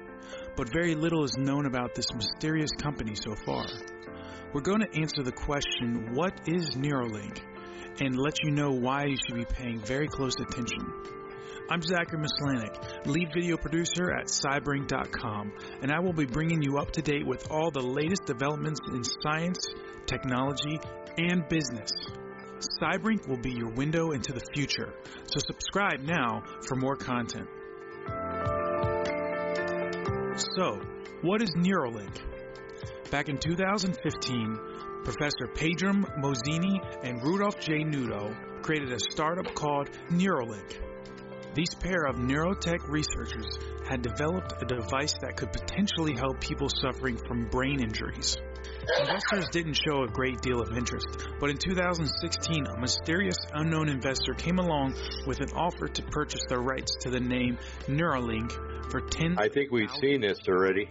but 0.55 0.71
very 0.71 0.95
little 0.95 1.25
is 1.25 1.35
known 1.37 1.65
about 1.65 1.93
this 1.95 2.13
mysterious 2.13 2.71
company 2.81 3.13
so 3.15 3.35
far. 3.45 3.65
We're 4.53 4.61
going 4.61 4.81
to 4.81 4.99
answer 4.99 5.21
the 5.21 5.31
question, 5.31 6.13
what 6.13 6.47
is 6.47 6.71
Neuralink? 6.71 7.41
And 8.01 8.17
let 8.17 8.41
you 8.43 8.51
know 8.51 8.71
why 8.71 9.05
you 9.05 9.17
should 9.17 9.35
be 9.35 9.45
paying 9.45 9.79
very 9.79 10.07
close 10.07 10.35
attention. 10.39 10.93
I'm 11.69 11.81
Zachary 11.81 12.19
Mislanik, 12.19 13.05
lead 13.05 13.29
video 13.33 13.57
producer 13.57 14.11
at 14.11 14.27
Cybring.com, 14.27 15.51
and 15.81 15.91
I 15.91 15.99
will 15.99 16.13
be 16.13 16.25
bringing 16.25 16.63
you 16.63 16.77
up 16.77 16.91
to 16.91 17.01
date 17.01 17.27
with 17.27 17.51
all 17.51 17.69
the 17.69 17.81
latest 17.81 18.25
developments 18.25 18.79
in 18.87 19.03
science, 19.03 19.67
technology, 20.05 20.79
and 21.17 21.47
business. 21.49 21.91
Cybrink 22.81 23.27
will 23.27 23.37
be 23.37 23.51
your 23.51 23.69
window 23.69 24.11
into 24.11 24.33
the 24.33 24.41
future, 24.53 24.93
so 25.25 25.39
subscribe 25.39 26.01
now 26.01 26.43
for 26.67 26.75
more 26.75 26.95
content. 26.95 27.47
So, 30.55 30.79
what 31.21 31.41
is 31.41 31.51
Neuralink? 31.57 32.15
Back 33.11 33.29
in 33.29 33.37
2015, 33.37 34.59
Professor 35.03 35.47
Pedram 35.53 36.03
Mohseni 36.21 36.79
and 37.03 37.23
Rudolph 37.23 37.59
J. 37.59 37.83
Nudo 37.83 38.35
created 38.61 38.91
a 38.91 38.99
startup 38.99 39.53
called 39.55 39.89
Neuralink. 40.09 40.79
These 41.55 41.73
pair 41.79 42.05
of 42.05 42.17
neurotech 42.17 42.87
researchers 42.87 43.57
had 43.89 44.01
developed 44.01 44.61
a 44.61 44.65
device 44.65 45.13
that 45.21 45.35
could 45.35 45.51
potentially 45.51 46.15
help 46.15 46.39
people 46.39 46.69
suffering 46.69 47.17
from 47.17 47.47
brain 47.47 47.81
injuries. 47.81 48.37
Investors 48.99 49.49
didn't 49.51 49.73
show 49.73 50.03
a 50.03 50.07
great 50.07 50.41
deal 50.41 50.61
of 50.61 50.75
interest, 50.75 51.27
but 51.39 51.49
in 51.49 51.57
2016, 51.57 52.65
a 52.65 52.79
mysterious 52.79 53.37
unknown 53.53 53.89
investor 53.89 54.33
came 54.33 54.59
along 54.59 54.95
with 55.25 55.39
an 55.41 55.49
offer 55.55 55.87
to 55.87 56.03
purchase 56.03 56.41
the 56.49 56.57
rights 56.57 56.95
to 57.01 57.09
the 57.09 57.19
name 57.19 57.57
Neuralink 57.87 58.51
for 58.91 59.01
10 59.01 59.37
I 59.37 59.49
think 59.49 59.71
we've 59.71 59.91
seen 60.01 60.21
this 60.21 60.39
already. 60.47 60.89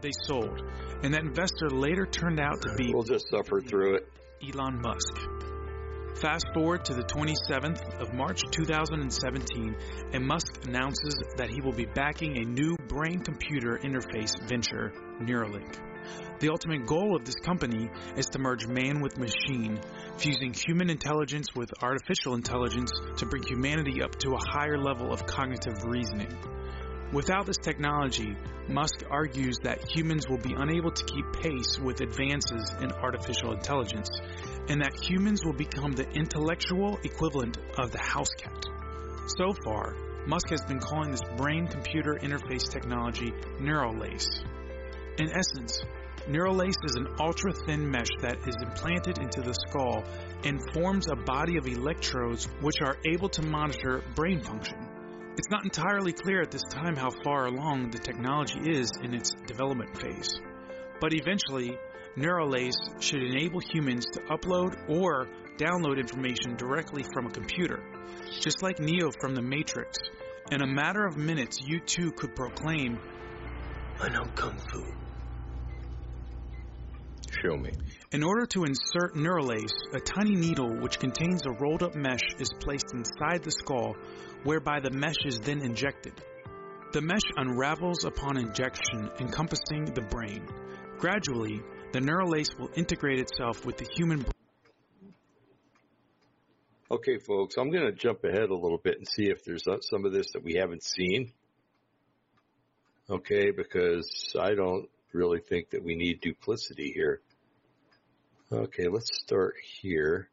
They 0.00 0.12
sold, 0.26 0.60
and 1.02 1.14
that 1.14 1.22
investor 1.22 1.70
later 1.70 2.06
turned 2.06 2.38
out 2.38 2.60
to 2.62 2.74
be 2.76 2.92
We'll 2.92 3.04
just 3.04 3.28
suffer 3.30 3.60
through 3.60 3.96
it. 3.96 4.08
Elon 4.42 4.80
Musk. 4.82 5.16
Fast 6.20 6.46
forward 6.54 6.84
to 6.84 6.94
the 6.94 7.02
27th 7.02 8.00
of 8.00 8.14
March 8.14 8.40
2017, 8.52 9.76
and 10.12 10.26
Musk 10.26 10.64
announces 10.66 11.16
that 11.36 11.50
he 11.50 11.60
will 11.60 11.72
be 11.72 11.86
backing 11.86 12.38
a 12.38 12.44
new 12.44 12.76
brain 12.86 13.18
computer 13.18 13.80
interface 13.82 14.32
venture, 14.48 14.92
Neuralink. 15.20 15.76
The 16.40 16.50
ultimate 16.50 16.86
goal 16.86 17.16
of 17.16 17.24
this 17.24 17.36
company 17.36 17.90
is 18.16 18.26
to 18.26 18.38
merge 18.38 18.66
man 18.66 19.00
with 19.00 19.18
machine, 19.18 19.80
fusing 20.18 20.52
human 20.52 20.90
intelligence 20.90 21.54
with 21.54 21.82
artificial 21.82 22.34
intelligence 22.34 22.92
to 23.18 23.26
bring 23.26 23.42
humanity 23.42 24.02
up 24.02 24.16
to 24.20 24.34
a 24.34 24.44
higher 24.50 24.78
level 24.78 25.12
of 25.12 25.26
cognitive 25.26 25.84
reasoning. 25.84 26.36
Without 27.12 27.46
this 27.46 27.58
technology, 27.58 28.36
Musk 28.68 29.04
argues 29.08 29.58
that 29.62 29.88
humans 29.94 30.28
will 30.28 30.38
be 30.38 30.54
unable 30.56 30.90
to 30.90 31.04
keep 31.04 31.24
pace 31.32 31.78
with 31.78 32.00
advances 32.00 32.74
in 32.80 32.90
artificial 32.90 33.52
intelligence, 33.52 34.08
and 34.68 34.80
that 34.80 34.98
humans 35.00 35.44
will 35.44 35.52
become 35.52 35.92
the 35.92 36.08
intellectual 36.10 36.98
equivalent 37.04 37.58
of 37.78 37.92
the 37.92 38.00
house 38.00 38.34
cat. 38.36 38.66
So 39.38 39.52
far, 39.64 39.94
Musk 40.26 40.48
has 40.50 40.64
been 40.64 40.80
calling 40.80 41.10
this 41.10 41.22
brain 41.36 41.66
computer 41.66 42.18
interface 42.20 42.68
technology 42.68 43.32
Neuralace. 43.60 44.44
In 45.16 45.30
essence, 45.30 45.80
Neuralace 46.28 46.84
is 46.84 46.96
an 46.96 47.06
ultra 47.20 47.52
thin 47.52 47.88
mesh 47.88 48.08
that 48.20 48.48
is 48.48 48.56
implanted 48.60 49.18
into 49.18 49.42
the 49.42 49.54
skull 49.54 50.02
and 50.42 50.58
forms 50.72 51.06
a 51.08 51.14
body 51.14 51.56
of 51.56 51.68
electrodes 51.68 52.48
which 52.60 52.80
are 52.80 52.96
able 53.06 53.28
to 53.28 53.42
monitor 53.42 54.02
brain 54.16 54.40
function. 54.40 54.76
It's 55.36 55.50
not 55.50 55.62
entirely 55.62 56.12
clear 56.12 56.42
at 56.42 56.50
this 56.50 56.64
time 56.64 56.96
how 56.96 57.10
far 57.22 57.46
along 57.46 57.90
the 57.90 57.98
technology 57.98 58.58
is 58.64 58.90
in 59.02 59.14
its 59.14 59.30
development 59.46 59.96
phase. 60.00 60.40
But 61.00 61.12
eventually, 61.14 61.78
Neuralace 62.16 63.00
should 63.00 63.22
enable 63.22 63.60
humans 63.60 64.06
to 64.14 64.20
upload 64.22 64.88
or 64.88 65.28
download 65.58 65.98
information 65.98 66.56
directly 66.56 67.04
from 67.12 67.26
a 67.26 67.30
computer. 67.30 67.84
Just 68.40 68.62
like 68.62 68.80
Neo 68.80 69.12
from 69.20 69.36
the 69.36 69.42
Matrix, 69.42 69.96
in 70.50 70.60
a 70.60 70.66
matter 70.66 71.06
of 71.06 71.16
minutes, 71.16 71.60
you 71.64 71.78
too 71.78 72.10
could 72.10 72.34
proclaim, 72.34 72.98
I 74.00 74.08
know 74.08 74.24
Kung 74.34 74.56
Fu. 74.72 75.03
Show 77.44 77.56
me. 77.58 77.72
In 78.12 78.22
order 78.22 78.46
to 78.46 78.64
insert 78.64 79.16
Neuralace, 79.16 79.74
a 79.92 80.00
tiny 80.00 80.34
needle 80.34 80.80
which 80.80 80.98
contains 80.98 81.42
a 81.44 81.50
rolled 81.50 81.82
up 81.82 81.94
mesh 81.94 82.22
is 82.38 82.48
placed 82.58 82.94
inside 82.94 83.42
the 83.42 83.50
skull, 83.50 83.96
whereby 84.44 84.80
the 84.80 84.90
mesh 84.90 85.26
is 85.26 85.40
then 85.40 85.60
injected. 85.60 86.14
The 86.92 87.02
mesh 87.02 87.20
unravels 87.36 88.04
upon 88.04 88.38
injection, 88.38 89.10
encompassing 89.20 89.92
the 89.92 90.00
brain. 90.00 90.46
Gradually, 90.96 91.60
the 91.92 92.00
Neuralace 92.00 92.58
will 92.58 92.70
integrate 92.76 93.18
itself 93.18 93.66
with 93.66 93.76
the 93.76 93.88
human 93.94 94.20
brain. 94.20 95.12
Okay, 96.90 97.18
folks, 97.18 97.56
I'm 97.58 97.70
going 97.70 97.84
to 97.84 97.92
jump 97.92 98.24
ahead 98.24 98.48
a 98.48 98.54
little 98.54 98.78
bit 98.78 98.96
and 98.96 99.06
see 99.06 99.24
if 99.28 99.44
there's 99.44 99.64
some 99.90 100.06
of 100.06 100.12
this 100.12 100.32
that 100.32 100.42
we 100.42 100.54
haven't 100.54 100.82
seen. 100.82 101.32
Okay, 103.10 103.50
because 103.50 104.34
I 104.40 104.54
don't 104.54 104.88
really 105.12 105.40
think 105.40 105.70
that 105.70 105.84
we 105.84 105.94
need 105.94 106.22
duplicity 106.22 106.90
here. 106.94 107.20
Okay, 108.54 108.86
let's 108.86 109.10
start 109.18 109.54
here. 109.80 110.28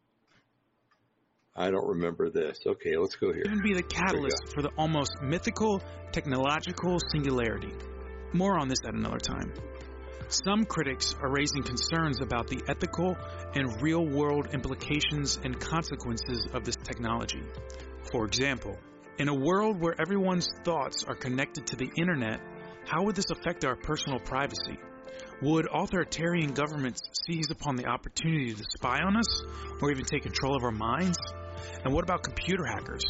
I 1.56 1.72
don't 1.72 1.88
remember 1.88 2.30
this. 2.30 2.60
Okay, 2.66 2.96
let's 2.96 3.16
go 3.16 3.34
here. 3.34 3.44
Be 3.64 3.74
the 3.74 3.82
catalyst 3.82 4.54
for 4.54 4.62
the 4.62 4.70
almost 4.78 5.12
mythical 5.24 5.82
technological 6.12 7.00
singularity. 7.12 7.74
More 8.34 8.60
on 8.60 8.68
this 8.68 8.78
at 8.86 8.94
another 8.94 9.18
time. 9.18 9.52
Some 10.30 10.66
critics 10.66 11.16
are 11.20 11.32
raising 11.32 11.64
concerns 11.64 12.22
about 12.22 12.48
the 12.48 12.62
ethical 12.70 13.18
and 13.56 13.82
real 13.82 14.06
world 14.06 14.50
implications 14.54 15.40
and 15.44 15.60
consequences 15.60 16.48
of 16.54 16.64
this 16.64 16.78
technology. 16.78 17.42
For 18.12 18.26
example, 18.26 18.78
in 19.18 19.30
a 19.30 19.34
world 19.34 19.82
where 19.82 20.00
everyone's 20.00 20.48
thoughts 20.64 21.04
are 21.06 21.16
connected 21.16 21.66
to 21.68 21.76
the 21.76 21.92
internet, 21.98 22.40
how 22.86 23.04
would 23.04 23.16
this 23.16 23.32
affect 23.32 23.66
our 23.66 23.76
personal 23.76 24.20
privacy? 24.20 24.78
Would 25.42 25.68
authoritarian 25.74 26.54
governments 26.54 27.02
seize 27.26 27.50
upon 27.50 27.76
the 27.76 27.88
opportunity 27.88 28.54
to 28.54 28.64
spy 28.64 29.00
on 29.00 29.18
us 29.18 29.44
or 29.82 29.92
even 29.92 30.06
take 30.06 30.24
control 30.24 30.56
of 30.56 30.64
our 30.64 30.72
minds? 30.72 31.18
And 31.84 31.94
what 31.94 32.04
about 32.04 32.24
computer 32.24 32.66
hackers? 32.66 33.04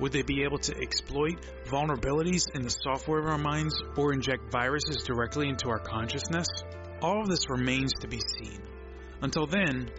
Would 0.00 0.12
they 0.12 0.22
be 0.22 0.44
able 0.44 0.58
to 0.58 0.76
exploit 0.76 1.38
vulnerabilities 1.66 2.54
in 2.54 2.62
the 2.62 2.70
software 2.70 3.20
of 3.20 3.26
our 3.26 3.38
minds 3.38 3.80
or 3.96 4.12
inject 4.12 4.50
viruses 4.50 5.02
directly 5.04 5.48
into 5.48 5.68
our 5.68 5.78
consciousness? 5.78 6.46
All 7.00 7.20
of 7.20 7.28
this 7.28 7.50
remains 7.50 7.92
to 8.00 8.08
be 8.08 8.20
seen. 8.20 8.60
Until 9.20 9.46
then, 9.46 9.90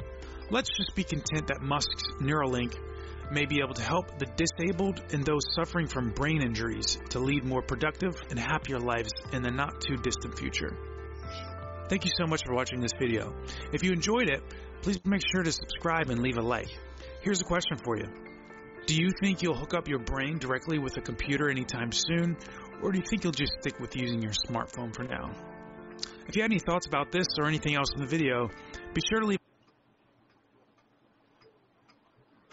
let's 0.49 0.69
just 0.77 0.95
be 0.95 1.03
content 1.03 1.47
that 1.47 1.61
Musk's 1.61 2.03
Neuralink 2.21 2.75
may 3.31 3.45
be 3.45 3.59
able 3.63 3.73
to 3.73 3.83
help 3.83 4.19
the 4.19 4.25
disabled 4.25 5.01
and 5.11 5.25
those 5.25 5.43
suffering 5.55 5.87
from 5.87 6.11
brain 6.11 6.41
injuries 6.41 6.99
to 7.09 7.19
lead 7.19 7.43
more 7.43 7.61
productive 7.61 8.15
and 8.29 8.39
happier 8.39 8.79
lives 8.79 9.11
in 9.31 9.41
the 9.41 9.51
not 9.51 9.81
too 9.81 9.97
distant 9.97 10.37
future. 10.37 10.77
Thank 11.89 12.05
you 12.05 12.11
so 12.17 12.25
much 12.25 12.41
for 12.45 12.53
watching 12.53 12.79
this 12.79 12.93
video. 12.97 13.35
If 13.71 13.83
you 13.83 13.91
enjoyed 13.91 14.29
it, 14.29 14.41
please 14.81 14.99
make 15.05 15.21
sure 15.33 15.43
to 15.43 15.51
subscribe 15.51 16.09
and 16.09 16.21
leave 16.21 16.37
a 16.37 16.41
like. 16.41 16.69
Here's 17.21 17.41
a 17.41 17.45
question 17.45 17.77
for 17.83 17.97
you. 17.97 18.07
Do 18.85 18.95
you 18.95 19.11
think 19.21 19.41
you'll 19.41 19.55
hook 19.55 19.73
up 19.73 19.87
your 19.87 19.99
brain 19.99 20.39
directly 20.39 20.77
with 20.77 20.97
a 20.97 21.01
computer 21.01 21.49
anytime 21.49 21.91
soon, 21.91 22.37
or 22.81 22.91
do 22.91 22.97
you 22.97 23.03
think 23.09 23.23
you'll 23.23 23.31
just 23.31 23.53
stick 23.61 23.79
with 23.79 23.95
using 23.95 24.21
your 24.21 24.33
smartphone 24.33 24.93
for 24.93 25.03
now? 25.03 25.31
If 26.27 26.35
you 26.35 26.41
had 26.41 26.51
any 26.51 26.59
thoughts 26.59 26.87
about 26.87 27.11
this 27.11 27.27
or 27.37 27.47
anything 27.47 27.75
else 27.75 27.91
in 27.95 28.01
the 28.01 28.07
video, 28.07 28.49
be 28.93 29.01
sure 29.09 29.19
to 29.21 29.25
leave 29.25 29.39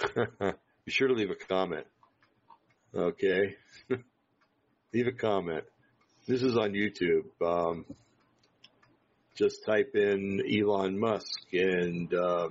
be 0.85 0.91
sure 0.93 1.09
to 1.09 1.15
leave 1.15 1.31
a 1.31 1.35
comment. 1.35 1.87
Okay. 2.95 3.57
leave 4.95 5.07
a 5.07 5.13
comment. 5.13 5.65
This 6.27 6.43
is 6.43 6.57
on 6.57 6.73
YouTube. 6.73 7.25
Um, 7.45 7.85
just 9.35 9.65
type 9.65 9.95
in 9.95 10.43
Elon 10.51 10.99
Musk 10.99 11.53
and 11.53 12.13
uh, 12.13 12.49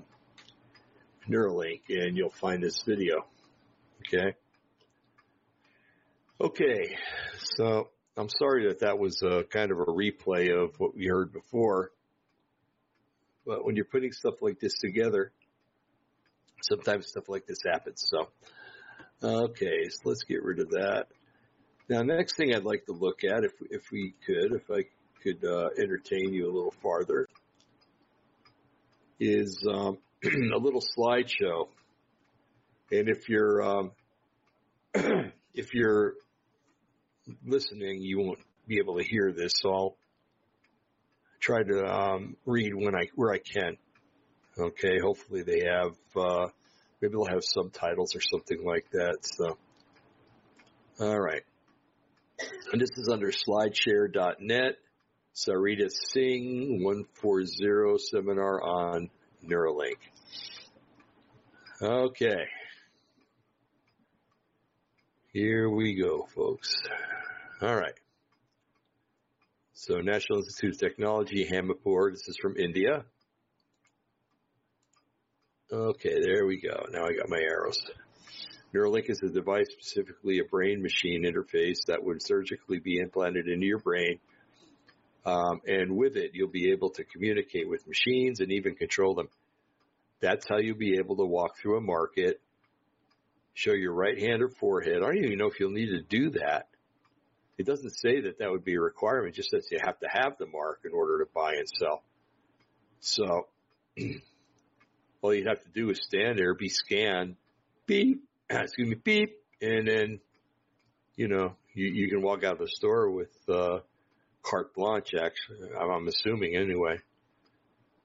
Neuralink 1.30 1.82
and 1.90 2.18
you'll 2.18 2.30
find 2.30 2.64
this 2.64 2.82
video. 2.84 3.26
Okay. 4.08 4.36
Okay. 6.42 6.96
So 7.56 7.90
I'm 8.18 8.30
sorry 8.30 8.68
that 8.68 8.80
that 8.80 8.98
was 8.98 9.22
a 9.22 9.44
kind 9.44 9.72
of 9.72 9.80
a 9.80 9.86
replay 9.86 10.52
of 10.52 10.78
what 10.78 10.96
we 10.96 11.08
heard 11.08 11.32
before. 11.32 11.92
But 13.46 13.66
when 13.66 13.76
you're 13.76 13.86
putting 13.86 14.12
stuff 14.12 14.42
like 14.42 14.60
this 14.60 14.74
together, 14.80 15.32
sometimes 16.62 17.08
stuff 17.08 17.30
like 17.30 17.46
this 17.48 17.60
happens. 17.66 18.10
So, 18.10 18.28
okay, 19.24 19.90
so 19.90 20.10
let's 20.10 20.24
get 20.24 20.44
rid 20.44 20.60
of 20.60 20.72
that. 20.72 21.08
Now, 21.88 22.04
next 22.04 22.36
thing 22.36 22.54
I'd 22.54 22.66
like 22.66 22.86
to 22.86 22.92
look 22.92 23.24
at, 23.24 23.44
if 23.44 23.54
if 23.72 23.84
we 23.92 24.14
could, 24.26 24.54
if 24.54 24.70
I 24.70 24.84
could 25.22 25.44
uh, 25.44 25.70
entertain 25.78 26.34
you 26.34 26.46
a 26.46 26.54
little 26.54 26.74
farther, 26.82 27.28
is 29.20 29.64
um, 29.70 29.98
a 30.24 30.58
little 30.58 30.84
slideshow. 30.98 31.68
And 32.92 33.08
if 33.10 33.30
you're 33.30 33.62
um, 33.62 33.92
if 35.54 35.74
you're 35.74 36.14
listening, 37.46 38.02
you 38.02 38.20
won't 38.20 38.40
be 38.68 38.78
able 38.80 38.98
to 38.98 39.04
hear 39.04 39.32
this. 39.32 39.54
So 39.62 39.74
I'll 39.74 39.98
try 41.40 41.64
to 41.64 41.86
um, 41.86 42.36
read 42.46 42.74
when 42.74 42.96
I 42.96 43.08
where 43.16 43.34
I 43.34 43.40
can. 43.40 43.78
Okay, 44.58 45.00
hopefully 45.00 45.44
they 45.44 45.64
have 45.66 45.96
uh, 46.16 46.48
maybe 47.02 47.14
they'll 47.14 47.26
have 47.26 47.44
subtitles 47.44 48.16
or 48.16 48.22
something 48.22 48.64
like 48.66 48.90
that. 48.92 49.18
So, 49.22 49.58
all 51.00 51.20
right, 51.20 51.44
and 52.72 52.82
this 52.82 52.90
is 52.98 53.10
under 53.10 53.32
SlideShare.net. 53.32 54.78
Sarita 55.36 55.90
Singh 55.90 56.84
140 56.84 57.98
seminar 57.98 58.62
on 58.62 59.10
Neuralink. 59.46 59.98
Okay. 61.82 62.48
Here 65.32 65.70
we 65.70 65.96
go, 65.96 66.28
folks. 66.36 66.76
All 67.62 67.76
right. 67.76 67.94
So 69.74 70.02
National 70.02 70.40
Institute 70.40 70.74
of 70.74 70.80
Technology, 70.80 71.48
Hamirpur. 71.50 72.12
This 72.12 72.28
is 72.28 72.38
from 72.38 72.58
India. 72.58 73.06
Okay, 75.72 76.20
there 76.22 76.46
we 76.46 76.60
go. 76.60 76.86
Now 76.92 77.06
I 77.06 77.14
got 77.14 77.30
my 77.30 77.40
arrows. 77.40 77.78
Neuralink 78.74 79.10
is 79.10 79.22
a 79.24 79.30
device, 79.30 79.68
specifically 79.72 80.40
a 80.40 80.44
brain 80.44 80.82
machine 80.82 81.24
interface 81.24 81.86
that 81.88 82.04
would 82.04 82.22
surgically 82.22 82.80
be 82.80 82.98
implanted 82.98 83.48
into 83.48 83.66
your 83.66 83.80
brain. 83.80 84.20
Um, 85.26 85.62
and 85.68 85.96
with 85.96 86.16
it, 86.16 86.32
you'll 86.34 86.48
be 86.48 86.72
able 86.72 86.92
to 86.92 87.04
communicate 87.04 87.68
with 87.68 87.88
machines 87.88 88.40
and 88.40 88.52
even 88.52 88.76
control 88.76 89.16
them. 89.16 89.30
That's 90.22 90.48
how 90.48 90.58
you'll 90.58 90.78
be 90.78 90.98
able 90.98 91.18
to 91.18 91.26
walk 91.26 91.58
through 91.58 91.78
a 91.78 91.82
market, 91.82 92.42
show 93.54 93.74
your 93.74 93.94
right 93.94 94.18
hand 94.18 94.42
or 94.42 94.50
forehead. 94.50 94.98
I 94.98 95.06
don't 95.06 95.18
even 95.18 95.38
know 95.38 95.48
if 95.48 95.60
you'll 95.60 95.72
need 95.72 95.90
to 95.90 96.02
do 96.02 96.32
that. 96.32 96.68
It 97.58 97.66
doesn't 97.66 97.92
say 97.92 98.22
that 98.22 98.40
that 98.40 98.50
would 98.50 98.64
be 98.64 98.76
a 98.76 98.82
requirement. 98.82 99.36
Just 99.36 99.50
says 99.50 99.68
you 99.70 99.80
have 99.84 100.00
to 100.00 100.08
have 100.10 100.38
the 100.38 100.48
mark 100.48 100.82
in 100.86 100.94
order 100.94 101.20
to 101.20 101.30
buy 101.34 101.56
and 101.56 101.68
sell. 101.68 102.04
So 103.02 103.48
all 105.22 105.34
you'd 105.34 105.48
have 105.48 105.62
to 105.64 105.70
do 105.74 105.90
is 105.90 106.00
stand 106.02 106.40
there, 106.40 106.54
be 106.54 106.70
scanned, 106.70 107.36
beep, 107.86 108.24
excuse 108.50 108.90
me, 108.90 108.96
beep, 108.96 109.38
and 109.62 109.88
then, 109.88 110.20
you 111.16 111.28
know, 111.28 111.56
you, 111.74 111.88
you 111.88 112.10
can 112.10 112.22
walk 112.22 112.44
out 112.44 112.54
of 112.54 112.60
the 112.60 112.70
store 112.70 113.12
with, 113.12 113.36
uh, 113.50 113.80
carte 114.44 114.74
blanche, 114.74 115.14
actually. 115.14 115.70
I'm 115.80 116.08
assuming 116.08 116.56
anyway. 116.56 117.00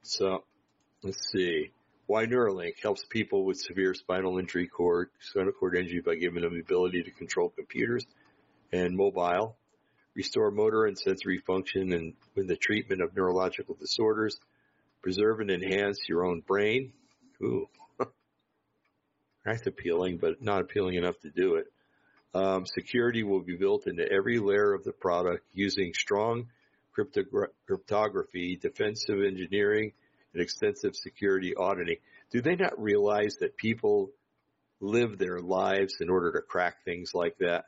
So 0.02 0.44
let's 1.02 1.30
see. 1.30 1.70
Why 2.06 2.26
Neuralink 2.26 2.82
helps 2.82 3.04
people 3.08 3.44
with 3.44 3.58
severe 3.58 3.94
spinal 3.94 4.38
injury 4.38 4.66
cord, 4.66 5.08
spinal 5.20 5.52
cord 5.52 5.76
injury 5.76 6.00
by 6.00 6.16
giving 6.16 6.42
them 6.42 6.52
the 6.52 6.60
ability 6.60 7.02
to 7.04 7.10
control 7.10 7.48
computers 7.48 8.04
and 8.72 8.94
mobile, 8.96 9.56
restore 10.14 10.50
motor 10.50 10.84
and 10.84 10.98
sensory 10.98 11.38
function 11.38 11.92
and 11.92 12.14
with 12.34 12.48
the 12.48 12.56
treatment 12.56 13.00
of 13.00 13.16
neurological 13.16 13.74
disorders, 13.80 14.38
preserve 15.02 15.40
and 15.40 15.50
enhance 15.50 15.98
your 16.08 16.26
own 16.26 16.40
brain. 16.40 16.92
Ooh. 17.42 17.68
That's 19.44 19.66
appealing, 19.66 20.18
but 20.18 20.42
not 20.42 20.60
appealing 20.60 20.96
enough 20.96 21.18
to 21.20 21.30
do 21.30 21.56
it. 21.56 21.66
Um, 22.34 22.66
security 22.66 23.22
will 23.22 23.42
be 23.42 23.56
built 23.56 23.86
into 23.86 24.10
every 24.10 24.38
layer 24.38 24.74
of 24.74 24.82
the 24.82 24.92
product 24.92 25.44
using 25.52 25.92
strong 25.94 26.48
cryptogra- 26.96 27.52
cryptography, 27.66 28.56
defensive 28.60 29.22
engineering, 29.22 29.92
and 30.32 30.42
extensive 30.42 30.96
security 30.96 31.54
auditing. 31.54 31.96
Do 32.32 32.40
they 32.42 32.56
not 32.56 32.80
realize 32.80 33.36
that 33.40 33.56
people 33.56 34.10
live 34.80 35.16
their 35.16 35.40
lives 35.40 35.96
in 36.00 36.10
order 36.10 36.32
to 36.32 36.40
crack 36.40 36.84
things 36.84 37.12
like 37.14 37.38
that? 37.38 37.66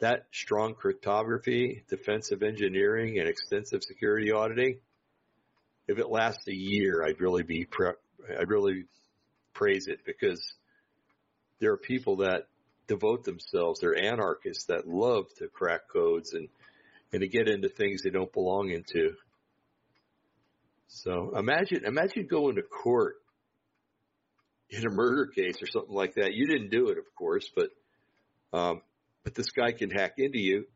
That 0.00 0.26
strong 0.32 0.74
cryptography, 0.74 1.82
defensive 1.88 2.42
engineering, 2.42 3.18
and 3.18 3.26
extensive 3.26 3.82
security 3.82 4.32
auditing, 4.32 4.80
if 5.88 5.98
it 5.98 6.10
lasts 6.10 6.46
a 6.48 6.54
year, 6.54 7.02
I'd 7.02 7.20
really 7.20 7.44
be, 7.44 7.64
pre- 7.64 7.92
I'd 8.38 8.50
really 8.50 8.84
praise 9.54 9.86
it 9.86 10.00
because 10.04 10.42
there 11.60 11.72
are 11.72 11.78
people 11.78 12.16
that 12.16 12.48
devote 12.86 13.24
themselves. 13.24 13.80
They're 13.80 13.98
anarchists 13.98 14.66
that 14.66 14.86
love 14.86 15.26
to 15.38 15.48
crack 15.48 15.88
codes 15.92 16.32
and, 16.32 16.48
and 17.12 17.20
to 17.20 17.28
get 17.28 17.48
into 17.48 17.68
things 17.68 18.02
they 18.02 18.10
don't 18.10 18.32
belong 18.32 18.70
into. 18.70 19.14
So 20.88 21.36
imagine, 21.36 21.84
imagine 21.84 22.26
going 22.26 22.56
to 22.56 22.62
court 22.62 23.16
in 24.70 24.86
a 24.86 24.90
murder 24.90 25.26
case 25.26 25.62
or 25.62 25.66
something 25.66 25.94
like 25.94 26.14
that. 26.14 26.34
You 26.34 26.46
didn't 26.46 26.70
do 26.70 26.88
it, 26.88 26.98
of 26.98 27.04
course, 27.16 27.50
but, 27.54 27.70
um, 28.52 28.82
but 29.24 29.34
this 29.34 29.50
guy 29.50 29.72
can 29.72 29.90
hack 29.90 30.14
into 30.18 30.38
you. 30.38 30.66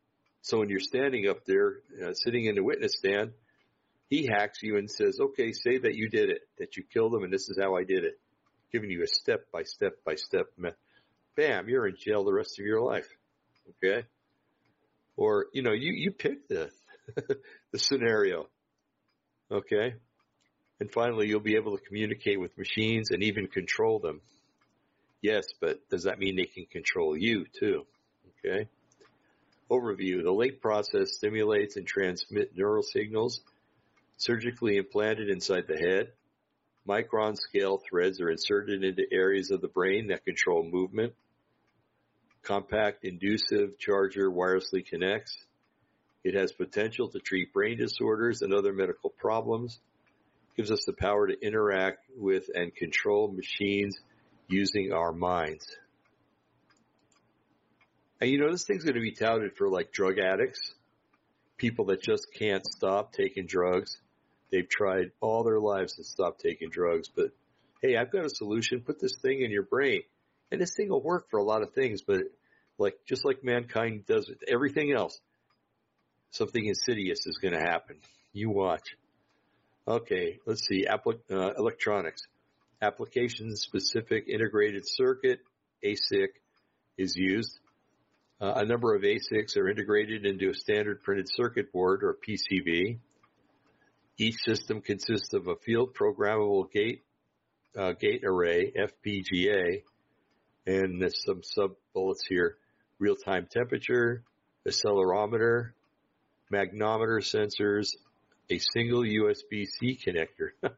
So 0.43 0.59
when 0.59 0.69
you're 0.69 0.81
standing 0.81 1.29
up 1.29 1.45
there, 1.47 1.81
uh, 2.03 2.13
sitting 2.15 2.47
in 2.47 2.55
the 2.55 2.63
witness 2.63 2.93
stand, 2.97 3.33
he 4.09 4.27
hacks 4.27 4.59
you 4.63 4.77
and 4.77 4.91
says, 4.91 5.19
okay, 5.21 5.53
say 5.53 5.79
that 5.79 5.95
you 5.95 6.09
did 6.09 6.31
it, 6.31 6.41
that 6.59 6.77
you 6.77 6.83
killed 6.93 7.15
him 7.15 7.23
and 7.23 7.33
this 7.33 7.49
is 7.49 7.59
how 7.61 7.77
I 7.77 7.85
did 7.85 8.05
it. 8.05 8.19
Giving 8.73 8.91
you 8.91 9.03
a 9.03 9.07
step 9.07 9.47
by 9.53 9.63
step 9.65 9.95
by 10.05 10.15
step 10.15 10.47
method 10.57 10.79
bam, 11.41 11.69
you're 11.69 11.87
in 11.87 11.97
jail 11.97 12.25
the 12.25 12.33
rest 12.33 12.59
of 12.59 12.67
your 12.67 12.83
life. 12.83 13.09
Okay. 13.83 14.07
Or, 15.17 15.47
you 15.53 15.63
know, 15.63 15.73
you, 15.73 15.93
you 15.93 16.11
pick 16.11 16.49
the, 16.49 16.71
the 17.73 17.79
scenario. 17.79 18.47
Okay. 19.51 19.95
And 20.81 20.93
finally, 20.93 21.29
you'll 21.29 21.41
be 21.41 21.57
able 21.57 21.77
to 21.77 21.85
communicate 21.85 22.39
with 22.39 22.57
machines 22.59 23.11
and 23.11 23.23
even 23.23 23.47
control 23.47 23.99
them. 24.01 24.21
Yes, 25.23 25.47
but 25.61 25.79
does 25.91 26.05
that 26.05 26.19
mean 26.19 26.37
they 26.37 26.45
can 26.45 26.67
control 26.67 27.17
you 27.17 27.47
too? 27.59 27.87
Okay. 28.45 28.69
Overview. 29.71 30.23
The 30.23 30.33
late 30.33 30.61
process 30.61 31.17
stimulates 31.17 31.77
and 31.77 31.87
transmits 31.87 32.53
neural 32.55 32.83
signals 32.83 33.41
surgically 34.19 34.77
implanted 34.77 35.31
inside 35.31 35.65
the 35.67 35.77
head. 35.79 36.13
Micron 36.87 37.37
scale 37.37 37.81
threads 37.89 38.21
are 38.21 38.31
inserted 38.31 38.85
into 38.85 39.05
areas 39.11 39.51
of 39.51 39.61
the 39.61 39.69
brain 39.69 40.09
that 40.09 40.25
control 40.25 40.63
movement. 40.63 41.15
Compact 42.43 43.05
inductive 43.05 43.79
charger 43.79 44.31
wirelessly 44.31 44.85
connects. 44.85 45.37
It 46.25 46.35
has 46.35 46.53
potential 46.53 47.09
to 47.09 47.19
treat 47.19 47.53
brain 47.53 47.79
disorders 47.79 48.43
and 48.43 48.53
other 48.53 48.73
medical 48.73 49.11
problems. 49.11 49.79
Gives 50.57 50.71
us 50.71 50.85
the 50.85 50.93
power 50.93 51.27
to 51.27 51.41
interact 51.41 52.07
with 52.17 52.51
and 52.55 52.75
control 52.75 53.31
machines 53.31 53.99
using 54.49 54.93
our 54.93 55.13
minds. 55.13 55.65
And 58.21 58.31
you 58.31 58.39
know, 58.39 58.51
this 58.51 58.65
thing's 58.65 58.85
going 58.85 58.97
to 58.97 59.01
be 59.01 59.13
touted 59.13 59.57
for 59.57 59.71
like 59.71 59.93
drug 59.93 60.19
addicts, 60.19 60.61
people 61.57 61.87
that 61.87 62.03
just 62.03 62.27
can't 62.39 62.67
stop 62.67 63.13
taking 63.13 63.47
drugs. 63.47 63.99
They've 64.51 64.69
tried 64.69 65.13
all 65.21 65.45
their 65.45 65.61
lives 65.61 65.95
to 65.95 66.05
stop 66.05 66.39
taking 66.39 66.71
drugs, 66.71 67.09
but 67.09 67.31
hey, 67.81 67.97
I've 67.97 68.13
got 68.13 68.27
a 68.27 68.31
solution. 68.31 68.81
Put 68.81 69.01
this 69.01 69.17
thing 69.23 69.41
in 69.43 69.51
your 69.51 69.63
brain. 69.63 70.03
And 70.51 70.61
this 70.61 70.75
thing 70.75 70.89
will 70.89 71.03
work 71.03 71.31
for 71.31 71.39
a 71.39 71.45
lot 71.45 71.63
of 71.63 71.73
things, 71.73 72.03
but 72.03 72.23
like, 72.79 72.95
just 73.07 73.25
like 73.25 73.45
mankind 73.45 74.07
does 74.07 74.29
with 74.29 74.43
everything 74.49 74.93
else, 74.93 75.21
something 76.31 76.65
insidious 76.65 77.27
is 77.27 77.39
going 77.39 77.55
to 77.55 77.61
happen. 77.61 77.97
You 78.33 78.51
watch. 78.51 78.97
Okay, 79.87 80.39
let's 80.47 80.67
see. 80.67 80.87
Appli- 80.87 81.21
uh, 81.31 81.53
electronics. 81.57 82.23
Application 82.83 83.55
specific 83.57 84.27
integrated 84.29 84.85
circuit, 84.87 85.41
ASIC, 85.85 86.29
is 86.97 87.15
used. 87.17 87.59
Uh, 88.41 88.55
a 88.57 88.65
number 88.65 88.95
of 88.95 89.03
ASICs 89.03 89.57
are 89.57 89.69
integrated 89.69 90.25
into 90.25 90.49
a 90.51 90.55
standard 90.55 91.03
printed 91.03 91.29
circuit 91.29 91.73
board 91.73 92.03
or 92.03 92.17
PCB. 92.27 92.99
Each 94.19 94.37
system 94.45 94.81
consists 94.81 95.35
of 95.35 95.47
a 95.47 95.57
field 95.57 95.95
programmable 95.95 96.71
gate 96.71 97.03
uh, 97.77 97.93
gate 97.93 98.25
array 98.25 98.73
(FPGA) 98.73 99.83
and 100.67 101.01
there's 101.01 101.25
some 101.25 101.43
sub 101.43 101.73
bullets 101.95 102.25
here: 102.29 102.57
real-time 102.99 103.49
temperature, 103.51 104.23
accelerometer, 104.67 105.71
magnetometer 106.53 107.21
sensors, 107.21 107.89
a 108.51 108.59
single 108.73 109.03
USB-C 109.03 109.99
connector. 110.05 110.51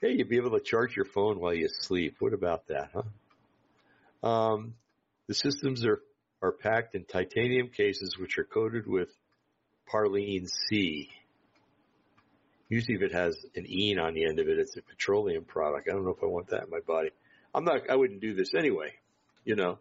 hey, 0.00 0.12
you'd 0.12 0.28
be 0.28 0.36
able 0.36 0.58
to 0.58 0.60
charge 0.60 0.96
your 0.96 1.04
phone 1.04 1.38
while 1.38 1.54
you 1.54 1.68
sleep. 1.68 2.16
What 2.18 2.32
about 2.32 2.66
that, 2.68 2.90
huh? 2.94 4.28
Um, 4.28 4.74
the 5.26 5.34
systems 5.34 5.84
are, 5.84 6.00
are 6.42 6.52
packed 6.52 6.94
in 6.94 7.04
titanium 7.04 7.68
cases 7.68 8.16
which 8.18 8.38
are 8.38 8.44
coated 8.44 8.86
with 8.86 9.10
Parylene 9.92 10.48
C. 10.48 11.10
Usually 12.68 12.96
if 12.96 13.02
it 13.02 13.12
has 13.12 13.36
an 13.54 13.66
E 13.66 13.96
on 13.98 14.14
the 14.14 14.24
end 14.24 14.38
of 14.38 14.48
it, 14.48 14.58
it's 14.58 14.76
a 14.76 14.82
petroleum 14.82 15.44
product. 15.44 15.88
I 15.88 15.92
don't 15.92 16.04
know 16.04 16.14
if 16.16 16.22
I 16.22 16.26
want 16.26 16.48
that 16.48 16.64
in 16.64 16.70
my 16.70 16.80
body. 16.80 17.10
I'm 17.54 17.64
not, 17.64 17.90
I 17.90 17.96
wouldn't 17.96 18.20
do 18.20 18.34
this 18.34 18.54
anyway, 18.54 18.92
you 19.44 19.56
know, 19.56 19.78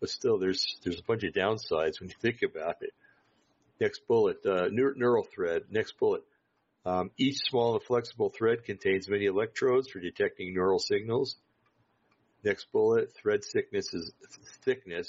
but 0.00 0.08
still 0.10 0.38
there's, 0.38 0.78
there's 0.84 0.98
a 0.98 1.02
bunch 1.02 1.24
of 1.24 1.32
downsides 1.34 2.00
when 2.00 2.08
you 2.08 2.14
think 2.20 2.42
about 2.42 2.76
it. 2.82 2.92
Next 3.80 4.06
bullet, 4.06 4.44
uh, 4.46 4.68
neural 4.70 5.24
thread. 5.34 5.64
Next 5.70 5.98
bullet. 5.98 6.22
Um, 6.84 7.10
each 7.16 7.38
small 7.48 7.74
and 7.74 7.82
flexible 7.82 8.30
thread 8.30 8.64
contains 8.64 9.08
many 9.08 9.26
electrodes 9.26 9.88
for 9.88 9.98
detecting 9.98 10.54
neural 10.54 10.78
signals. 10.78 11.36
Next 12.44 12.66
bullet, 12.72 13.12
thread 13.14 13.40
thickness 13.44 13.92
is, 13.94 14.12
thickness 14.64 15.08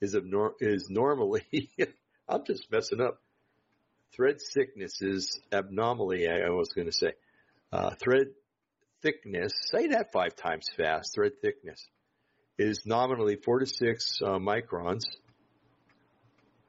is, 0.00 0.14
abnor- 0.14 0.54
is 0.60 0.88
normally, 0.88 1.70
I'm 2.28 2.44
just 2.46 2.70
messing 2.70 3.00
up 3.00 3.20
thread 4.14 4.40
thickness 4.40 5.00
is 5.00 5.40
abnormally, 5.52 6.28
I 6.28 6.50
was 6.50 6.72
going 6.72 6.86
to 6.86 6.92
say, 6.92 7.12
uh, 7.72 7.90
thread 7.94 8.28
thickness, 9.02 9.52
say 9.70 9.88
that 9.88 10.12
five 10.12 10.36
times 10.36 10.66
fast, 10.76 11.14
thread 11.14 11.32
thickness 11.40 11.86
is 12.58 12.82
nominally 12.86 13.36
four 13.36 13.58
to 13.58 13.66
six 13.66 14.20
uh, 14.24 14.38
microns. 14.38 15.02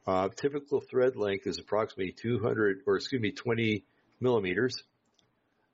Uh, 0.06 0.30
typical 0.36 0.82
thread 0.82 1.16
length 1.16 1.48
is 1.48 1.60
approximately 1.60 2.12
200, 2.12 2.82
or 2.86 2.98
excuse 2.98 3.22
me, 3.22 3.32
20 3.32 3.86
millimeters. 4.20 4.84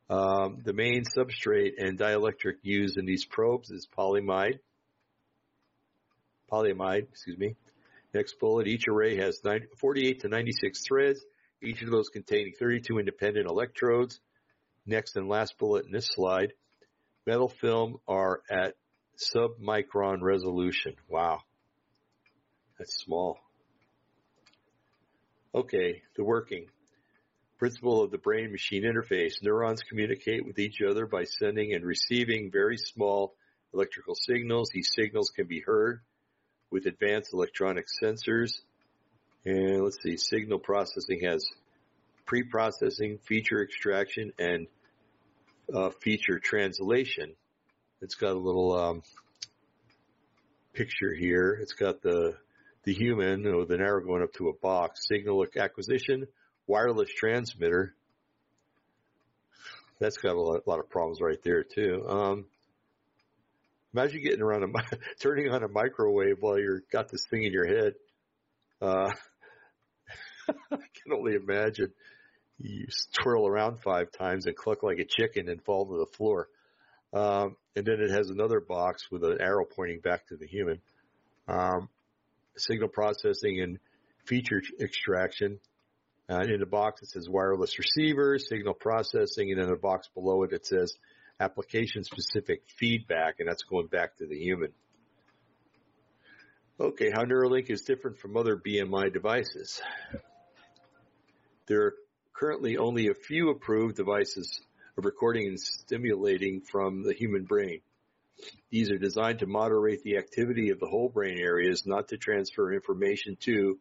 Um, 0.10 0.60
the 0.64 0.74
main 0.74 1.03
substrate 1.03 1.74
and 1.78 1.97
dielectric 1.97 2.55
used 2.62 2.97
in 2.97 3.05
these 3.05 3.26
probes 3.26 3.72
is 3.72 3.88
polyamide. 3.97 4.60
Polyamide, 6.51 7.10
excuse 7.10 7.38
me. 7.38 7.55
Next 8.14 8.39
bullet, 8.39 8.68
each 8.68 8.88
array 8.88 9.18
has 9.18 9.39
90, 9.43 9.68
48 9.80 10.22
to 10.22 10.28
96 10.30 10.84
threads 10.88 11.24
each 11.62 11.82
of 11.82 11.91
those 11.91 12.10
containing 12.10 12.53
32 12.57 12.99
independent 12.99 13.47
electrodes. 13.47 14.20
Next 14.89 15.15
and 15.17 15.29
last 15.29 15.55
bullet 15.59 15.85
in 15.85 15.91
this 15.91 16.07
slide, 16.07 16.53
metal 17.27 17.47
film 17.47 17.97
are 18.07 18.41
at 18.49 18.73
submicron 19.19 20.23
resolution. 20.23 20.95
Wow. 21.07 21.41
That's 22.79 22.95
small. 22.95 23.37
Okay, 25.53 26.01
the 26.15 26.23
working. 26.23 26.65
Principle 27.59 28.01
of 28.01 28.09
the 28.09 28.17
brain 28.17 28.51
machine 28.51 28.81
interface. 28.81 29.33
Neurons 29.43 29.83
communicate 29.83 30.43
with 30.43 30.57
each 30.57 30.79
other 30.81 31.05
by 31.05 31.25
sending 31.25 31.75
and 31.75 31.85
receiving 31.85 32.49
very 32.51 32.77
small 32.77 33.35
electrical 33.75 34.15
signals. 34.15 34.71
These 34.73 34.89
signals 34.95 35.29
can 35.29 35.45
be 35.45 35.59
heard 35.59 35.99
with 36.71 36.87
advanced 36.87 37.31
electronic 37.31 37.85
sensors. 38.03 38.53
And 39.45 39.83
let's 39.83 40.01
see, 40.01 40.17
signal 40.17 40.57
processing 40.57 41.19
has 41.25 41.45
pre-processing, 42.25 43.19
feature 43.27 43.61
extraction, 43.63 44.33
and 44.39 44.65
uh, 45.74 45.89
feature 46.01 46.39
translation. 46.39 47.34
It's 48.01 48.15
got 48.15 48.32
a 48.32 48.39
little 48.39 48.74
um, 48.78 49.03
picture 50.74 51.13
here. 51.13 51.57
It's 51.61 51.74
got 51.74 52.01
the 52.01 52.36
the 52.84 52.93
human 52.93 53.43
with 53.57 53.72
an 53.72 53.82
arrow 53.82 54.03
going 54.03 54.24
up 54.24 54.34
to 54.34 54.49
a 54.49 54.53
box. 54.53 55.01
Signal 55.07 55.45
acquisition, 55.57 56.28
wireless 56.65 57.09
transmitter. 57.09 57.93
That's 59.99 60.17
got 60.17 60.36
a 60.36 60.41
lot, 60.41 60.61
a 60.65 60.70
lot 60.70 60.80
of 60.80 60.89
problems 60.89 61.20
right 61.22 61.41
there 61.43 61.63
too. 61.63 62.05
Um, 62.07 62.45
imagine 63.93 64.24
getting 64.24 64.41
around 64.41 64.63
a 64.63 64.97
turning 65.22 65.49
on 65.51 65.63
a 65.63 65.67
microwave 65.67 66.38
while 66.39 66.57
you're 66.57 66.84
got 66.91 67.09
this 67.09 67.26
thing 67.30 67.43
in 67.43 67.51
your 67.51 67.67
head. 67.67 67.93
Uh, 68.82 69.11
I 70.49 70.78
can 70.78 71.13
only 71.13 71.36
imagine 71.36 71.91
you 72.60 72.88
twirl 73.14 73.47
around 73.47 73.82
five 73.82 74.12
times 74.12 74.45
and 74.45 74.55
cluck 74.55 74.84
like 74.84 74.99
a 74.99 75.05
chicken 75.05 75.49
and 75.49 75.64
fall 75.64 75.86
to 75.86 75.97
the 75.97 76.18
floor. 76.18 76.47
Um, 77.14 77.55
and 77.76 77.86
then 77.86 77.99
it 77.99 78.12
has 78.12 78.30
another 78.30 78.60
box 78.60 79.10
with 79.12 79.24
an 79.24 79.38
arrow 79.39 79.66
pointing 79.66 79.99
back 79.99 80.28
to 80.28 80.36
the 80.36 80.45
human. 80.45 80.80
Um, 81.47 81.89
signal 82.57 82.89
processing 82.89 83.62
and 83.62 83.80
feature 84.26 84.62
extraction. 84.80 85.60
Uh, 86.30 86.41
in 86.41 86.60
the 86.60 86.66
box 86.66 87.01
it 87.01 87.10
says 87.10 87.28
wireless 87.28 87.80
receiver, 87.80 88.38
signal 88.38 88.76
processing, 88.76 89.51
and 89.51 89.60
in 89.60 89.68
the 89.68 89.76
box 89.76 90.07
below 90.14 90.43
it 90.43 90.53
it 90.53 90.66
says 90.66 90.93
application 91.39 92.03
specific 92.03 92.62
feedback, 92.78 93.36
and 93.39 93.47
that's 93.47 93.64
going 93.64 93.88
back 93.88 94.18
to 94.18 94.28
the 94.28 94.38
human. 94.38 94.72
Okay, 96.80 97.10
how 97.12 97.24
Neuralink 97.24 97.70
is 97.70 97.82
different 97.82 98.20
from 98.20 98.38
other 98.38 98.55
BMI 98.55 99.12
devices. 99.12 99.82
There 101.66 101.82
are 101.82 101.93
currently 102.39 102.77
only 102.77 103.07
a 103.07 103.13
few 103.13 103.49
approved 103.49 103.97
devices 103.97 104.61
of 104.97 105.03
recording 105.03 105.47
and 105.47 105.59
stimulating 105.59 106.61
from 106.61 107.03
the 107.03 107.13
human 107.13 107.43
brain. 107.43 107.81
These 108.69 108.89
are 108.91 108.97
designed 108.97 109.39
to 109.39 109.45
moderate 109.45 110.03
the 110.03 110.17
activity 110.17 110.69
of 110.69 110.79
the 110.79 110.87
whole 110.87 111.09
brain 111.09 111.37
areas, 111.37 111.85
not 111.85 112.07
to 112.09 112.17
transfer 112.17 112.73
information 112.73 113.37
to 113.41 113.77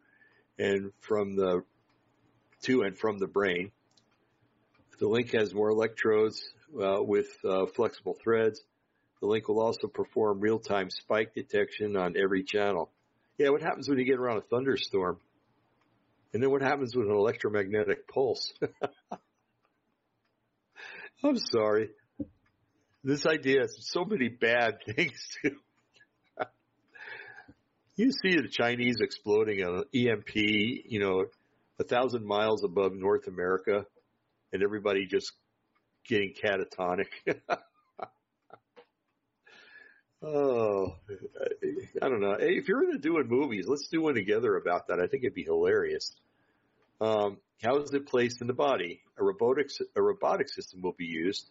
and 0.57 0.91
from 0.99 1.37
the 1.37 1.63
to 2.63 2.81
and 2.81 2.97
from 2.97 3.17
the 3.19 3.27
brain. 3.27 3.71
The 4.99 5.07
link 5.07 5.31
has 5.31 5.53
more 5.53 5.69
electrodes 5.69 6.43
uh, 6.75 7.01
with 7.01 7.27
uh, 7.45 7.67
flexible 7.67 8.17
threads. 8.21 8.61
The 9.21 9.27
link 9.27 9.47
will 9.47 9.61
also 9.61 9.87
perform 9.87 10.41
real-time 10.41 10.89
spike 10.89 11.33
detection 11.33 11.95
on 11.95 12.17
every 12.17 12.43
channel. 12.43 12.91
Yeah, 13.37 13.49
what 13.49 13.61
happens 13.61 13.87
when 13.87 13.99
you 13.99 14.05
get 14.05 14.19
around 14.19 14.37
a 14.37 14.41
thunderstorm? 14.41 15.19
And 16.33 16.43
then 16.43 16.51
what 16.51 16.61
happens 16.61 16.95
with 16.95 17.07
an 17.07 17.15
electromagnetic 17.15 18.07
pulse? 18.07 18.53
I'm 21.23 21.37
sorry. 21.37 21.89
This 23.03 23.25
idea 23.25 23.61
has 23.61 23.75
so 23.79 24.05
many 24.05 24.29
bad 24.29 24.77
things 24.95 25.19
too. 25.41 25.55
you 27.95 28.11
see 28.11 28.35
the 28.35 28.49
Chinese 28.49 28.97
exploding 29.01 29.61
an 29.61 29.83
EMP, 29.93 30.35
you 30.35 30.99
know, 30.99 31.25
a 31.79 31.83
thousand 31.83 32.25
miles 32.25 32.63
above 32.63 32.93
North 32.93 33.27
America, 33.27 33.85
and 34.53 34.61
everybody 34.63 35.07
just 35.07 35.31
getting 36.07 36.33
catatonic. 36.33 37.07
oh, 40.23 40.95
I 42.01 42.09
don't 42.09 42.21
know. 42.21 42.35
Hey, 42.39 42.57
if 42.57 42.67
you're 42.67 42.83
into 42.83 42.97
doing 42.97 43.27
movies, 43.27 43.65
let's 43.67 43.87
do 43.87 44.01
one 44.01 44.15
together 44.15 44.55
about 44.55 44.87
that. 44.87 44.99
I 44.99 45.07
think 45.07 45.23
it'd 45.23 45.33
be 45.33 45.43
hilarious. 45.43 46.15
Um, 47.01 47.37
how 47.63 47.77
is 47.77 47.93
it 47.93 48.07
placed 48.07 48.41
in 48.41 48.47
the 48.47 48.53
body? 48.53 49.01
A 49.17 49.23
robotics 49.23 49.79
a 49.95 50.01
robotic 50.01 50.49
system 50.49 50.81
will 50.81 50.95
be 50.97 51.05
used. 51.05 51.49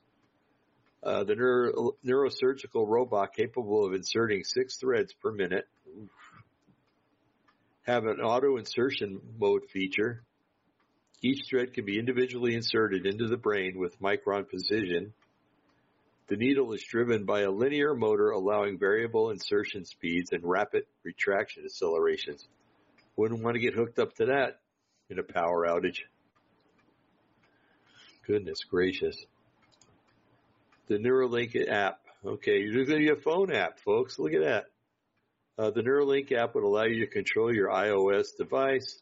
Uh, 1.03 1.25
the 1.25 1.35
neuro, 1.35 1.93
neurosurgical 2.05 2.87
robot 2.87 3.35
capable 3.35 3.87
of 3.87 3.95
inserting 3.95 4.43
six 4.45 4.77
threads 4.79 5.13
per 5.23 5.31
minute. 5.31 5.67
Have 7.83 8.05
an 8.05 8.21
auto 8.21 8.57
insertion 8.57 9.21
mode 9.39 9.63
feature. 9.73 10.25
Each 11.23 11.49
thread 11.49 11.73
can 11.73 11.85
be 11.85 11.99
individually 11.99 12.55
inserted 12.55 13.07
into 13.07 13.27
the 13.29 13.37
brain 13.37 13.79
with 13.79 14.01
micron 14.01 14.49
precision. 14.49 15.15
The 16.29 16.37
needle 16.37 16.75
is 16.75 16.83
driven 16.83 17.25
by 17.25 17.41
a 17.41 17.51
linear 17.51 17.95
motor 17.95 18.31
allowing 18.31 18.79
variable 18.79 19.31
insertion 19.31 19.87
speeds 19.87 20.31
and 20.33 20.45
rapid 20.45 20.85
retraction 21.03 21.65
accelerations. 21.65 22.47
Wouldn't 23.17 23.43
want 23.43 23.55
to 23.55 23.61
get 23.61 23.75
hooked 23.75 23.99
up 23.99 24.15
to 24.17 24.27
that 24.27 24.61
in 25.09 25.19
a 25.19 25.23
power 25.23 25.67
outage. 25.67 26.01
Goodness 28.27 28.63
gracious. 28.65 29.17
The 30.89 30.99
Neuralink 30.99 31.67
app. 31.67 32.01
Okay, 32.25 32.61
you're 32.61 32.85
going 32.85 33.01
to 33.01 33.07
be 33.07 33.11
a 33.11 33.23
phone 33.23 33.51
app, 33.51 33.79
folks. 33.79 34.19
Look 34.19 34.35
at 34.35 34.43
that. 34.43 34.67
Uh, 35.57 35.71
the 35.71 35.81
Neuralink 35.81 36.31
app 36.33 36.55
would 36.55 36.65
allow 36.65 36.85
you 36.85 37.07
to 37.07 37.11
control 37.11 37.53
your 37.53 37.69
iOS 37.69 38.37
device, 38.37 39.01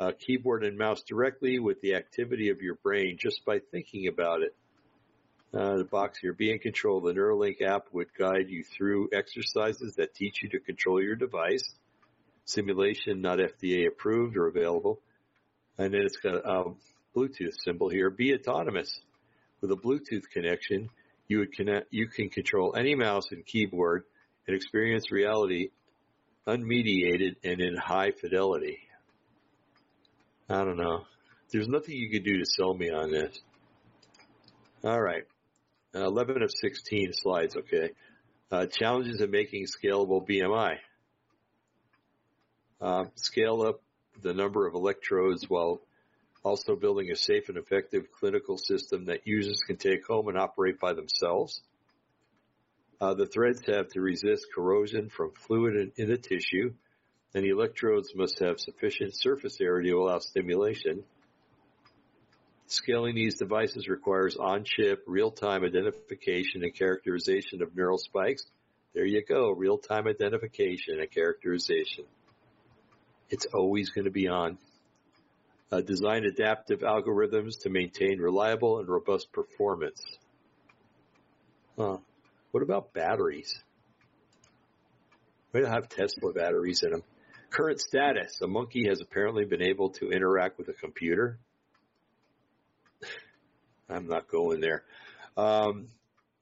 uh, 0.00 0.10
keyboard 0.18 0.64
and 0.64 0.76
mouse 0.76 1.02
directly 1.02 1.60
with 1.60 1.80
the 1.82 1.94
activity 1.94 2.50
of 2.50 2.62
your 2.62 2.74
brain 2.82 3.16
just 3.18 3.44
by 3.44 3.60
thinking 3.70 4.08
about 4.08 4.42
it. 4.42 4.56
Uh, 5.54 5.78
the 5.78 5.84
box 5.84 6.18
here, 6.18 6.34
be 6.34 6.50
in 6.50 6.58
control. 6.58 7.00
The 7.00 7.14
Neuralink 7.14 7.62
app 7.62 7.86
would 7.92 8.12
guide 8.12 8.48
you 8.50 8.62
through 8.64 9.08
exercises 9.12 9.94
that 9.96 10.14
teach 10.14 10.42
you 10.42 10.50
to 10.50 10.60
control 10.60 11.02
your 11.02 11.16
device. 11.16 11.64
Simulation 12.44 13.22
not 13.22 13.38
FDA 13.38 13.86
approved 13.86 14.36
or 14.36 14.46
available. 14.46 15.00
And 15.78 15.94
then 15.94 16.02
it's 16.02 16.18
got 16.18 16.34
a 16.34 16.72
Bluetooth 17.16 17.54
symbol 17.64 17.88
here. 17.88 18.10
Be 18.10 18.34
autonomous. 18.34 19.00
With 19.60 19.70
a 19.72 19.76
Bluetooth 19.76 20.28
connection, 20.30 20.90
you 21.28 21.38
would 21.38 21.52
connect, 21.52 21.86
you 21.92 22.08
can 22.08 22.28
control 22.28 22.74
any 22.76 22.94
mouse 22.94 23.32
and 23.32 23.44
keyboard 23.44 24.04
and 24.46 24.54
experience 24.54 25.10
reality 25.10 25.70
unmediated 26.46 27.36
and 27.44 27.60
in 27.60 27.76
high 27.76 28.10
fidelity. 28.10 28.78
I 30.48 30.64
don't 30.64 30.78
know. 30.78 31.04
There's 31.50 31.68
nothing 31.68 31.94
you 31.94 32.10
could 32.10 32.24
do 32.24 32.38
to 32.38 32.44
sell 32.44 32.74
me 32.74 32.90
on 32.90 33.10
this. 33.10 33.38
All 34.82 35.00
right. 35.00 35.24
Uh, 35.98 36.04
11 36.04 36.42
of 36.42 36.50
16 36.52 37.12
slides, 37.12 37.56
okay. 37.56 37.90
Uh, 38.52 38.66
challenges 38.66 39.20
in 39.20 39.30
making 39.32 39.66
scalable 39.66 40.24
BMI. 40.24 40.76
Uh, 42.80 43.06
scale 43.16 43.62
up 43.62 43.80
the 44.22 44.32
number 44.32 44.68
of 44.68 44.74
electrodes 44.74 45.46
while 45.48 45.80
also 46.44 46.76
building 46.76 47.10
a 47.10 47.16
safe 47.16 47.48
and 47.48 47.58
effective 47.58 48.04
clinical 48.12 48.58
system 48.58 49.06
that 49.06 49.26
users 49.26 49.60
can 49.66 49.76
take 49.76 50.06
home 50.06 50.28
and 50.28 50.38
operate 50.38 50.78
by 50.78 50.92
themselves. 50.92 51.62
Uh, 53.00 53.14
the 53.14 53.26
threads 53.26 53.62
have 53.66 53.88
to 53.88 54.00
resist 54.00 54.46
corrosion 54.54 55.08
from 55.08 55.32
fluid 55.32 55.74
in, 55.74 55.92
in 55.96 56.08
the 56.08 56.16
tissue, 56.16 56.72
and 57.34 57.42
the 57.42 57.48
electrodes 57.48 58.14
must 58.14 58.38
have 58.38 58.60
sufficient 58.60 59.16
surface 59.16 59.60
area 59.60 59.90
to 59.90 59.98
allow 59.98 60.18
stimulation. 60.20 61.02
Scaling 62.70 63.14
these 63.14 63.36
devices 63.36 63.88
requires 63.88 64.36
on-chip, 64.36 65.02
real-time 65.06 65.64
identification 65.64 66.62
and 66.62 66.74
characterization 66.74 67.62
of 67.62 67.74
neural 67.74 67.96
spikes. 67.96 68.44
There 68.94 69.06
you 69.06 69.24
go, 69.26 69.50
real-time 69.50 70.06
identification 70.06 71.00
and 71.00 71.10
characterization. 71.10 72.04
It's 73.30 73.46
always 73.46 73.88
going 73.88 74.04
to 74.04 74.10
be 74.10 74.28
on. 74.28 74.58
Uh, 75.72 75.80
design 75.80 76.24
adaptive 76.24 76.80
algorithms 76.80 77.62
to 77.62 77.70
maintain 77.70 78.18
reliable 78.18 78.80
and 78.80 78.88
robust 78.88 79.32
performance. 79.32 80.02
Huh. 81.78 81.98
What 82.50 82.62
about 82.62 82.92
batteries? 82.92 83.62
We 85.52 85.60
don't 85.60 85.70
have 85.70 85.88
Tesla 85.88 86.34
batteries 86.34 86.82
in 86.82 86.90
them. 86.90 87.02
Current 87.48 87.80
status. 87.80 88.40
A 88.42 88.46
monkey 88.46 88.88
has 88.88 89.00
apparently 89.00 89.46
been 89.46 89.62
able 89.62 89.90
to 89.92 90.10
interact 90.10 90.58
with 90.58 90.68
a 90.68 90.74
computer. 90.74 91.38
I'm 93.88 94.06
not 94.06 94.28
going 94.28 94.60
there. 94.60 94.84
Um, 95.36 95.88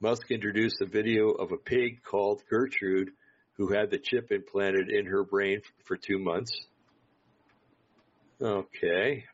Musk 0.00 0.30
introduced 0.30 0.80
a 0.80 0.86
video 0.86 1.30
of 1.30 1.52
a 1.52 1.56
pig 1.56 2.02
called 2.02 2.42
Gertrude 2.50 3.10
who 3.56 3.72
had 3.72 3.90
the 3.90 3.98
chip 3.98 4.30
implanted 4.30 4.90
in 4.90 5.06
her 5.06 5.24
brain 5.24 5.62
for 5.84 5.96
two 5.96 6.18
months. 6.18 6.52
Okay. 8.40 9.24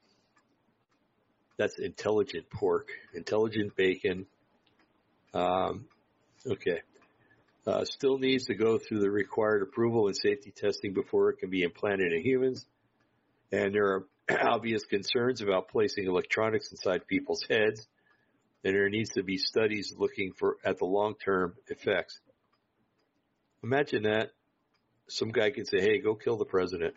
That's 1.57 1.79
intelligent 1.79 2.49
pork, 2.51 2.89
intelligent 3.15 3.77
bacon. 3.77 4.27
Um, 5.35 5.87
okay. 6.47 6.81
Uh, 7.67 7.85
still 7.85 8.19
needs 8.19 8.47
to 8.47 8.55
go 8.55 8.79
through 8.79 9.01
the 9.01 9.11
required 9.11 9.63
approval 9.63 10.07
and 10.07 10.17
safety 10.17 10.53
testing 10.55 10.93
before 10.93 11.31
it 11.31 11.39
can 11.39 11.51
be 11.51 11.63
implanted 11.63 12.13
in 12.13 12.23
humans. 12.23 12.67
And 13.51 13.75
there 13.75 13.87
are 13.87 14.07
obvious 14.43 14.85
concerns 14.85 15.41
about 15.41 15.69
placing 15.69 16.07
electronics 16.07 16.71
inside 16.71 17.07
people's 17.07 17.45
heads. 17.49 17.87
And 18.65 18.75
there 18.75 18.89
needs 18.89 19.11
to 19.11 19.23
be 19.23 19.39
studies 19.39 19.95
looking 19.97 20.33
for 20.33 20.57
at 20.65 20.79
the 20.79 20.85
long-term 20.85 21.55
effects. 21.69 22.21
Imagine 23.63 24.05
that 24.05 24.31
some 25.09 25.31
guy 25.31 25.51
can 25.51 25.65
say, 25.65 25.81
"Hey, 25.81 25.99
go 25.99 26.15
kill 26.15 26.37
the 26.37 26.45
president." 26.45 26.95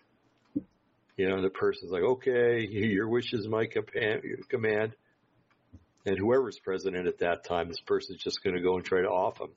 You 1.18 1.30
know, 1.30 1.36
and 1.36 1.44
the 1.44 1.50
person's 1.50 1.92
like, 1.92 2.04
"Okay, 2.04 2.66
your 2.70 3.08
wish 3.08 3.34
is 3.34 3.48
my 3.48 3.68
command." 3.68 4.96
And 6.06 6.20
whoever's 6.20 6.60
president 6.60 7.08
at 7.08 7.20
that 7.20 7.46
time, 7.46 7.68
this 7.68 7.82
person's 7.82 8.22
just 8.22 8.44
going 8.44 8.56
to 8.56 8.62
go 8.62 8.76
and 8.76 8.86
try 8.86 9.02
to 9.02 9.08
off 9.08 9.40
him. 9.40 9.50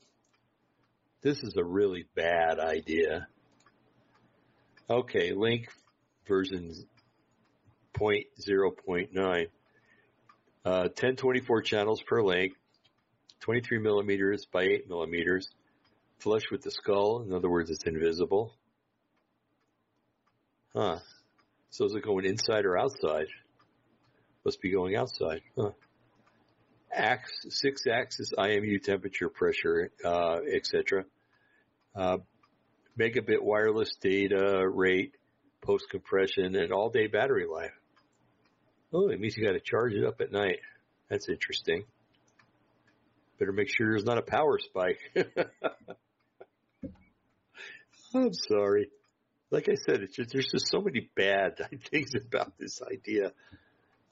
This 1.21 1.43
is 1.43 1.57
a 1.57 1.65
really 1.65 2.07
bad 2.15 2.59
idea. 2.59 3.29
Okay, 4.89 5.33
link 5.33 5.69
version 6.27 6.73
0.0.9. 7.99 9.47
Uh, 10.65 10.89
1024 10.89 11.63
channels 11.63 12.03
per 12.03 12.23
link, 12.23 12.55
23 13.41 13.79
millimeters 13.79 14.47
by 14.53 14.63
8 14.65 14.89
millimeters, 14.89 15.49
flush 16.19 16.51
with 16.51 16.63
the 16.63 16.71
skull. 16.71 17.23
In 17.23 17.33
other 17.33 17.49
words, 17.49 17.71
it's 17.71 17.85
invisible. 17.85 18.53
Huh. 20.75 20.99
So 21.71 21.85
is 21.85 21.95
it 21.95 22.03
going 22.03 22.25
inside 22.25 22.65
or 22.65 22.77
outside? 22.77 23.27
Must 24.45 24.61
be 24.61 24.71
going 24.71 24.97
outside. 24.97 25.43
Huh. 25.57 25.71
Axis, 26.93 27.61
six 27.61 27.83
axis 27.87 28.33
IMU 28.37 28.79
temperature, 28.83 29.29
pressure, 29.29 29.91
uh, 30.05 30.39
etc. 30.53 31.05
Uh, 31.95 32.19
megabit 32.99 33.43
wireless 33.43 33.91
data 34.01 34.67
rate, 34.69 35.15
post 35.61 35.91
compression, 35.91 36.57
and 36.57 36.73
all 36.73 36.91
day 36.91 37.07
battery 37.07 37.47
life. 37.47 37.78
Oh, 38.93 39.09
it 39.09 39.21
means 39.21 39.37
you 39.37 39.45
got 39.45 39.53
to 39.53 39.61
charge 39.61 39.93
it 39.93 40.05
up 40.05 40.21
at 40.21 40.33
night. 40.33 40.61
That's 41.11 41.29
interesting. 41.29 41.85
Better 43.39 43.53
make 43.53 43.69
sure 43.69 43.91
there's 43.91 44.05
not 44.05 44.19
a 44.19 44.23
power 44.23 44.59
spike. 44.59 44.99
I'm 48.15 48.33
sorry. 48.33 48.91
Like 49.51 49.69
I 49.69 49.75
said, 49.87 50.01
just, 50.15 50.33
there's 50.33 50.49
just 50.51 50.69
so 50.71 50.81
many 50.81 51.11
bad 51.15 51.59
things 51.91 52.11
about 52.15 52.55
this 52.59 52.81
idea. 52.83 53.33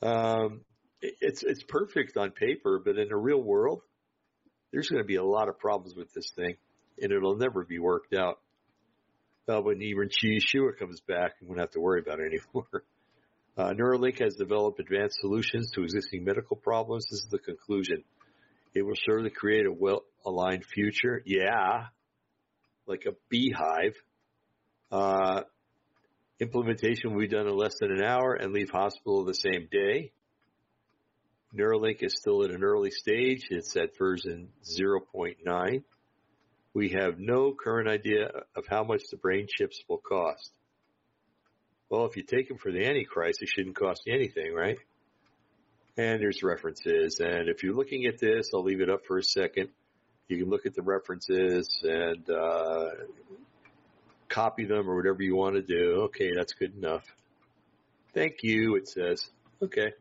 Um, 0.03 0.61
it's 1.01 1.43
it's 1.43 1.63
perfect 1.63 2.17
on 2.17 2.31
paper, 2.31 2.81
but 2.83 2.99
in 2.99 3.09
the 3.09 3.17
real 3.17 3.43
world, 3.43 3.83
there's 4.73 4.89
going 4.89 5.03
to 5.03 5.07
be 5.07 5.17
a 5.17 5.25
lot 5.25 5.49
of 5.49 5.59
problems 5.59 5.95
with 5.97 6.13
this 6.13 6.31
thing, 6.35 6.57
and 7.01 7.13
it'll 7.13 7.37
never 7.37 7.65
be 7.65 7.79
worked 7.79 8.15
out. 8.15 8.41
Uh, 9.49 9.61
when 9.61 9.81
even 9.83 10.09
Yeshua 10.09 10.77
comes 10.79 11.01
back, 11.01 11.33
we 11.41 11.49
won't 11.49 11.61
have 11.61 11.71
to 11.73 11.81
worry 11.81 12.01
about 12.01 12.19
it 12.21 12.27
anymore. 12.33 12.85
Uh, 13.57 13.73
Neuralink 13.73 14.21
has 14.21 14.35
developed 14.35 14.81
advanced 14.81 15.19
solutions 15.21 15.71
to 15.73 15.83
existing 15.83 16.25
medical 16.25 16.57
problems. 16.57 17.07
This 17.11 17.21
is 17.21 17.29
the 17.31 17.39
conclusion. 17.39 18.05
It 18.75 18.83
will 18.83 18.97
surely 19.07 19.31
create 19.31 19.65
a 19.65 19.73
well-aligned 19.73 20.65
future. 20.67 21.23
Yeah, 21.25 21.87
like 22.87 23.07
a 23.07 23.13
beehive. 23.31 23.95
Uh, 24.93 25.43
implementation 26.39 27.13
will 27.13 27.21
be 27.21 27.29
done 27.29 27.47
in 27.47 27.57
less 27.57 27.77
than 27.81 27.91
an 27.91 28.03
hour 28.03 28.35
and 28.35 28.53
leave 28.53 28.69
hospital 28.69 29.25
the 29.25 29.33
same 29.33 29.69
day. 29.73 30.13
Neuralink 31.57 32.03
is 32.03 32.15
still 32.21 32.45
at 32.45 32.51
an 32.51 32.63
early 32.63 32.91
stage. 32.91 33.47
It's 33.49 33.75
at 33.77 33.97
version 33.97 34.49
0.9. 34.65 35.83
We 36.75 36.91
have 36.91 37.19
no 37.19 37.55
current 37.55 37.89
idea 37.89 38.27
of 38.55 38.65
how 38.69 38.85
much 38.85 39.05
the 39.11 39.17
brain 39.17 39.47
chips 39.49 39.81
will 39.89 40.03
cost. 40.07 40.51
Well, 41.89 42.07
if 42.07 42.17
you 42.17 42.23
take 42.23 42.49
them 42.49 42.59
for 42.59 42.73
the 42.73 42.85
Antichrist, 42.85 43.43
it 43.43 43.49
shouldn't 43.49 43.77
cost 43.77 44.03
you 44.07 44.15
anything, 44.15 44.53
right? 44.53 44.79
And 45.97 46.21
there's 46.21 46.43
references. 46.43 47.21
And 47.21 47.49
if 47.49 47.63
you're 47.63 47.75
looking 47.75 48.07
at 48.07 48.19
this, 48.19 48.51
I'll 48.53 48.65
leave 48.65 48.81
it 48.81 48.91
up 48.91 49.07
for 49.07 49.19
a 49.19 49.23
second. 49.23 49.69
You 50.29 50.39
can 50.39 50.51
look 50.51 50.67
at 50.67 50.75
the 50.75 50.83
references 50.83 51.69
and 51.83 52.29
uh, 52.29 52.89
copy 54.29 54.65
them 54.65 54.91
or 54.91 54.97
whatever 54.97 55.23
you 55.23 55.37
want 55.37 55.55
to 55.55 55.63
do. 55.63 56.03
Okay, 56.07 56.33
that's 56.35 56.55
good 56.55 56.75
enough. 56.75 57.05
Thank 58.13 58.43
you, 58.43 58.75
it 58.77 58.89
says. 58.89 59.25
Okay. 59.63 59.93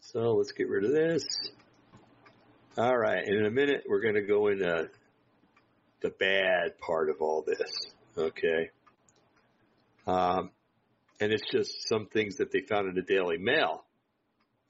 So 0.00 0.32
let's 0.32 0.52
get 0.52 0.68
rid 0.68 0.84
of 0.84 0.92
this. 0.92 1.24
All 2.78 2.96
right, 2.96 3.22
and 3.24 3.36
in 3.36 3.44
a 3.44 3.50
minute 3.50 3.84
we're 3.86 4.00
going 4.00 4.14
to 4.14 4.22
go 4.22 4.46
into 4.46 4.88
the 6.00 6.10
bad 6.10 6.78
part 6.78 7.10
of 7.10 7.16
all 7.20 7.42
this. 7.42 7.70
Okay. 8.16 8.70
Um, 10.08 10.50
and 11.20 11.32
it's 11.32 11.50
just 11.52 11.86
some 11.86 12.06
things 12.06 12.36
that 12.36 12.50
they 12.50 12.60
found 12.60 12.88
in 12.88 12.94
the 12.94 13.02
Daily 13.02 13.36
Mail 13.36 13.84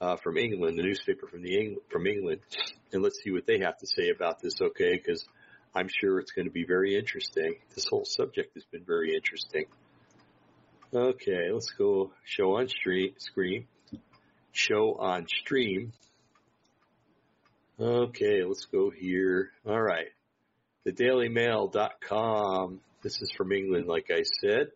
uh, 0.01 0.16
from 0.16 0.36
England, 0.36 0.78
the 0.78 0.82
newspaper 0.82 1.28
from 1.28 1.43
the 1.43 1.57
Eng- 1.57 1.78
from 1.91 2.07
England, 2.07 2.41
and 2.93 3.03
let's 3.03 3.22
see 3.22 3.30
what 3.30 3.47
they 3.47 3.61
have 3.61 3.78
to 3.78 3.86
say 3.86 4.11
about 4.11 4.41
this. 4.43 4.61
Okay, 4.61 4.97
because 4.97 5.24
I'm 5.74 5.89
sure 5.89 6.18
it's 6.18 6.32
going 6.32 6.47
to 6.47 6.53
be 6.53 6.64
very 6.64 6.97
interesting. 6.97 7.55
This 7.74 7.86
whole 7.89 8.05
subject 8.05 8.55
has 8.55 8.64
been 8.64 8.84
very 8.84 9.14
interesting. 9.14 9.66
Okay, 10.93 11.53
let's 11.53 11.70
go 11.70 12.11
show 12.24 12.57
on 12.57 12.68
stream 12.68 13.14
screen. 13.18 13.66
Show 14.53 14.97
on 14.99 15.26
stream. 15.28 15.93
Okay, 17.78 18.43
let's 18.45 18.64
go 18.64 18.91
here. 18.91 19.51
All 19.64 19.80
right. 19.80 20.09
The 20.84 20.93
dailymail.com. 20.93 22.80
This 23.03 23.22
is 23.22 23.30
from 23.36 23.53
England, 23.53 23.86
like 23.86 24.11
I 24.11 24.22
said. 24.41 24.70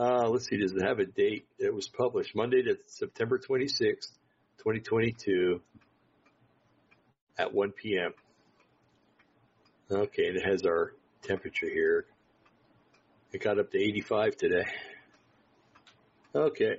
Uh, 0.00 0.30
let's 0.30 0.46
see, 0.46 0.56
does 0.56 0.72
it 0.72 0.80
have 0.80 0.98
a 0.98 1.04
date? 1.04 1.44
It 1.58 1.74
was 1.74 1.86
published 1.86 2.34
Monday 2.34 2.62
to 2.62 2.78
September 2.86 3.38
26th, 3.38 4.08
2022 4.56 5.60
at 7.36 7.52
1 7.52 7.72
p.m. 7.72 8.12
Okay, 9.90 10.28
and 10.28 10.38
it 10.38 10.46
has 10.46 10.64
our 10.64 10.94
temperature 11.20 11.68
here. 11.68 12.06
It 13.34 13.42
got 13.42 13.58
up 13.58 13.70
to 13.72 13.78
85 13.78 14.36
today. 14.38 14.64
Okay. 16.34 16.76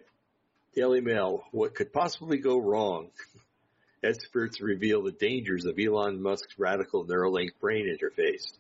Daily 0.76 1.02
Mail. 1.02 1.44
What 1.52 1.76
could 1.76 1.94
possibly 1.94 2.40
go 2.40 2.58
wrong? 2.58 3.10
Experts 4.04 4.62
reveal 4.62 5.04
the 5.04 5.12
dangers 5.12 5.66
of 5.66 5.78
Elon 5.78 6.24
Musk's 6.24 6.58
radical 6.58 7.06
Neuralink 7.06 7.50
brain 7.60 7.86
interface. 7.86 8.52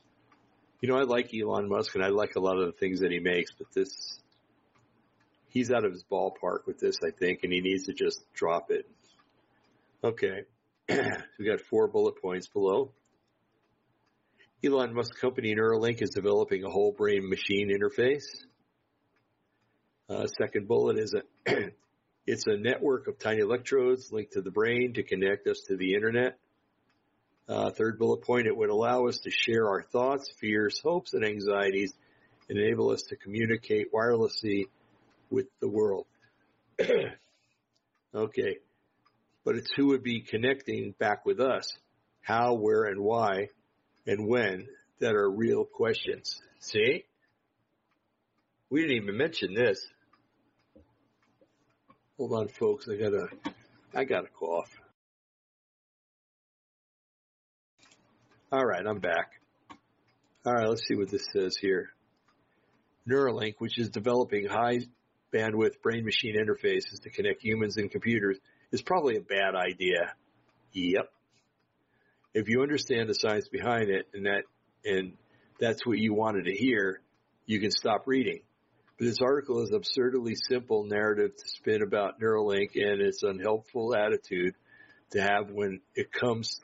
You 0.82 0.90
know, 0.90 1.00
I 1.00 1.04
like 1.04 1.34
Elon 1.34 1.68
Musk 1.68 1.96
and 1.96 2.04
I 2.04 2.10
like 2.10 2.36
a 2.36 2.40
lot 2.40 2.60
of 2.60 2.68
the 2.68 2.78
things 2.80 3.00
that 3.00 3.12
he 3.12 3.18
makes, 3.18 3.52
but 3.58 3.66
this 3.74 4.20
he's 5.52 5.72
out 5.72 5.86
of 5.86 5.92
his 5.92 6.04
ballpark 6.04 6.66
with 6.66 6.80
this, 6.80 6.98
I 7.06 7.12
think, 7.12 7.42
and 7.44 7.54
he 7.54 7.62
needs 7.62 7.86
to 7.86 7.94
just 7.94 8.20
drop 8.34 8.72
it. 8.72 8.90
Okay. 10.04 10.44
we 10.90 11.46
got 11.46 11.62
four 11.70 11.88
bullet 11.88 12.22
points 12.22 12.48
below. 12.48 12.92
Elon 14.64 14.94
Musk 14.94 15.20
company 15.20 15.56
Neuralink 15.56 16.02
is 16.02 16.12
developing 16.12 16.64
a 16.64 16.70
whole 16.70 16.92
brain 16.92 17.30
machine 17.30 17.70
interface. 17.70 18.26
Uh, 20.10 20.28
second 20.28 20.68
bullet 20.68 20.98
is 20.98 21.14
a 21.14 21.72
it's 22.28 22.46
a 22.46 22.58
network 22.58 23.08
of 23.08 23.18
tiny 23.18 23.40
electrodes 23.40 24.12
linked 24.12 24.34
to 24.34 24.42
the 24.42 24.52
brain 24.52 24.94
to 24.94 25.04
connect 25.04 25.48
us 25.48 25.62
to 25.68 25.78
the 25.78 25.96
internet. 25.96 26.38
Uh, 27.48 27.72
third 27.72 27.98
bullet 27.98 28.22
point, 28.22 28.48
it 28.48 28.56
would 28.56 28.70
allow 28.70 29.08
us 29.08 29.18
to 29.20 29.32
share 29.32 29.68
our 29.68 29.82
thoughts, 29.82 30.32
fears, 30.40 30.80
hopes, 30.84 31.14
and 31.14 31.26
anxieties 31.26 31.94
and 32.50 32.60
enable 32.60 32.92
us 32.92 33.02
to 33.04 33.16
communicate 33.16 33.92
wirelessly 33.94 34.66
with 35.32 35.48
the 35.60 35.68
world. 35.68 36.06
okay. 38.16 38.58
But 39.44 39.56
it's 39.56 39.72
who 39.76 39.88
would 39.88 40.04
be 40.04 40.22
connecting 40.22 40.94
back 41.00 41.26
with 41.26 41.40
us. 41.40 41.72
How, 42.22 42.54
where, 42.54 42.84
and 42.84 43.02
why, 43.02 43.48
and 44.06 44.28
when 44.28 44.68
that 45.00 45.16
are 45.16 45.30
real 45.30 45.66
questions. 45.66 46.40
See? 46.60 47.06
We 48.70 48.82
didn't 48.82 49.04
even 49.04 49.18
mention 49.18 49.56
this. 49.56 49.84
Hold 52.18 52.34
on, 52.34 52.48
folks. 52.50 52.88
I 52.88 52.98
got 52.98 53.14
a, 53.14 53.28
I 53.96 54.04
got 54.04 54.26
a 54.26 54.28
cough. 54.28 54.70
All 58.52 58.64
right, 58.64 58.86
I'm 58.86 59.00
back. 59.00 59.32
All 60.46 60.54
right, 60.54 60.68
let's 60.68 60.88
see 60.88 60.96
what 60.96 61.10
this 61.10 61.26
says 61.34 61.56
here. 61.60 61.90
Neuralink, 63.10 63.56
which 63.58 63.80
is 63.80 63.90
developing 63.90 64.46
high 64.46 64.80
bandwidth 65.34 65.82
brain 65.82 66.06
machine 66.06 66.36
interfaces 66.36 67.02
to 67.04 67.10
connect 67.10 67.42
humans 67.42 67.78
and 67.78 67.90
computers 67.90 68.38
is 68.72 68.82
probably 68.82 69.18
a 69.18 69.22
bad 69.22 69.56
idea. 69.56 70.14
Yep. 70.74 71.12
If 72.34 72.48
you 72.48 72.62
understand 72.62 73.10
the 73.10 73.14
science 73.14 73.48
behind 73.50 73.90
it 73.90 74.08
and 74.14 74.26
that, 74.26 74.44
and 74.86 75.14
that's 75.60 75.86
what 75.86 75.98
you 75.98 76.14
wanted 76.14 76.46
to 76.46 76.54
hear, 76.54 77.02
you 77.46 77.60
can 77.60 77.72
stop 77.72 78.04
reading. 78.08 78.42
This 79.00 79.20
article 79.22 79.64
is 79.64 79.72
absurdly 79.72 80.36
simple 80.36 80.86
narrative 80.86 81.36
to 81.36 81.44
spin 81.48 81.82
about 81.82 82.22
Neuralink 82.22 82.70
and 82.76 83.02
its 83.02 83.24
unhelpful 83.24 83.96
attitude 83.96 84.54
to 85.12 85.22
have 85.22 85.50
when 85.50 85.82
it 85.96 86.12
comes 86.12 86.60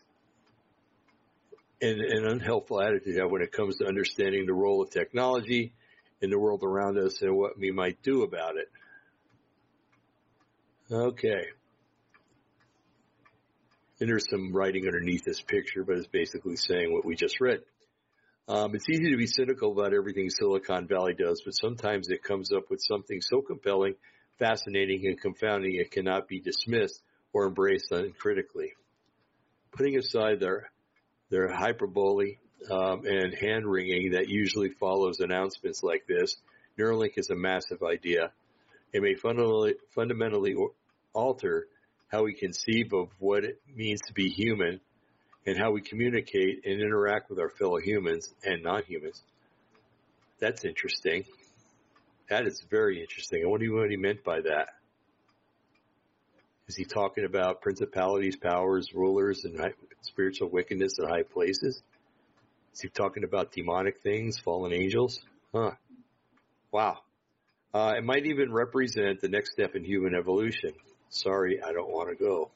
and 1.82 1.99
an 1.99 2.26
unhelpful 2.26 2.82
attitude 2.82 3.15
to 3.15 3.22
have 3.22 3.32
when 3.32 3.41
it 3.41 3.51
comes 3.51 3.78
to 3.78 3.86
understanding 3.86 4.45
the 4.45 4.53
role 4.53 4.82
of 4.82 4.89
technology 4.89 5.74
in 6.22 6.30
the 6.30 6.39
world 6.39 6.63
around 6.63 6.97
us 6.97 7.22
and 7.22 7.36
what 7.36 7.57
we 7.57 7.72
might 7.72 8.01
do 8.01 8.24
about 8.24 8.55
it. 8.57 8.70
Okay. 10.91 11.45
And 13.99 14.09
there's 14.09 14.30
some 14.30 14.53
writing 14.53 14.86
underneath 14.86 15.24
this 15.26 15.41
picture, 15.41 15.84
but 15.84 15.97
it's 15.97 16.07
basically 16.07 16.55
saying 16.55 16.93
what 16.93 17.05
we 17.05 17.15
just 17.15 17.41
read. 17.41 17.59
Um, 18.47 18.76
it's 18.76 18.88
easy 18.89 19.11
to 19.11 19.18
be 19.18 19.28
cynical 19.28 19.74
about 19.74 19.93
everything 19.93 20.30
Silicon 20.30 20.88
Valley 20.88 21.13
does, 21.13 21.41
but 21.43 21.51
sometimes 21.51 22.07
it 22.09 22.24
comes 22.24 22.53
up 22.53 22.70
with 22.70 22.80
something 22.82 23.20
so 23.22 23.41
compelling, 23.41 23.95
fascinating, 24.39 25.05
and 25.05 25.20
confounding 25.20 25.76
it 25.76 25.91
cannot 25.91 26.28
be 26.30 26.39
dismissed 26.39 27.01
or 27.34 27.47
embraced 27.47 27.91
uncritically. 27.91 28.74
Putting 29.72 29.97
aside 29.97 30.39
their 30.39 30.72
their 31.30 31.51
hyperbole 31.51 32.38
um, 32.70 33.05
and 33.05 33.34
hand 33.34 33.66
wringing 33.66 34.12
that 34.12 34.28
usually 34.28 34.70
follows 34.70 35.20
announcements 35.20 35.84
like 35.84 36.05
this, 36.08 36.36
Neuralink 36.78 37.14
is 37.18 37.30
a 37.30 37.36
massive 37.36 37.84
idea. 37.84 38.32
It 38.93 39.01
may 39.01 39.16
fundamentally, 39.16 39.76
fundamentally 39.93 40.55
alter 41.14 41.68
how 42.10 42.24
we 42.24 42.34
conceive 42.34 42.93
of 42.93 43.10
what 43.20 43.43
it 43.43 43.60
means 43.76 44.01
to 44.08 44.14
be 44.14 44.30
human 44.30 44.80
and 45.45 45.58
how 45.58 45.72
we 45.72 45.82
communicate 45.82 46.66
and 46.66 46.82
interact 46.82 47.30
with 47.30 47.39
our 47.39 47.49
fellow 47.49 47.80
humans 47.80 48.34
and 48.43 48.64
non-humans. 48.64 49.22
That's 50.39 50.66
interesting. 50.66 51.26
That 52.30 52.45
is 52.45 52.64
very 52.70 53.01
interesting. 53.01 53.43
I 53.43 53.47
wonder 53.47 53.74
what 53.74 53.89
he 53.89 53.97
meant 53.97 54.24
by 54.24 54.41
that. 54.41 54.68
Is 56.68 56.76
he 56.76 56.84
talking 56.84 57.24
about 57.24 57.62
principalities, 57.62 58.36
powers, 58.36 58.93
rulers, 58.93 59.45
and 59.45 59.74
spiritual 60.01 60.49
wickedness 60.49 60.99
in 60.99 61.08
high 61.08 61.24
places? 61.24 61.82
Is 62.78 62.82
he 62.82 62.89
talking 62.89 63.23
about 63.23 63.51
demonic 63.51 64.03
things, 64.03 64.38
fallen 64.38 64.71
angels? 64.71 65.19
Huh. 65.51 65.71
Wow. 66.71 66.99
Uh, 67.73 67.95
it 67.97 68.03
might 68.03 68.28
even 68.28 68.53
represent 68.53 69.19
the 69.19 69.30
next 69.30 69.53
step 69.53 69.75
in 69.75 69.84
human 69.84 70.13
evolution. 70.13 70.73
Sorry, 71.09 71.59
I 71.59 71.73
don't 71.73 71.89
want 71.89 72.15
to 72.15 72.23
go. 72.23 72.51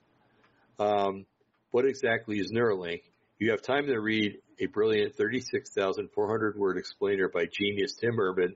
Um, 0.78 1.26
what 1.72 1.86
exactly 1.86 2.38
is 2.38 2.52
Neuralink? 2.52 3.02
You 3.40 3.50
have 3.50 3.64
time 3.64 3.88
to 3.88 3.98
read 3.98 4.38
a 4.60 4.68
brilliant 4.68 5.16
36,400 5.16 6.56
word 6.56 6.78
explainer 6.78 7.28
by 7.28 7.48
genius 7.52 7.96
Tim 8.00 8.20
Urban. 8.20 8.56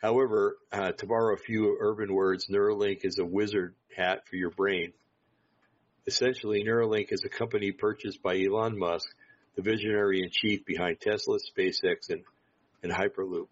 However, 0.00 0.56
uh, 0.72 0.92
to 0.92 1.06
borrow 1.06 1.34
a 1.34 1.38
few 1.38 1.76
urban 1.78 2.14
words, 2.14 2.46
Neuralink 2.48 3.04
is 3.04 3.18
a 3.18 3.24
wizard 3.24 3.74
hat 3.94 4.26
for 4.28 4.36
your 4.36 4.50
brain. 4.50 4.92
Essentially, 6.06 6.64
Neuralink 6.64 7.08
is 7.12 7.22
a 7.24 7.28
company 7.28 7.70
purchased 7.70 8.22
by 8.22 8.40
Elon 8.40 8.78
Musk, 8.78 9.06
the 9.56 9.62
visionary 9.62 10.22
in 10.22 10.30
chief 10.32 10.64
behind 10.64 11.00
Tesla, 11.00 11.38
SpaceX, 11.38 12.08
and, 12.08 12.22
and 12.82 12.90
Hyperloop. 12.90 13.48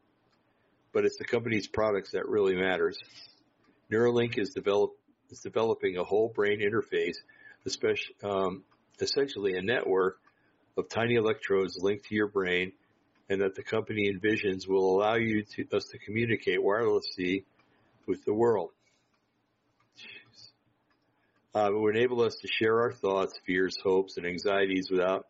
But 0.93 1.05
it's 1.05 1.19
the 1.19 1.27
company's 1.27 1.69
products 1.69 2.13
that 2.13 2.27
really 2.27 2.57
matters. 2.57 2.99
Neuralink 3.93 4.39
is, 4.39 4.51
develop, 4.51 4.93
is 5.31 5.41
developing 5.41 5.99
a 5.99 6.05
whole 6.05 6.33
brain 6.35 6.61
interface, 6.61 7.17
especially, 7.67 8.15
um, 8.25 8.65
essentially 9.01 9.53
a 9.59 9.63
network 9.63 10.19
of 10.79 10.89
tiny 10.89 11.17
electrodes 11.17 11.77
linked 11.77 12.07
to 12.07 12.15
your 12.15 12.29
brain 12.29 12.73
and 13.29 13.41
that 13.41 13.55
the 13.57 13.63
company 13.63 14.11
envisions 14.11 14.67
will 14.67 14.97
allow 14.97 15.17
you 15.17 15.43
to, 15.43 15.67
us 15.77 15.87
to 15.87 15.99
communicate 15.99 16.61
wirelessly 16.61 17.45
with 18.07 18.25
the 18.25 18.33
world. 18.33 18.71
Uh, 21.55 21.71
it 21.71 21.75
will 21.75 21.89
enable 21.89 22.23
us 22.23 22.37
to 22.37 22.49
share 22.49 22.81
our 22.81 22.93
thoughts, 22.93 23.39
fears, 23.45 23.77
hopes, 23.83 24.17
and 24.17 24.27
anxieties 24.27 24.89
without 24.91 25.27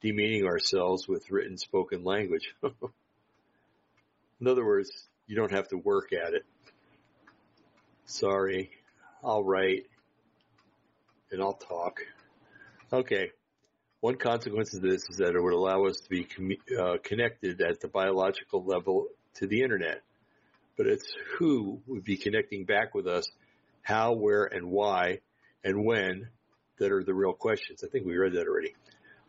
demeaning 0.00 0.46
ourselves 0.46 1.08
with 1.08 1.30
written 1.30 1.58
spoken 1.58 2.04
language. 2.04 2.54
In 4.40 4.46
other 4.46 4.64
words, 4.64 4.90
you 5.26 5.34
don't 5.34 5.52
have 5.52 5.68
to 5.68 5.76
work 5.76 6.12
at 6.12 6.34
it. 6.34 6.44
Sorry, 8.04 8.70
I'll 9.24 9.42
write 9.42 9.86
and 11.32 11.42
I'll 11.42 11.54
talk. 11.54 12.00
Okay. 12.92 13.30
One 14.02 14.16
consequence 14.16 14.74
of 14.74 14.82
this 14.82 15.08
is 15.08 15.18
that 15.18 15.36
it 15.36 15.40
would 15.40 15.52
allow 15.52 15.84
us 15.84 16.00
to 16.00 16.08
be 16.10 16.24
com- 16.24 16.50
uh, 16.76 16.96
connected 17.04 17.60
at 17.60 17.78
the 17.78 17.86
biological 17.86 18.64
level 18.64 19.06
to 19.34 19.46
the 19.46 19.62
internet. 19.62 20.02
But 20.76 20.88
it's 20.88 21.14
who 21.38 21.80
would 21.86 22.02
be 22.02 22.16
connecting 22.16 22.64
back 22.64 22.96
with 22.96 23.06
us, 23.06 23.30
how, 23.80 24.14
where, 24.14 24.42
and 24.42 24.72
why 24.72 25.20
and 25.62 25.84
when 25.84 26.30
that 26.80 26.90
are 26.90 27.04
the 27.04 27.14
real 27.14 27.32
questions. 27.32 27.84
I 27.84 27.86
think 27.90 28.04
we 28.04 28.16
read 28.16 28.32
that 28.32 28.48
already. 28.48 28.74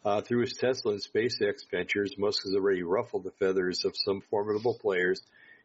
Uh, 0.04 0.22
through 0.22 0.42
his 0.42 0.54
Tesla 0.54 0.94
and 0.94 1.02
SpaceX 1.04 1.70
ventures, 1.70 2.16
Musk 2.18 2.42
has 2.44 2.56
already 2.56 2.82
ruffled 2.82 3.26
the 3.26 3.32
feathers 3.38 3.86
of 3.86 3.94
some 3.96 4.22
formidable 4.32 4.76
players, 4.82 5.22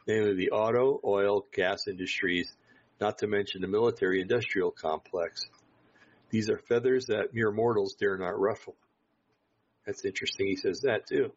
namely 0.07 0.35
the 0.35 0.51
auto, 0.51 1.01
oil, 1.03 1.47
gas 1.55 1.89
industries, 1.89 2.55
not 3.01 3.17
to 3.17 3.27
mention 3.27 3.63
the 3.63 3.69
military 3.69 4.21
industrial 4.21 4.71
complex. 4.71 5.47
These 6.29 6.51
are 6.51 6.59
feathers 6.59 7.07
that 7.07 7.33
mere 7.33 7.51
mortals 7.51 7.95
dare 7.99 8.19
not 8.19 8.39
ruffle. 8.39 8.77
That's 9.89 10.05
interesting. 10.05 10.49
He 10.49 10.57
says 10.57 10.83
that 10.83 11.07
too. 11.07 11.33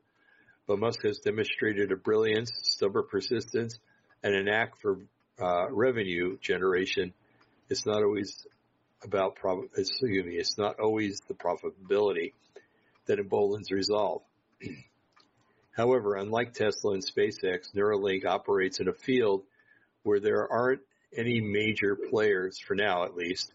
But 0.68 0.78
Musk 0.78 1.04
has 1.04 1.20
demonstrated 1.20 1.94
a 1.94 1.96
brilliance, 1.96 2.52
stubborn 2.64 3.06
persistence, 3.10 3.80
and 4.24 4.36
an 4.36 4.44
knack 4.44 4.78
for 4.82 5.00
uh, 5.42 5.72
revenue 5.72 6.38
generation. 6.38 7.14
It's 7.70 7.86
not 7.86 8.04
always 8.04 8.46
about 9.06 9.38
prob- 9.38 9.70
excuse 9.78 10.26
me, 10.26 10.34
it's 10.34 10.58
not 10.58 10.82
always 10.82 11.22
the 11.30 11.34
profitability 11.34 12.34
that 13.06 13.20
emboldens 13.20 13.72
resolve. 13.72 14.22
However, 15.72 16.16
unlike 16.16 16.52
Tesla 16.52 16.92
and 16.92 17.06
SpaceX, 17.06 17.74
Neuralink 17.74 18.26
operates 18.26 18.82
in 18.82 18.90
a 18.90 18.94
field 18.94 19.44
where 20.04 20.20
there 20.20 20.52
aren't 20.52 20.82
any 21.16 21.40
major 21.40 21.96
players 21.96 22.60
for 22.60 22.76
now, 22.76 23.06
at 23.06 23.16
least. 23.16 23.54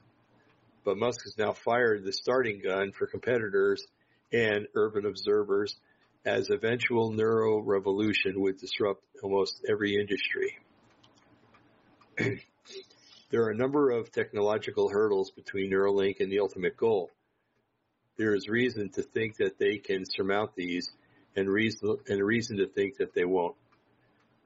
But 0.87 0.97
Musk 0.97 1.25
has 1.25 1.37
now 1.37 1.53
fired 1.53 2.03
the 2.03 2.15
starting 2.15 2.63
gun 2.63 2.93
for 2.93 3.07
competitors 3.07 3.87
and 4.33 4.67
Urban 4.75 5.07
observers 5.07 5.77
as 6.25 6.51
eventual 6.51 7.13
neuro 7.13 7.61
revolution 7.61 8.41
would 8.41 8.59
disrupt 8.59 9.03
almost 9.23 9.65
every 9.69 9.97
industry. 9.97 10.59
There 13.29 13.43
are 13.43 13.51
a 13.51 13.57
number 13.57 13.91
of 13.91 14.13
technological 14.13 14.89
hurdles 14.89 15.33
between 15.33 15.73
Neuralink 15.73 16.21
and 16.21 16.31
the 16.31 16.39
ultimate 16.39 16.77
goal. 16.77 17.11
There 18.17 18.35
is 18.35 18.49
reason 18.49 18.91
to 18.91 19.03
think 19.03 19.39
that 19.39 19.59
they 19.59 19.79
can 19.79 20.05
surmount 20.07 20.55
these 20.55 20.91
and 21.35 21.49
reason, 21.49 21.97
and 22.09 22.25
reason 22.25 22.59
to 22.59 22.69
think 22.69 22.99
that 22.99 23.15
they 23.15 23.25
won't. 23.25 23.57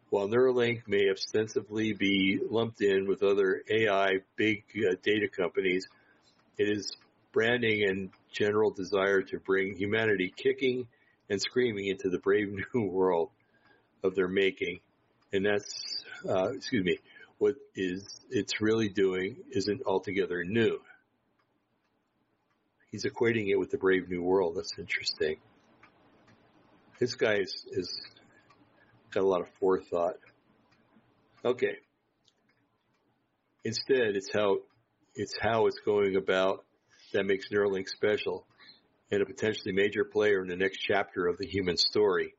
While 0.09 0.28
Neuralink 0.28 0.89
may 0.89 1.11
ostensibly 1.11 1.93
be 1.93 2.41
lumped 2.51 2.81
in 2.81 3.07
with 3.07 3.22
other 3.22 3.62
AI 3.70 4.20
big 4.35 4.64
uh, 4.76 4.95
data 5.03 5.28
companies, 5.28 5.87
it 6.57 6.68
is 6.68 6.97
branding 7.33 7.85
and 7.85 8.11
general 8.31 8.70
desire 8.70 9.22
to 9.22 9.39
bring 9.39 9.76
humanity 9.76 10.33
kicking 10.35 10.87
and 11.28 11.41
screaming 11.41 11.87
into 11.87 12.09
the 12.11 12.18
brave 12.18 12.53
new 12.74 12.83
world 12.85 13.31
of 14.03 14.14
their 14.14 14.28
making. 14.28 14.81
And 15.33 15.47
that's, 15.47 16.05
uh, 16.28 16.51
excuse 16.53 16.85
me, 16.85 16.99
what 17.39 17.55
is 17.74 18.20
it's 18.31 18.61
really 18.61 18.89
doing 18.89 19.37
isn't 19.51 19.83
altogether 19.87 20.45
new. 20.45 20.81
He's 22.91 23.05
equating 23.05 23.49
it 23.49 23.57
with 23.57 23.70
the 23.70 23.78
Brave 23.78 24.09
New 24.11 24.22
World. 24.22 24.57
That's 24.57 24.76
interesting. 24.76 25.37
This 26.99 27.14
guy 27.14 27.37
is, 27.37 27.64
is 27.70 28.01
got 29.12 29.22
a 29.22 29.26
lot 29.26 29.41
of 29.41 29.49
forethought. 29.61 30.16
Okay. 31.45 31.76
Instead, 33.64 34.16
it's 34.16 34.31
how 34.33 34.59
it's 35.14 35.37
how 35.41 35.66
it's 35.66 35.78
going 35.85 36.16
about 36.16 36.64
that 37.12 37.26
makes 37.26 37.48
Neuralink 37.48 37.88
special 37.88 38.46
and 39.11 39.22
a 39.22 39.26
potentially 39.26 39.72
major 39.72 40.04
player 40.04 40.42
in 40.42 40.48
the 40.48 40.56
next 40.56 40.78
chapter 40.78 41.26
of 41.26 41.36
the 41.38 41.46
human 41.46 41.76
story. 41.76 42.34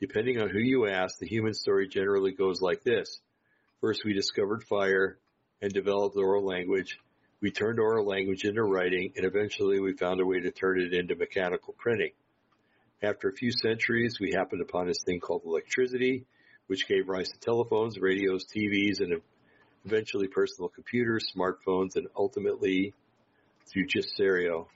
Depending 0.00 0.40
on 0.40 0.48
who 0.48 0.58
you 0.58 0.88
ask, 0.88 1.18
the 1.18 1.28
human 1.28 1.54
story 1.54 1.86
generally 1.88 2.32
goes 2.32 2.60
like 2.60 2.82
this. 2.82 3.20
First, 3.80 4.04
we 4.04 4.14
discovered 4.14 4.64
fire 4.64 5.18
and 5.60 5.72
developed 5.72 6.16
oral 6.16 6.44
language. 6.44 6.98
We 7.40 7.50
turned 7.50 7.78
oral 7.78 8.06
language 8.06 8.44
into 8.44 8.62
writing, 8.62 9.12
and 9.16 9.26
eventually 9.26 9.80
we 9.80 9.92
found 9.92 10.20
a 10.20 10.26
way 10.26 10.40
to 10.40 10.50
turn 10.50 10.80
it 10.80 10.92
into 10.94 11.14
mechanical 11.14 11.74
printing. 11.78 12.12
After 13.02 13.28
a 13.28 13.34
few 13.34 13.50
centuries, 13.50 14.18
we 14.20 14.32
happened 14.32 14.62
upon 14.62 14.86
this 14.86 15.02
thing 15.04 15.20
called 15.20 15.42
electricity, 15.44 16.24
which 16.68 16.88
gave 16.88 17.08
rise 17.08 17.28
to 17.28 17.38
telephones, 17.38 17.98
radios, 17.98 18.46
TVs, 18.46 19.00
and 19.00 19.20
eventually 19.84 20.28
personal 20.28 20.68
computers, 20.68 21.32
smartphones, 21.36 21.96
and 21.96 22.06
ultimately 22.16 22.94
through 23.66 23.86
just 23.86 24.10
stereo. 24.10 24.68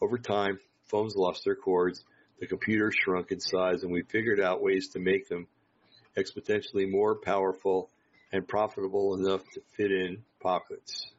Over 0.00 0.18
time, 0.18 0.58
phones 0.86 1.14
lost 1.14 1.44
their 1.44 1.54
cords, 1.54 2.04
the 2.40 2.46
computers 2.46 2.94
shrunk 2.94 3.30
in 3.30 3.40
size, 3.40 3.82
and 3.82 3.92
we 3.92 4.02
figured 4.02 4.40
out 4.40 4.62
ways 4.62 4.88
to 4.88 4.98
make 4.98 5.28
them 5.28 5.46
exponentially 6.16 6.90
more 6.90 7.14
powerful 7.14 7.88
and 8.32 8.46
profitable 8.46 9.14
enough 9.14 9.42
to 9.54 9.60
fit 9.76 9.92
in 9.92 10.24
pockets. 10.40 11.12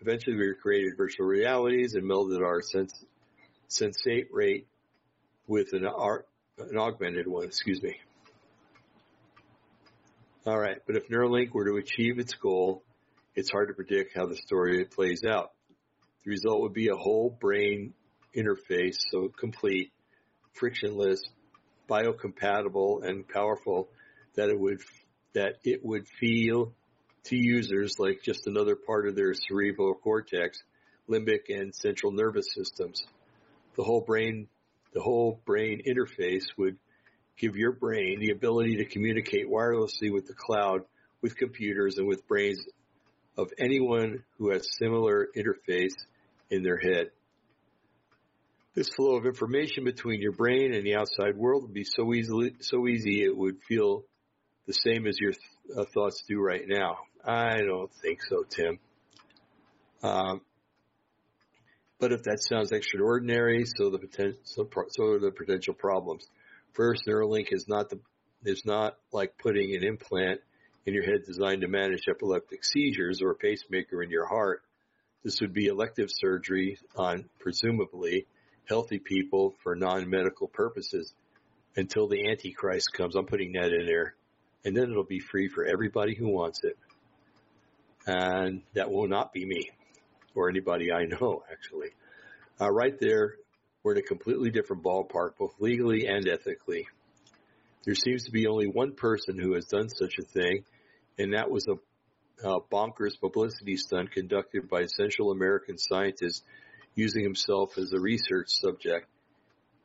Eventually, 0.00 0.36
we 0.36 0.54
created 0.60 0.96
virtual 0.96 1.26
realities 1.26 1.94
and 1.94 2.04
melded 2.04 2.44
our 2.44 2.60
sens- 2.62 3.04
sensate 3.68 4.26
rate 4.30 4.66
with 5.46 5.72
an, 5.72 5.84
an 5.86 6.76
augmented 6.78 7.26
one, 7.26 7.44
excuse 7.44 7.82
me. 7.82 7.96
All 10.46 10.58
right, 10.58 10.78
but 10.86 10.96
if 10.96 11.08
Neuralink 11.08 11.52
were 11.52 11.64
to 11.64 11.76
achieve 11.76 12.18
its 12.18 12.34
goal, 12.34 12.82
it's 13.38 13.52
hard 13.52 13.68
to 13.68 13.74
predict 13.74 14.16
how 14.16 14.26
the 14.26 14.34
story 14.34 14.84
plays 14.84 15.22
out. 15.24 15.52
The 16.24 16.30
result 16.32 16.60
would 16.62 16.72
be 16.72 16.88
a 16.88 16.96
whole 16.96 17.30
brain 17.40 17.94
interface, 18.36 18.96
so 19.12 19.28
complete, 19.28 19.92
frictionless, 20.54 21.22
biocompatible, 21.88 23.04
and 23.04 23.28
powerful 23.28 23.90
that 24.34 24.48
it 24.48 24.58
would 24.58 24.80
that 25.34 25.58
it 25.62 25.84
would 25.84 26.08
feel 26.08 26.72
to 27.26 27.36
users 27.36 27.94
like 28.00 28.22
just 28.24 28.48
another 28.48 28.74
part 28.74 29.06
of 29.06 29.14
their 29.14 29.32
cerebral 29.34 29.94
cortex, 29.94 30.60
limbic, 31.08 31.42
and 31.48 31.72
central 31.72 32.10
nervous 32.10 32.46
systems. 32.52 33.06
The 33.76 33.84
whole 33.84 34.00
brain, 34.00 34.48
the 34.94 35.00
whole 35.00 35.40
brain 35.46 35.82
interface 35.86 36.46
would 36.56 36.76
give 37.38 37.54
your 37.54 37.70
brain 37.70 38.18
the 38.18 38.32
ability 38.32 38.78
to 38.78 38.84
communicate 38.84 39.48
wirelessly 39.48 40.12
with 40.12 40.26
the 40.26 40.34
cloud, 40.34 40.80
with 41.22 41.36
computers, 41.36 41.98
and 41.98 42.08
with 42.08 42.26
brains 42.26 42.64
of 43.38 43.52
anyone 43.56 44.24
who 44.36 44.50
has 44.50 44.66
similar 44.78 45.28
interface 45.36 45.94
in 46.50 46.64
their 46.64 46.76
head. 46.76 47.10
This 48.74 48.90
flow 48.96 49.16
of 49.16 49.26
information 49.26 49.84
between 49.84 50.20
your 50.20 50.32
brain 50.32 50.74
and 50.74 50.84
the 50.84 50.96
outside 50.96 51.36
world 51.36 51.62
would 51.62 51.72
be 51.72 51.84
so 51.84 52.12
easily, 52.12 52.54
so 52.60 52.86
easy 52.88 53.22
it 53.22 53.36
would 53.36 53.56
feel 53.66 54.04
the 54.66 54.72
same 54.72 55.06
as 55.06 55.16
your 55.20 55.32
th- 55.32 55.78
uh, 55.78 55.84
thoughts 55.94 56.22
do 56.28 56.40
right 56.40 56.64
now. 56.66 56.98
I 57.24 57.62
don't 57.62 57.90
think 58.02 58.18
so, 58.28 58.44
Tim. 58.48 58.78
Um, 60.02 60.40
but 62.00 62.12
if 62.12 62.22
that 62.24 62.38
sounds 62.40 62.72
extraordinary, 62.72 63.64
so 63.76 63.90
the 63.90 63.98
potential, 63.98 64.38
so, 64.44 64.68
so 64.90 65.04
are 65.04 65.18
the 65.18 65.30
potential 65.30 65.74
problems. 65.74 66.26
First, 66.74 67.02
Neuralink 67.08 67.48
is 67.50 67.66
not 67.68 67.88
the 67.88 68.00
is 68.44 68.62
not 68.64 68.96
like 69.12 69.36
putting 69.38 69.74
an 69.74 69.82
implant 69.82 70.40
in 70.88 70.94
your 70.94 71.04
head 71.04 71.20
designed 71.26 71.60
to 71.60 71.68
manage 71.68 72.08
epileptic 72.08 72.64
seizures 72.64 73.20
or 73.22 73.30
a 73.30 73.34
pacemaker 73.34 74.02
in 74.02 74.10
your 74.10 74.26
heart. 74.26 74.62
This 75.22 75.38
would 75.42 75.52
be 75.52 75.66
elective 75.66 76.08
surgery 76.10 76.78
on 76.96 77.28
presumably 77.40 78.26
healthy 78.66 78.98
people 78.98 79.54
for 79.62 79.76
non-medical 79.76 80.48
purposes 80.48 81.12
until 81.76 82.08
the 82.08 82.28
Antichrist 82.28 82.92
comes. 82.94 83.16
I'm 83.16 83.26
putting 83.26 83.52
that 83.52 83.70
in 83.72 83.84
there. 83.86 84.14
And 84.64 84.74
then 84.74 84.90
it'll 84.90 85.04
be 85.04 85.20
free 85.20 85.48
for 85.48 85.66
everybody 85.66 86.14
who 86.14 86.28
wants 86.28 86.60
it. 86.64 86.78
And 88.06 88.62
that 88.74 88.90
will 88.90 89.08
not 89.08 89.32
be 89.34 89.44
me 89.44 89.70
or 90.34 90.48
anybody 90.48 90.90
I 90.90 91.04
know, 91.04 91.42
actually. 91.52 91.90
Uh, 92.58 92.70
right 92.70 92.98
there, 92.98 93.34
we're 93.82 93.92
in 93.92 93.98
a 93.98 94.02
completely 94.02 94.50
different 94.50 94.82
ballpark, 94.82 95.36
both 95.38 95.52
legally 95.60 96.06
and 96.06 96.26
ethically. 96.26 96.86
There 97.84 97.94
seems 97.94 98.24
to 98.24 98.30
be 98.30 98.46
only 98.46 98.66
one 98.66 98.94
person 98.94 99.38
who 99.38 99.54
has 99.54 99.66
done 99.66 99.88
such 99.90 100.14
a 100.18 100.22
thing, 100.22 100.64
and 101.18 101.34
that 101.34 101.50
was 101.50 101.66
a, 101.68 101.74
bonkers 102.70 103.18
publicity 103.20 103.76
stunt 103.76 104.12
conducted 104.12 104.68
by 104.68 104.82
a 104.82 104.88
Central 104.88 105.32
American 105.32 105.76
scientist 105.76 106.44
using 106.94 107.22
himself 107.22 107.76
as 107.76 107.92
a 107.92 107.98
research 107.98 108.46
subject. 108.48 109.08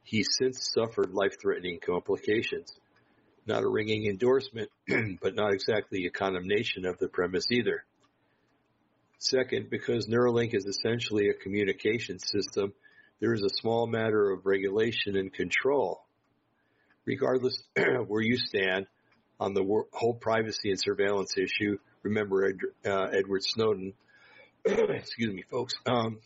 He's 0.04 0.28
since 0.38 0.72
suffered 0.74 1.14
life-threatening 1.14 1.80
complications. 1.84 2.72
Not 3.48 3.64
a 3.64 3.68
ringing 3.68 4.06
endorsement, 4.06 4.70
but 5.22 5.36
not 5.36 5.54
exactly 5.54 6.06
a 6.06 6.12
condemnation 6.12 6.86
of 6.86 7.00
the 7.00 7.08
premise 7.08 7.46
either. 7.52 7.84
Second, 9.18 9.70
because 9.70 10.08
Neuralink 10.08 10.54
is 10.54 10.66
essentially 10.66 11.30
a 11.30 11.34
communication 11.34 12.20
system, 12.20 12.74
there 13.20 13.34
is 13.34 13.44
a 13.44 13.62
small 13.62 13.88
matter 13.88 14.32
of 14.32 14.46
regulation 14.46 15.16
and 15.16 15.34
control. 15.34 16.04
Regardless 17.06 17.58
where 18.08 18.22
you 18.22 18.38
stand 18.38 18.86
on 19.44 19.54
the 19.54 19.84
whole 19.92 20.14
privacy 20.14 20.70
and 20.70 20.80
surveillance 20.80 21.36
issue, 21.38 21.78
remember 22.02 22.46
Ed, 22.46 22.56
uh, 22.90 23.08
Edward 23.12 23.42
Snowden, 23.44 23.94
excuse 24.66 25.34
me, 25.34 25.44
folks, 25.52 25.74
um, 25.86 26.20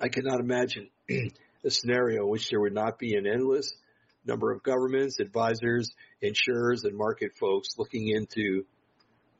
I 0.00 0.08
cannot 0.08 0.40
imagine 0.40 0.90
a 1.10 1.70
scenario 1.70 2.24
in 2.24 2.28
which 2.28 2.50
there 2.50 2.60
would 2.60 2.74
not 2.74 2.98
be 2.98 3.14
an 3.14 3.28
endless 3.28 3.72
number 4.24 4.50
of 4.50 4.64
governments, 4.64 5.20
advisors, 5.20 5.94
insurers, 6.20 6.82
and 6.82 6.96
market 6.96 7.30
folks 7.38 7.68
looking 7.78 8.08
into 8.08 8.64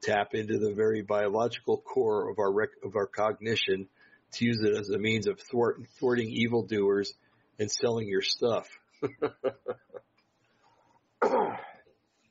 tap 0.01 0.35
into 0.35 0.59
the 0.59 0.73
very 0.73 1.03
biological 1.03 1.79
core 1.79 2.31
of 2.31 2.39
our 2.39 2.53
rec- 2.53 2.85
of 2.85 2.95
our 2.95 3.07
cognition 3.07 3.89
to 4.31 4.45
use 4.45 4.61
it 4.63 4.77
as 4.77 4.91
a 4.91 4.99
means 4.99 5.27
of 5.27 5.41
thwart- 5.41 5.81
thwarting 5.99 6.29
evildoers 6.29 7.13
and 7.59 7.69
selling 7.69 8.07
your 8.07 8.23
stuff. 8.23 8.69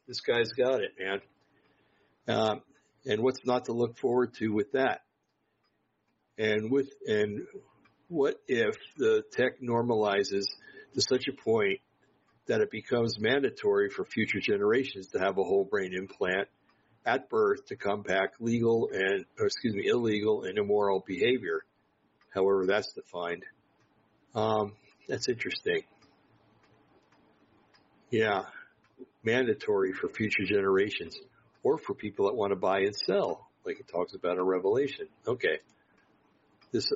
this 0.07 0.21
guy's 0.21 0.51
got 0.51 0.81
it, 0.81 0.91
man. 0.99 1.21
Um, 2.27 2.61
and 3.05 3.21
what's 3.21 3.45
not 3.45 3.65
to 3.65 3.73
look 3.73 3.97
forward 3.97 4.33
to 4.39 4.49
with 4.49 4.71
that? 4.73 5.01
And 6.37 6.71
with 6.71 6.89
and 7.07 7.45
what 8.07 8.35
if 8.47 8.75
the 8.97 9.23
tech 9.31 9.61
normalizes 9.61 10.45
to 10.93 11.01
such 11.01 11.25
a 11.27 11.43
point 11.43 11.79
that 12.47 12.61
it 12.61 12.69
becomes 12.69 13.19
mandatory 13.19 13.89
for 13.89 14.05
future 14.05 14.39
generations 14.39 15.07
to 15.07 15.19
have 15.19 15.37
a 15.37 15.43
whole 15.43 15.63
brain 15.63 15.93
implant 15.93 16.47
at 17.05 17.29
birth 17.29 17.65
to 17.67 17.75
combat 17.75 18.31
legal 18.39 18.89
and, 18.91 19.25
excuse 19.39 19.75
me, 19.75 19.87
illegal 19.87 20.43
and 20.43 20.57
immoral 20.57 21.03
behavior, 21.05 21.63
however 22.33 22.65
that's 22.67 22.91
defined. 22.93 23.43
Um, 24.33 24.73
that's 25.07 25.29
interesting. 25.29 25.83
Yeah, 28.09 28.43
mandatory 29.25 29.91
for 29.91 30.07
future 30.07 30.45
generations 30.45 31.17
or 31.63 31.77
for 31.77 31.93
people 31.93 32.27
that 32.27 32.35
want 32.35 32.51
to 32.51 32.55
buy 32.55 32.79
and 32.79 32.95
sell, 32.95 33.49
like 33.65 33.79
it 33.79 33.87
talks 33.87 34.13
about 34.13 34.37
in 34.37 34.43
Revelation. 34.43 35.07
Okay. 35.27 35.59
This 36.71 36.91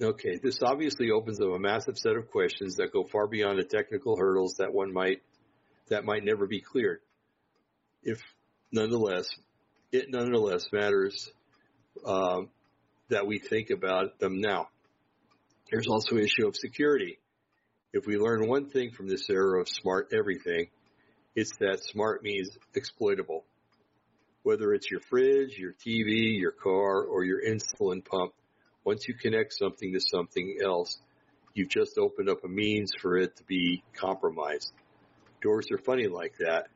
Okay, 0.00 0.38
this 0.40 0.60
obviously 0.62 1.10
opens 1.10 1.40
up 1.40 1.48
a 1.48 1.58
massive 1.58 1.98
set 1.98 2.14
of 2.14 2.30
questions 2.30 2.76
that 2.76 2.92
go 2.92 3.02
far 3.02 3.26
beyond 3.26 3.58
the 3.58 3.64
technical 3.64 4.16
hurdles 4.16 4.54
that 4.58 4.72
one 4.72 4.92
might 4.92 5.22
that 5.88 6.04
might 6.04 6.24
never 6.24 6.46
be 6.46 6.60
cleared. 6.60 7.00
If 8.04 8.20
nonetheless, 8.70 9.28
it 9.90 10.06
nonetheless 10.08 10.66
matters 10.72 11.32
um, 12.06 12.48
that 13.08 13.26
we 13.26 13.40
think 13.40 13.70
about 13.70 14.20
them 14.20 14.40
now. 14.40 14.68
There's 15.68 15.88
also 15.88 16.16
issue 16.16 16.46
of 16.46 16.54
security. 16.54 17.18
If 17.92 18.06
we 18.06 18.18
learn 18.18 18.46
one 18.46 18.68
thing 18.70 18.92
from 18.92 19.08
this 19.08 19.28
era 19.28 19.60
of 19.60 19.68
smart 19.68 20.12
everything, 20.12 20.68
it's 21.34 21.56
that 21.58 21.84
smart 21.84 22.22
means 22.22 22.56
exploitable. 22.74 23.44
Whether 24.42 24.72
it's 24.72 24.90
your 24.90 25.00
fridge, 25.00 25.58
your 25.58 25.72
TV, 25.72 26.38
your 26.38 26.52
car, 26.52 27.02
or 27.02 27.24
your 27.24 27.42
insulin 27.42 28.04
pump, 28.04 28.32
once 28.84 29.06
you 29.06 29.14
connect 29.14 29.52
something 29.52 29.92
to 29.92 30.00
something 30.00 30.58
else, 30.64 30.98
you've 31.54 31.68
just 31.68 31.98
opened 31.98 32.28
up 32.28 32.44
a 32.44 32.48
means 32.48 32.92
for 33.00 33.16
it 33.16 33.36
to 33.36 33.44
be 33.44 33.82
compromised. 33.94 34.72
Doors 35.42 35.68
are 35.70 35.78
funny 35.78 36.08
like 36.08 36.34
that. 36.38 36.68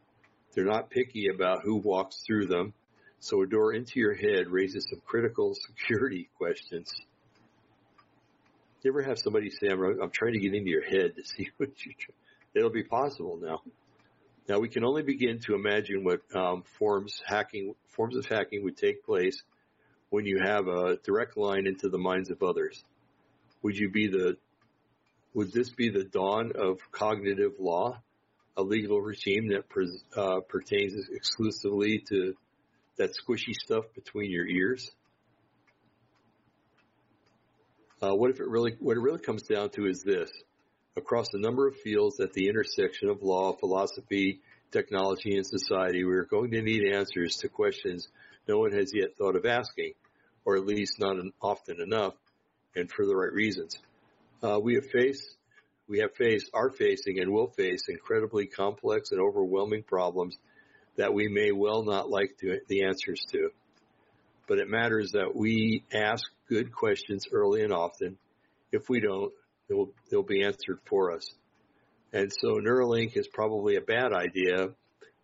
They're 0.54 0.64
not 0.64 0.90
picky 0.90 1.28
about 1.28 1.62
who 1.62 1.76
walks 1.76 2.22
through 2.26 2.46
them. 2.46 2.74
So 3.20 3.42
a 3.42 3.46
door 3.46 3.72
into 3.72 4.00
your 4.00 4.14
head 4.14 4.48
raises 4.48 4.86
some 4.90 5.00
critical 5.06 5.54
security 5.66 6.28
questions. 6.36 6.92
You 8.82 8.90
ever 8.90 9.02
have 9.02 9.18
somebody 9.18 9.50
say, 9.50 9.68
I'm, 9.68 9.80
I'm 10.02 10.10
trying 10.10 10.32
to 10.32 10.40
get 10.40 10.54
into 10.54 10.70
your 10.70 10.84
head 10.84 11.14
to 11.16 11.24
see 11.24 11.48
what 11.56 11.70
you're?" 11.84 11.94
it'll 12.54 12.70
be 12.70 12.82
possible 12.82 13.38
now. 13.40 13.62
Now 14.48 14.58
we 14.58 14.68
can 14.68 14.84
only 14.84 15.02
begin 15.02 15.38
to 15.46 15.54
imagine 15.54 16.04
what 16.04 16.20
um, 16.34 16.64
forms 16.78 17.22
hacking 17.26 17.74
forms 17.88 18.16
of 18.16 18.26
hacking 18.26 18.64
would 18.64 18.76
take 18.76 19.04
place 19.04 19.42
when 20.10 20.26
you 20.26 20.40
have 20.42 20.66
a 20.66 20.96
direct 21.04 21.36
line 21.36 21.66
into 21.66 21.88
the 21.88 21.98
minds 21.98 22.30
of 22.30 22.42
others. 22.42 22.84
Would 23.62 23.76
you 23.76 23.90
be 23.90 24.08
the 24.08 24.36
would 25.34 25.52
this 25.52 25.70
be 25.70 25.88
the 25.88 26.04
dawn 26.04 26.52
of 26.54 26.78
cognitive 26.90 27.52
law, 27.58 28.02
a 28.56 28.62
legal 28.62 29.00
regime 29.00 29.48
that 29.48 29.64
uh, 30.14 30.40
pertains 30.40 31.08
exclusively 31.10 32.04
to 32.10 32.34
that 32.98 33.10
squishy 33.16 33.54
stuff 33.54 33.84
between 33.94 34.30
your 34.30 34.46
ears? 34.46 34.90
Uh, 38.02 38.14
what 38.14 38.30
if 38.30 38.40
it 38.40 38.48
really, 38.48 38.76
what 38.80 38.96
it 38.96 39.00
really 39.00 39.20
comes 39.20 39.42
down 39.42 39.70
to 39.70 39.86
is 39.86 40.02
this. 40.02 40.30
Across 40.96 41.32
a 41.32 41.38
number 41.38 41.66
of 41.66 41.76
fields 41.76 42.20
at 42.20 42.32
the 42.32 42.48
intersection 42.48 43.08
of 43.08 43.22
law, 43.22 43.52
philosophy, 43.52 44.40
technology, 44.70 45.36
and 45.36 45.46
society, 45.46 46.04
we 46.04 46.14
are 46.14 46.24
going 46.24 46.50
to 46.50 46.60
need 46.60 46.92
answers 46.92 47.36
to 47.36 47.48
questions 47.48 48.08
no 48.46 48.58
one 48.58 48.72
has 48.72 48.92
yet 48.94 49.16
thought 49.16 49.36
of 49.36 49.46
asking, 49.46 49.94
or 50.44 50.56
at 50.56 50.66
least 50.66 51.00
not 51.00 51.16
often 51.40 51.80
enough, 51.80 52.14
and 52.76 52.90
for 52.90 53.06
the 53.06 53.16
right 53.16 53.32
reasons. 53.32 53.78
Uh, 54.42 54.58
we 54.60 54.74
have 54.74 54.86
faced, 54.86 55.36
we 55.88 56.00
have 56.00 56.14
faced, 56.14 56.50
are 56.52 56.70
facing, 56.70 57.20
and 57.20 57.32
will 57.32 57.48
face 57.48 57.88
incredibly 57.88 58.46
complex 58.46 59.12
and 59.12 59.20
overwhelming 59.20 59.82
problems 59.84 60.36
that 60.96 61.14
we 61.14 61.28
may 61.28 61.52
well 61.52 61.84
not 61.84 62.10
like 62.10 62.36
to, 62.38 62.60
the 62.68 62.84
answers 62.84 63.24
to 63.30 63.50
but 64.46 64.58
it 64.58 64.68
matters 64.68 65.12
that 65.12 65.34
we 65.34 65.82
ask 65.92 66.24
good 66.48 66.72
questions 66.72 67.26
early 67.32 67.62
and 67.62 67.72
often. 67.72 68.18
If 68.70 68.88
we 68.88 69.00
don't, 69.00 69.32
they'll, 69.72 69.90
they'll 70.10 70.22
be 70.22 70.44
answered 70.44 70.78
for 70.88 71.12
us. 71.12 71.26
And 72.12 72.30
so 72.32 72.60
Neuralink 72.60 73.16
is 73.16 73.26
probably 73.26 73.76
a 73.76 73.80
bad 73.80 74.12
idea, 74.12 74.70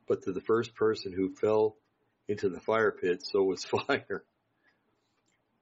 but 0.07 0.23
to 0.23 0.33
the 0.33 0.41
first 0.41 0.75
person 0.75 1.13
who 1.13 1.35
fell 1.35 1.77
into 2.29 2.49
the 2.49 2.61
fire 2.61 2.93
pit, 2.93 3.23
so 3.23 3.43
was 3.43 3.65
fire. 3.87 4.25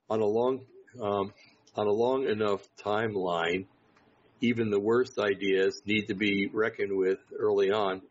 On 0.08 0.20
a 0.20 0.26
long, 0.26 0.60
um, 1.02 1.32
on 1.74 1.86
a 1.86 1.92
long 1.92 2.28
enough 2.28 2.60
timeline, 2.84 3.66
even 4.40 4.70
the 4.70 4.78
worst 4.78 5.18
ideas 5.18 5.80
need 5.84 6.06
to 6.06 6.14
be 6.14 6.48
reckoned 6.52 6.96
with 6.96 7.18
early 7.36 7.72
on. 7.72 8.02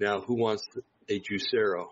Now, 0.00 0.20
who 0.20 0.34
wants 0.34 0.66
a 1.08 1.20
Juicero? 1.20 1.88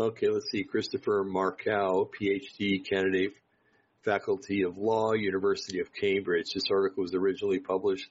Okay, 0.00 0.28
let's 0.28 0.48
see. 0.50 0.62
Christopher 0.62 1.24
Markou, 1.24 2.08
PhD 2.08 2.88
candidate, 2.88 3.34
Faculty 4.08 4.62
of 4.62 4.78
Law, 4.78 5.12
University 5.12 5.80
of 5.80 5.92
Cambridge. 5.92 6.46
This 6.54 6.70
article 6.70 7.02
was 7.02 7.12
originally 7.12 7.58
published 7.58 8.08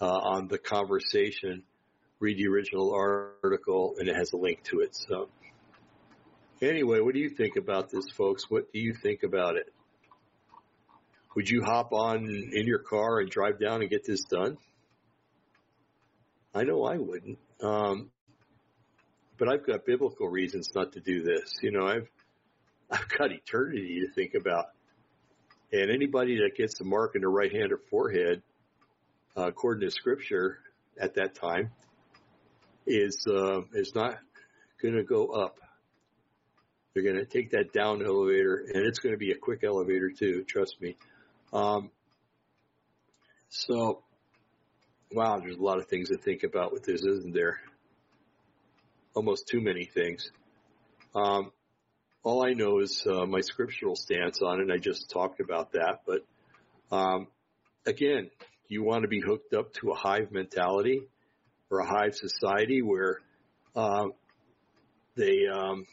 uh, 0.00 0.06
on 0.06 0.48
The 0.48 0.58
Conversation. 0.58 1.62
Read 2.18 2.36
the 2.36 2.48
original 2.48 2.92
article, 2.92 3.94
and 3.96 4.08
it 4.08 4.16
has 4.16 4.32
a 4.32 4.36
link 4.36 4.64
to 4.64 4.80
it. 4.80 4.96
So, 5.08 5.28
anyway, 6.60 6.98
what 6.98 7.14
do 7.14 7.20
you 7.20 7.30
think 7.30 7.54
about 7.54 7.90
this, 7.92 8.10
folks? 8.16 8.50
What 8.50 8.72
do 8.72 8.80
you 8.80 8.92
think 9.00 9.22
about 9.22 9.54
it? 9.54 9.72
Would 11.36 11.48
you 11.48 11.62
hop 11.64 11.92
on 11.92 12.26
in 12.26 12.66
your 12.66 12.80
car 12.80 13.20
and 13.20 13.30
drive 13.30 13.60
down 13.60 13.82
and 13.82 13.88
get 13.88 14.04
this 14.04 14.24
done? 14.24 14.56
I 16.52 16.64
know 16.64 16.82
I 16.82 16.96
wouldn't. 16.96 17.38
Um, 17.62 18.10
but 19.38 19.48
I've 19.48 19.64
got 19.64 19.86
biblical 19.86 20.28
reasons 20.28 20.70
not 20.74 20.94
to 20.94 21.00
do 21.00 21.22
this. 21.22 21.52
You 21.62 21.70
know, 21.70 21.86
I've 21.86 22.08
I've 22.90 23.08
got 23.16 23.30
eternity 23.30 24.00
to 24.04 24.12
think 24.12 24.34
about, 24.34 24.66
and 25.72 25.90
anybody 25.90 26.38
that 26.38 26.56
gets 26.56 26.78
the 26.78 26.84
mark 26.84 27.14
in 27.14 27.22
the 27.22 27.28
right 27.28 27.52
hand 27.52 27.72
or 27.72 27.78
forehead, 27.90 28.42
uh, 29.36 29.46
according 29.46 29.88
to 29.88 29.90
Scripture, 29.90 30.58
at 31.00 31.14
that 31.14 31.34
time, 31.34 31.70
is 32.86 33.26
uh, 33.28 33.60
is 33.74 33.94
not 33.94 34.18
going 34.82 34.94
to 34.94 35.04
go 35.04 35.28
up. 35.28 35.58
They're 36.92 37.04
going 37.04 37.16
to 37.16 37.24
take 37.24 37.50
that 37.52 37.72
down 37.72 38.04
elevator, 38.04 38.64
and 38.74 38.84
it's 38.84 38.98
going 38.98 39.14
to 39.14 39.18
be 39.18 39.30
a 39.30 39.36
quick 39.36 39.62
elevator 39.62 40.10
too. 40.10 40.44
Trust 40.48 40.76
me. 40.80 40.96
Um, 41.52 41.90
so, 43.48 44.02
wow, 45.12 45.38
there's 45.38 45.56
a 45.56 45.62
lot 45.62 45.78
of 45.78 45.86
things 45.86 46.08
to 46.08 46.16
think 46.16 46.42
about 46.42 46.72
with 46.72 46.84
this, 46.84 47.02
isn't 47.02 47.34
there? 47.34 47.60
almost 49.14 49.48
too 49.48 49.60
many 49.60 49.84
things. 49.84 50.30
Um, 51.14 51.52
all 52.22 52.44
I 52.44 52.52
know 52.52 52.80
is 52.80 53.02
uh, 53.06 53.26
my 53.26 53.40
scriptural 53.40 53.96
stance 53.96 54.40
on 54.42 54.60
it. 54.60 54.62
And 54.64 54.72
I 54.72 54.78
just 54.78 55.10
talked 55.10 55.40
about 55.40 55.72
that, 55.72 56.00
but 56.06 56.24
um, 56.94 57.28
again, 57.86 58.30
you 58.68 58.82
want 58.82 59.02
to 59.02 59.08
be 59.08 59.20
hooked 59.20 59.54
up 59.54 59.72
to 59.74 59.90
a 59.90 59.94
hive 59.94 60.30
mentality 60.30 61.02
or 61.70 61.80
a 61.80 61.86
hive 61.86 62.14
society 62.14 62.82
where 62.82 63.18
uh, 63.74 64.06
they 65.16 65.46
um, 65.52 65.86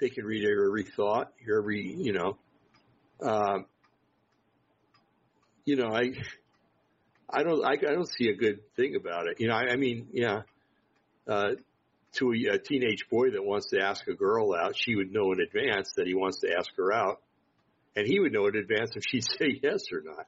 they 0.00 0.08
can 0.08 0.24
read 0.24 0.42
your 0.42 0.66
every 0.66 0.84
thought, 0.84 1.32
your 1.44 1.58
every 1.60 1.94
you 1.96 2.12
know. 2.12 2.38
Um, 3.22 3.66
you 5.64 5.76
know, 5.76 5.92
I 5.92 6.12
I 7.28 7.42
don't 7.42 7.64
I, 7.64 7.72
I 7.72 7.92
don't 7.92 8.08
see 8.08 8.28
a 8.28 8.34
good 8.34 8.60
thing 8.76 8.96
about 8.96 9.26
it. 9.26 9.40
You 9.40 9.48
know, 9.48 9.54
I, 9.54 9.72
I 9.72 9.76
mean, 9.76 10.08
yeah, 10.12 10.42
uh, 11.28 11.52
to 12.14 12.32
a, 12.32 12.54
a, 12.54 12.58
teenage 12.58 13.08
boy 13.08 13.30
that 13.30 13.44
wants 13.44 13.70
to 13.70 13.80
ask 13.80 14.06
a 14.08 14.14
girl 14.14 14.54
out, 14.54 14.76
she 14.76 14.96
would 14.96 15.12
know 15.12 15.32
in 15.32 15.40
advance 15.40 15.92
that 15.96 16.06
he 16.06 16.14
wants 16.14 16.40
to 16.40 16.52
ask 16.56 16.70
her 16.76 16.92
out, 16.92 17.20
and 17.94 18.06
he 18.06 18.18
would 18.18 18.32
know 18.32 18.46
in 18.46 18.56
advance 18.56 18.92
if 18.96 19.04
she'd 19.08 19.24
say 19.38 19.60
yes 19.62 19.84
or 19.92 20.02
not. 20.02 20.26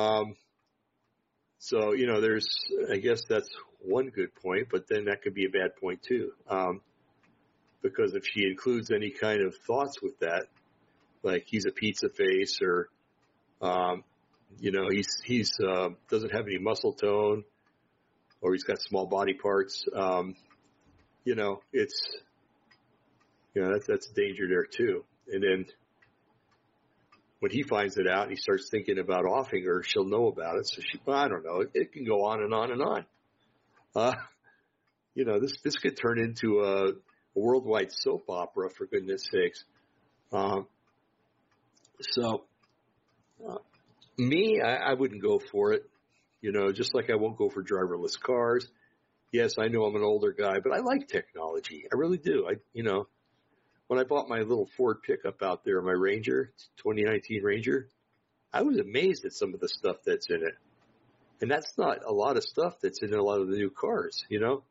Um, 0.00 0.36
so 1.58 1.92
you 1.92 2.06
know, 2.06 2.20
there's, 2.20 2.48
I 2.90 2.96
guess 2.96 3.22
that's 3.28 3.48
one 3.80 4.08
good 4.08 4.34
point, 4.34 4.68
but 4.70 4.86
then 4.88 5.04
that 5.06 5.22
could 5.22 5.34
be 5.34 5.46
a 5.46 5.50
bad 5.50 5.76
point 5.76 6.02
too, 6.02 6.32
um, 6.48 6.80
because 7.82 8.14
if 8.14 8.24
she 8.26 8.44
includes 8.44 8.90
any 8.90 9.10
kind 9.10 9.42
of 9.42 9.54
thoughts 9.66 10.02
with 10.02 10.18
that, 10.20 10.46
like 11.22 11.44
he's 11.46 11.66
a 11.66 11.70
pizza 11.70 12.08
face 12.08 12.60
or, 12.60 12.88
um, 13.62 14.04
you 14.58 14.72
know, 14.72 14.88
he's 14.90 15.20
he's 15.24 15.52
uh, 15.60 15.88
doesn't 16.10 16.30
have 16.30 16.46
any 16.46 16.58
muscle 16.58 16.92
tone 16.92 17.44
or 18.44 18.52
he's 18.52 18.64
got 18.64 18.80
small 18.80 19.06
body 19.06 19.32
parts. 19.32 19.84
Um, 19.96 20.34
you 21.24 21.34
know, 21.34 21.60
it's, 21.72 22.00
you 23.54 23.62
know, 23.62 23.72
that's, 23.72 23.86
that's 23.86 24.06
danger 24.08 24.46
there 24.48 24.64
too. 24.64 25.04
And 25.28 25.42
then 25.42 25.66
when 27.40 27.50
he 27.50 27.62
finds 27.62 27.96
it 27.96 28.06
out 28.06 28.22
and 28.22 28.30
he 28.30 28.36
starts 28.36 28.68
thinking 28.70 28.98
about 28.98 29.24
offing 29.24 29.64
her, 29.64 29.82
she'll 29.82 30.08
know 30.08 30.28
about 30.28 30.56
it. 30.56 30.66
So 30.66 30.80
she, 30.80 30.98
well, 31.04 31.16
I 31.16 31.28
don't 31.28 31.44
know. 31.44 31.60
It, 31.60 31.70
it, 31.74 31.92
can 31.92 32.04
go 32.04 32.24
on 32.24 32.42
and 32.42 32.54
on 32.54 32.70
and 32.70 32.82
on. 32.82 33.06
Uh, 33.94 34.14
you 35.14 35.24
know, 35.24 35.40
this, 35.40 35.54
this 35.62 35.76
could 35.76 35.96
turn 35.96 36.18
into 36.18 36.60
a, 36.60 36.88
a 36.88 36.92
worldwide 37.34 37.92
soap 37.92 38.24
opera 38.28 38.70
for 38.70 38.86
goodness 38.86 39.24
sakes. 39.30 39.64
Um, 40.32 40.66
so, 42.00 42.44
uh, 43.48 43.58
me, 44.18 44.60
I, 44.64 44.90
I 44.90 44.94
wouldn't 44.94 45.22
go 45.22 45.40
for 45.52 45.72
it. 45.72 45.88
You 46.40 46.52
know, 46.52 46.72
just 46.72 46.94
like 46.94 47.08
I 47.10 47.16
won't 47.16 47.38
go 47.38 47.48
for 47.48 47.62
driverless 47.62 48.20
cars. 48.20 48.68
Yes, 49.34 49.54
I 49.58 49.66
know 49.66 49.84
I'm 49.84 49.96
an 49.96 50.04
older 50.04 50.30
guy, 50.30 50.60
but 50.60 50.72
I 50.72 50.78
like 50.78 51.08
technology. 51.08 51.88
I 51.92 51.96
really 51.96 52.18
do. 52.18 52.46
I, 52.48 52.54
you 52.72 52.84
know, 52.84 53.08
when 53.88 53.98
I 53.98 54.04
bought 54.04 54.28
my 54.28 54.38
little 54.38 54.68
Ford 54.76 54.98
pickup 55.02 55.42
out 55.42 55.64
there, 55.64 55.82
my 55.82 55.90
Ranger, 55.90 56.52
2019 56.76 57.42
Ranger, 57.42 57.88
I 58.52 58.62
was 58.62 58.78
amazed 58.78 59.24
at 59.24 59.32
some 59.32 59.52
of 59.52 59.58
the 59.58 59.68
stuff 59.68 59.96
that's 60.06 60.30
in 60.30 60.36
it. 60.36 60.54
And 61.40 61.50
that's 61.50 61.76
not 61.76 62.04
a 62.06 62.12
lot 62.12 62.36
of 62.36 62.44
stuff 62.44 62.74
that's 62.80 63.02
in 63.02 63.12
a 63.12 63.20
lot 63.20 63.40
of 63.40 63.48
the 63.48 63.56
new 63.56 63.70
cars, 63.70 64.22
you 64.28 64.38
know? 64.38 64.62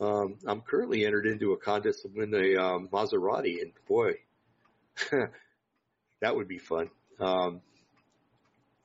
Um, 0.00 0.38
I'm 0.48 0.62
currently 0.62 1.06
entered 1.06 1.26
into 1.26 1.52
a 1.52 1.56
contest 1.56 2.02
to 2.02 2.08
win 2.12 2.34
a 2.34 2.60
um, 2.60 2.88
Maserati, 2.92 3.62
and 3.62 3.70
boy, 3.86 4.14
that 6.20 6.34
would 6.34 6.48
be 6.48 6.58
fun. 6.58 6.90
Um, 7.20 7.60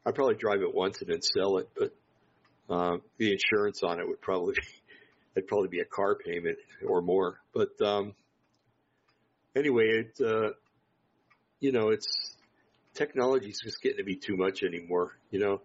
I'd 0.06 0.14
probably 0.14 0.36
drive 0.36 0.62
it 0.62 0.76
once 0.76 1.02
and 1.02 1.10
then 1.10 1.24
sell 1.24 1.58
it, 1.58 1.70
but 1.76 1.92
uh, 2.70 2.98
the 3.18 3.32
insurance 3.32 3.82
on 3.84 4.00
it 4.00 4.08
would 4.08 4.22
probably 4.22 4.56
be, 4.56 4.62
it'd 5.36 5.48
probably 5.48 5.70
be 5.70 5.80
a 5.80 5.86
car 5.86 6.16
payment 6.16 6.58
or 6.88 7.02
more. 7.02 7.40
But 7.54 7.80
um, 7.82 8.14
anyway, 9.56 10.06
it 10.06 10.26
uh, 10.26 10.52
you 11.60 11.72
know 11.72 11.90
it's 11.90 12.36
technology's 12.96 13.60
just 13.64 13.82
getting 13.82 13.98
to 13.98 14.04
be 14.04 14.16
too 14.16 14.38
much 14.38 14.64
anymore. 14.64 15.18
You 15.30 15.40
know, 15.40 15.62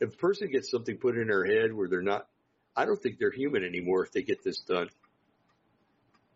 if 0.00 0.14
a 0.14 0.16
person 0.16 0.50
gets 0.50 0.70
something 0.70 0.96
put 0.96 1.16
in 1.16 1.28
their 1.28 1.44
head 1.44 1.72
where 1.72 1.88
they're 1.88 2.02
not, 2.02 2.26
I 2.74 2.86
don't 2.86 3.00
think 3.00 3.18
they're 3.18 3.32
human 3.32 3.64
anymore 3.64 4.04
if 4.04 4.12
they 4.12 4.22
get 4.22 4.42
this 4.42 4.60
done. 4.66 4.88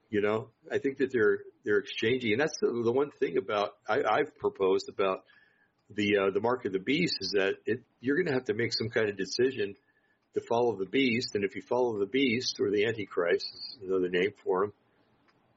You 0.09 0.21
know, 0.21 0.51
I 0.71 0.79
think 0.79 0.99
that 0.99 1.11
they're 1.13 1.41
they're 1.65 1.79
exchanging, 1.79 2.33
and 2.33 2.41
that's 2.41 2.57
the, 2.61 2.69
the 2.85 2.93
one 2.93 3.11
thing 3.19 3.39
about 3.39 3.73
I, 3.89 4.03
I've 4.09 4.37
proposed 4.39 4.89
about 4.89 5.25
the 5.91 6.17
uh, 6.19 6.31
the 6.31 6.41
mark 6.41 6.65
of 6.65 6.73
the 6.73 6.79
beast 6.79 7.17
is 7.21 7.33
that 7.33 7.55
it, 7.67 7.83
you're 8.01 8.17
going 8.17 8.27
to 8.27 8.33
have 8.33 8.45
to 8.45 8.55
make 8.55 8.73
some 8.73 8.89
kind 8.89 9.09
of 9.09 9.17
decision 9.17 9.75
to 10.37 10.43
follow 10.43 10.77
the 10.77 10.87
beast, 10.87 11.35
and 11.35 11.45
if 11.45 11.57
you 11.57 11.63
follow 11.63 11.99
the 11.99 12.07
beast 12.07 12.61
or 12.61 12.71
the 12.71 12.87
antichrist, 12.87 13.47
is 13.55 13.89
another 13.89 14.09
name 14.09 14.33
for 14.45 14.65
him, 14.65 14.73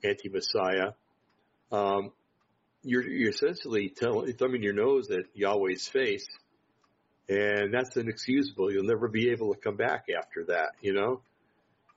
anti-messiah, 0.03 0.91
um, 1.71 2.11
you're, 2.81 3.07
you're 3.07 3.29
essentially 3.29 3.89
telling, 3.89 4.33
thumbing 4.33 4.63
your 4.63 4.73
nose 4.73 5.11
at 5.11 5.25
Yahweh's 5.35 5.87
face, 5.87 6.25
And 7.29 7.73
that's 7.73 7.95
inexcusable. 7.95 8.71
You'll 8.71 8.85
never 8.85 9.07
be 9.07 9.29
able 9.29 9.53
to 9.53 9.59
come 9.59 9.75
back 9.75 10.05
after 10.17 10.45
that, 10.45 10.69
you 10.81 10.93
know? 10.93 11.21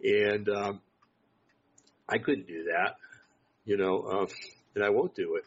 And, 0.02 0.48
um, 0.48 0.80
I 2.08 2.18
couldn't 2.18 2.46
do 2.48 2.64
that, 2.64 2.96
you 3.64 3.78
know, 3.78 4.02
um, 4.02 4.26
and 4.74 4.84
I 4.84 4.90
won't 4.90 5.14
do 5.14 5.36
it. 5.36 5.44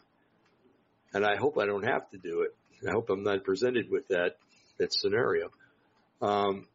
And 1.14 1.24
I 1.24 1.36
hope 1.36 1.58
I 1.58 1.66
don't 1.66 1.86
have 1.86 2.10
to 2.10 2.18
do 2.18 2.40
it. 2.40 2.56
I 2.88 2.92
hope 2.92 3.10
I'm 3.10 3.22
not 3.22 3.44
presented 3.44 3.90
with 3.90 4.08
that, 4.08 4.38
that 4.78 4.92
scenario. 4.92 5.50
Um, 6.20 6.66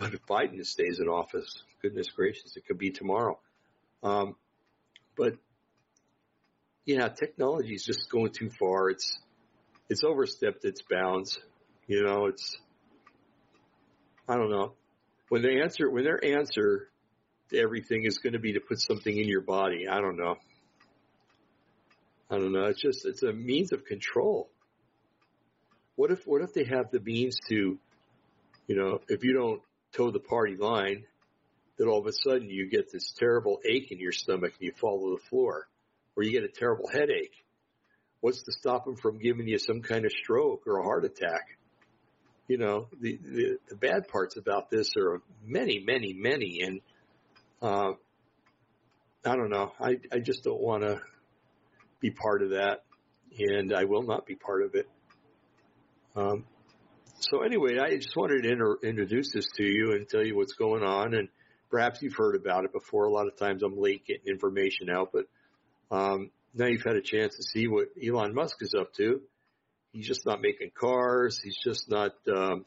but 0.00 0.14
if 0.14 0.26
Biden 0.26 0.64
stays 0.64 0.98
in 0.98 1.08
office, 1.08 1.62
goodness 1.82 2.08
gracious, 2.10 2.56
it 2.56 2.66
could 2.66 2.78
be 2.78 2.90
tomorrow. 2.90 3.38
Um, 4.02 4.34
but 5.14 5.34
know, 6.96 7.08
technology 7.08 7.74
is 7.74 7.84
just 7.84 8.08
going 8.10 8.32
too 8.32 8.50
far. 8.58 8.88
It's 8.88 9.18
it's 9.90 10.02
overstepped 10.02 10.64
its 10.64 10.80
bounds. 10.90 11.38
You 11.86 12.02
know, 12.02 12.26
it's 12.26 12.56
I 14.26 14.36
don't 14.36 14.50
know. 14.50 14.72
When 15.28 15.42
they 15.42 15.60
answer 15.60 15.90
when 15.90 16.04
their 16.04 16.24
answer 16.24 16.88
to 17.50 17.58
everything 17.58 18.04
is 18.04 18.18
going 18.18 18.32
to 18.32 18.38
be 18.38 18.54
to 18.54 18.60
put 18.60 18.80
something 18.80 19.14
in 19.14 19.28
your 19.28 19.42
body, 19.42 19.86
I 19.86 20.00
don't 20.00 20.16
know. 20.16 20.36
I 22.30 22.38
don't 22.38 22.52
know. 22.52 22.64
It's 22.64 22.80
just 22.80 23.04
it's 23.04 23.22
a 23.22 23.34
means 23.34 23.72
of 23.72 23.84
control. 23.84 24.48
What 25.96 26.10
if 26.10 26.26
what 26.26 26.40
if 26.40 26.54
they 26.54 26.64
have 26.64 26.90
the 26.90 27.00
means 27.00 27.36
to, 27.50 27.78
you 28.66 28.76
know, 28.76 29.00
if 29.08 29.22
you 29.24 29.34
don't 29.34 29.60
toe 29.92 30.10
the 30.10 30.20
party 30.20 30.56
line, 30.56 31.04
that 31.78 31.86
all 31.86 32.00
of 32.00 32.06
a 32.06 32.12
sudden 32.12 32.50
you 32.50 32.68
get 32.68 32.92
this 32.92 33.12
terrible 33.18 33.60
ache 33.64 33.90
in 33.90 33.98
your 33.98 34.12
stomach 34.12 34.52
and 34.58 34.66
you 34.66 34.72
fall 34.80 35.00
to 35.00 35.16
the 35.16 35.28
floor, 35.28 35.68
or 36.16 36.22
you 36.22 36.30
get 36.30 36.44
a 36.44 36.48
terrible 36.48 36.88
headache. 36.88 37.34
What's 38.20 38.42
to 38.42 38.52
stop 38.52 38.84
them 38.84 38.96
from 38.96 39.18
giving 39.18 39.48
you 39.48 39.58
some 39.58 39.80
kind 39.80 40.04
of 40.04 40.12
stroke 40.12 40.66
or 40.66 40.78
a 40.78 40.82
heart 40.82 41.04
attack? 41.04 41.58
You 42.48 42.58
know, 42.58 42.88
the, 43.00 43.18
the, 43.22 43.58
the 43.68 43.76
bad 43.76 44.08
parts 44.08 44.36
about 44.36 44.70
this 44.70 44.92
are 44.96 45.22
many, 45.44 45.82
many, 45.84 46.12
many. 46.12 46.60
And, 46.62 46.80
uh, 47.62 47.92
I 49.24 49.36
don't 49.36 49.50
know. 49.50 49.72
I, 49.80 50.00
I 50.12 50.18
just 50.18 50.44
don't 50.44 50.60
want 50.60 50.82
to 50.82 51.00
be 52.00 52.10
part 52.10 52.42
of 52.42 52.50
that 52.50 52.82
and 53.38 53.72
I 53.72 53.84
will 53.84 54.02
not 54.02 54.26
be 54.26 54.34
part 54.34 54.62
of 54.62 54.74
it. 54.74 54.88
Um, 56.16 56.44
so 57.20 57.42
anyway, 57.42 57.78
I 57.78 57.96
just 57.96 58.16
wanted 58.16 58.42
to 58.42 58.50
inter- 58.50 58.78
introduce 58.82 59.32
this 59.32 59.46
to 59.56 59.64
you 59.64 59.92
and 59.92 60.08
tell 60.08 60.24
you 60.24 60.36
what's 60.36 60.54
going 60.54 60.82
on 60.82 61.14
and 61.14 61.28
perhaps 61.70 62.02
you've 62.02 62.16
heard 62.16 62.34
about 62.34 62.64
it 62.64 62.72
before. 62.72 63.04
A 63.04 63.12
lot 63.12 63.26
of 63.26 63.36
times 63.36 63.62
I'm 63.62 63.78
late 63.78 64.04
getting 64.06 64.26
information 64.26 64.90
out, 64.90 65.10
but, 65.12 65.26
um, 65.90 66.30
now 66.54 66.66
you've 66.66 66.82
had 66.82 66.96
a 66.96 67.02
chance 67.02 67.36
to 67.36 67.42
see 67.42 67.68
what 67.68 67.88
Elon 68.02 68.34
Musk 68.34 68.56
is 68.60 68.74
up 68.74 68.92
to. 68.94 69.20
He's 69.92 70.06
just 70.06 70.26
not 70.26 70.40
making 70.40 70.70
cars. 70.74 71.40
He's 71.42 71.56
just 71.56 71.88
not, 71.88 72.12
um, 72.28 72.64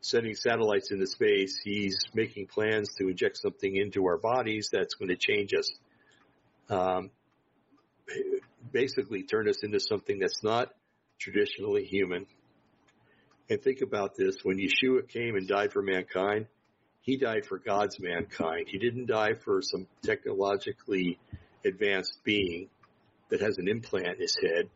sending 0.00 0.34
satellites 0.34 0.92
into 0.92 1.06
space. 1.06 1.60
He's 1.62 1.98
making 2.14 2.46
plans 2.46 2.94
to 2.98 3.08
inject 3.08 3.38
something 3.38 3.74
into 3.74 4.06
our 4.06 4.18
bodies 4.18 4.68
that's 4.72 4.94
going 4.94 5.08
to 5.08 5.16
change 5.16 5.52
us. 5.52 5.70
Um, 6.68 7.10
basically 8.72 9.24
turn 9.24 9.48
us 9.48 9.62
into 9.62 9.80
something 9.80 10.18
that's 10.18 10.42
not 10.42 10.72
traditionally 11.18 11.84
human. 11.84 12.26
And 13.48 13.62
think 13.62 13.80
about 13.80 14.16
this. 14.16 14.38
When 14.42 14.58
Yeshua 14.58 15.08
came 15.08 15.36
and 15.36 15.46
died 15.46 15.72
for 15.72 15.82
mankind, 15.82 16.46
he 17.00 17.16
died 17.16 17.46
for 17.46 17.58
God's 17.58 18.00
mankind. 18.00 18.66
He 18.68 18.78
didn't 18.78 19.06
die 19.06 19.34
for 19.34 19.62
some 19.62 19.86
technologically 20.02 21.18
advanced 21.64 22.18
being 22.24 22.68
that 23.28 23.40
has 23.40 23.58
an 23.58 23.68
implant 23.68 24.16
in 24.16 24.20
his 24.20 24.36
head. 24.42 24.68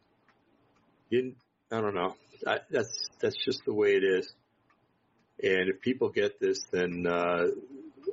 He 1.09 1.17
didn't, 1.17 1.37
I 1.73 1.81
don't 1.81 1.95
know. 1.95 2.15
I, 2.47 2.59
that's, 2.71 3.09
that's 3.21 3.37
just 3.45 3.65
the 3.65 3.75
way 3.75 3.97
it 3.97 4.05
is. 4.05 4.33
And 5.43 5.69
if 5.69 5.81
people 5.81 6.11
get 6.11 6.39
this, 6.39 6.61
then, 6.71 7.07
uh, 7.09 7.47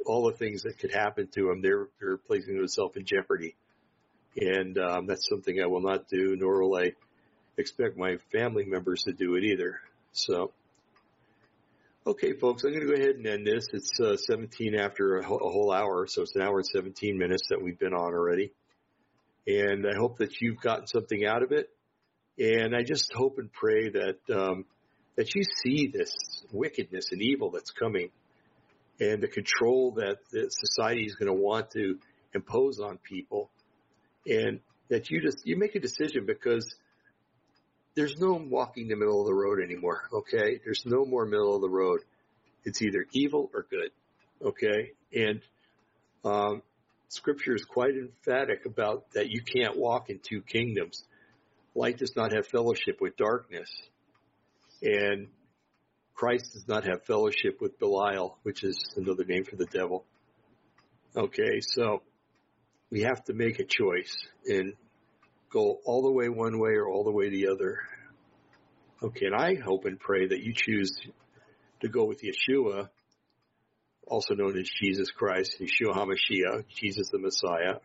all 0.06 0.32
the 0.32 0.38
things 0.38 0.64
that 0.64 0.80
could 0.80 0.92
happen 0.92 1.28
to 1.36 1.48
them, 1.48 1.62
they're, 1.62 1.88
they're 2.00 2.18
placing 2.18 2.58
themselves 2.58 2.98
in 2.98 3.06
jeopardy. 3.06 3.56
And, 4.36 4.78
um, 4.80 5.06
that's 5.06 5.28
something 5.30 5.62
I 5.62 5.68
will 5.68 5.82
not 5.82 6.08
do, 6.08 6.36
nor 6.36 6.64
will 6.64 6.78
I 6.78 6.94
expect 7.58 7.98
my 7.98 8.18
family 8.32 8.66
members 8.66 9.04
to 9.04 9.14
do 9.14 9.36
it 9.36 9.44
either. 9.44 9.80
So, 10.18 10.52
okay, 12.08 12.34
folks, 12.34 12.64
I'm 12.64 12.72
going 12.72 12.88
to 12.88 12.88
go 12.88 13.00
ahead 13.00 13.18
and 13.18 13.28
end 13.28 13.46
this. 13.46 13.68
It's 13.72 14.00
uh, 14.00 14.18
17 14.18 14.74
after 14.74 15.18
a, 15.18 15.24
whole, 15.24 15.38
a 15.38 15.52
whole 15.52 15.72
hour, 15.72 16.08
so 16.08 16.24
it's 16.24 16.36
an 16.36 16.42
hour 16.42 16.58
and 16.58 16.66
17 16.66 17.20
minutes 17.20 17.44
that 17.52 17.62
we've 17.62 17.78
been 17.78 17.94
on 17.94 18.16
already. 18.16 18.52
And 19.46 19.86
I 19.86 19.96
hope 19.96 20.18
that 20.18 20.42
you've 20.42 20.60
gotten 20.60 20.88
something 20.88 21.24
out 21.24 21.44
of 21.44 21.52
it. 21.52 21.70
And 22.40 22.76
I 22.76 22.82
just 22.82 23.14
hope 23.14 23.38
and 23.38 23.54
pray 23.54 23.90
that 23.90 24.18
um, 24.36 24.66
that 25.18 25.36
you 25.36 25.44
see 25.64 25.92
this 25.94 26.12
wickedness 26.52 27.12
and 27.12 27.22
evil 27.22 27.52
that's 27.52 27.72
coming, 27.72 28.10
and 29.00 29.22
the 29.22 29.28
control 29.28 29.92
that 29.98 30.18
the 30.32 30.50
society 30.50 31.04
is 31.04 31.14
going 31.14 31.28
to 31.28 31.40
want 31.40 31.72
to 31.72 32.00
impose 32.34 32.80
on 32.80 32.98
people, 32.98 33.52
and 34.26 34.62
that 34.90 35.12
you 35.12 35.22
just 35.22 35.46
you 35.46 35.58
make 35.58 35.76
a 35.76 35.80
decision 35.80 36.26
because 36.26 36.76
there's 37.98 38.16
no 38.20 38.34
walking 38.34 38.88
the 38.88 38.96
middle 38.96 39.22
of 39.22 39.26
the 39.26 39.34
road 39.34 39.60
anymore. 39.60 40.04
Okay. 40.14 40.62
There's 40.64 40.86
no 40.86 41.04
more 41.04 41.26
middle 41.26 41.56
of 41.56 41.62
the 41.62 41.70
road. 41.70 42.02
It's 42.64 42.80
either 42.84 43.08
evil 43.12 43.50
or 43.56 43.66
good. 43.68 43.90
Okay. 44.40 44.92
And, 45.12 45.42
um, 46.24 46.62
scripture 47.10 47.56
is 47.56 47.66
quite 47.66 47.96
emphatic 47.96 48.68
about 48.68 49.12
that 49.14 49.32
you 49.32 49.42
can't 49.42 49.76
walk 49.76 50.12
in 50.12 50.20
two 50.20 50.42
kingdoms. 50.42 51.04
Light 51.74 51.98
does 51.98 52.16
not 52.16 52.34
have 52.34 52.46
fellowship 52.46 53.02
with 53.02 53.18
darkness 53.18 53.70
and 54.84 55.30
Christ 56.14 56.54
does 56.54 56.68
not 56.68 56.84
have 56.86 57.04
fellowship 57.04 57.60
with 57.60 57.80
Belial, 57.80 58.38
which 58.44 58.64
is 58.64 58.78
another 58.96 59.26
name 59.26 59.44
for 59.44 59.56
the 59.56 59.66
devil. 59.66 60.06
Okay. 61.16 61.62
So 61.62 62.04
we 62.92 63.02
have 63.02 63.24
to 63.24 63.34
make 63.34 63.60
a 63.60 63.66
choice 63.66 64.16
and 64.46 64.74
go 65.52 65.80
all 65.86 66.04
the 66.04 66.12
way 66.12 66.30
one 66.30 66.60
way 66.60 66.72
or 66.72 66.88
all 66.90 67.04
the 67.04 67.12
way 67.12 67.30
the 67.30 67.48
other. 67.48 67.80
Okay, 69.02 69.28
and 69.28 69.36
I 69.36 69.56
hope 69.56 69.86
and 69.86 70.00
pray 70.00 70.28
that 70.28 70.42
you 70.42 70.54
choose 70.56 70.92
to 71.82 71.88
go 71.88 72.06
with 72.06 72.22
Yeshua, 72.22 72.90
also 74.08 74.34
known 74.34 74.58
as 74.58 74.70
Jesus 74.82 75.12
Christ, 75.12 75.62
Yeshua 75.62 75.96
HaMashiach, 75.96 76.68
Jesus 76.68 77.10
the 77.12 77.20
Messiah, 77.20 77.76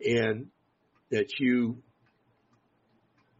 and 0.00 0.48
that 1.10 1.38
you 1.38 1.82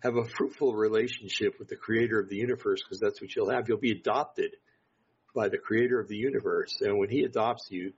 have 0.02 0.16
a 0.16 0.24
fruitful 0.24 0.74
relationship 0.74 1.58
with 1.58 1.68
the 1.68 1.76
creator 1.76 2.18
of 2.18 2.28
the 2.28 2.36
universe 2.36 2.82
because 2.82 2.98
that's 2.98 3.20
what 3.20 3.34
you'll 3.34 3.50
have. 3.50 3.68
You'll 3.68 3.78
be 3.78 3.92
adopted 3.92 4.56
by 5.34 5.48
the 5.48 5.58
creator 5.58 6.00
of 6.00 6.08
the 6.08 6.16
universe. 6.16 6.76
And 6.80 6.98
when 6.98 7.08
he 7.08 7.22
adopts 7.22 7.68
you, 7.70 7.92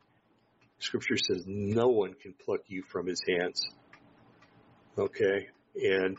scripture 0.78 1.16
says 1.16 1.44
no 1.46 1.88
one 1.88 2.14
can 2.14 2.34
pluck 2.44 2.60
you 2.68 2.84
from 2.92 3.06
his 3.06 3.20
hands. 3.26 3.66
Okay. 4.96 5.48
And 5.74 6.18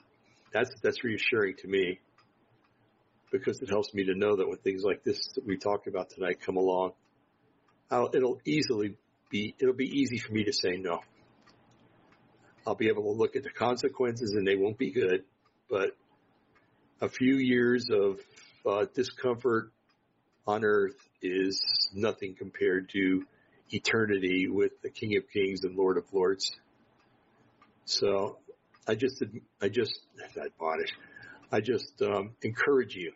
that's, 0.51 0.71
that's 0.81 1.03
reassuring 1.03 1.55
to 1.57 1.67
me 1.67 1.99
because 3.31 3.61
it 3.61 3.69
helps 3.69 3.93
me 3.93 4.05
to 4.05 4.15
know 4.15 4.35
that 4.35 4.47
when 4.47 4.57
things 4.57 4.83
like 4.83 5.03
this 5.03 5.27
that 5.35 5.45
we 5.45 5.57
talked 5.57 5.87
about 5.87 6.09
tonight 6.09 6.41
come 6.41 6.57
along, 6.57 6.91
I'll, 7.89 8.09
it'll 8.13 8.39
easily 8.45 8.95
be, 9.29 9.55
it'll 9.59 9.73
be 9.73 9.99
easy 9.99 10.17
for 10.17 10.33
me 10.33 10.43
to 10.45 10.53
say 10.53 10.77
no. 10.77 11.01
I'll 12.67 12.75
be 12.75 12.87
able 12.87 13.03
to 13.03 13.11
look 13.11 13.35
at 13.35 13.43
the 13.43 13.49
consequences 13.49 14.33
and 14.33 14.47
they 14.47 14.55
won't 14.55 14.77
be 14.77 14.91
good, 14.91 15.23
but 15.69 15.95
a 16.99 17.09
few 17.09 17.35
years 17.35 17.87
of 17.91 18.19
uh, 18.65 18.85
discomfort 18.93 19.71
on 20.47 20.63
earth 20.63 20.95
is 21.21 21.89
nothing 21.93 22.35
compared 22.35 22.89
to 22.89 23.23
eternity 23.71 24.47
with 24.47 24.71
the 24.81 24.89
King 24.89 25.17
of 25.17 25.29
Kings 25.31 25.63
and 25.63 25.75
Lord 25.75 25.97
of 25.97 26.05
Lords. 26.13 26.51
So 27.85 28.37
I 28.87 28.95
just, 28.95 29.23
I 29.61 29.69
just, 29.69 29.99
not 30.15 30.45
admonish, 30.45 30.91
I 31.51 31.61
just 31.61 32.01
um, 32.01 32.35
encourage 32.41 32.95
you 32.95 33.13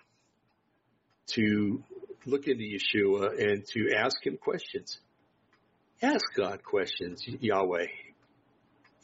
to 1.27 1.83
look 2.25 2.47
into 2.47 2.63
Yeshua 2.63 3.39
and 3.39 3.65
to 3.67 3.93
ask 3.95 4.25
him 4.25 4.37
questions. 4.37 4.99
Ask 6.01 6.25
God 6.35 6.63
questions, 6.63 7.23
Yahweh. 7.27 7.87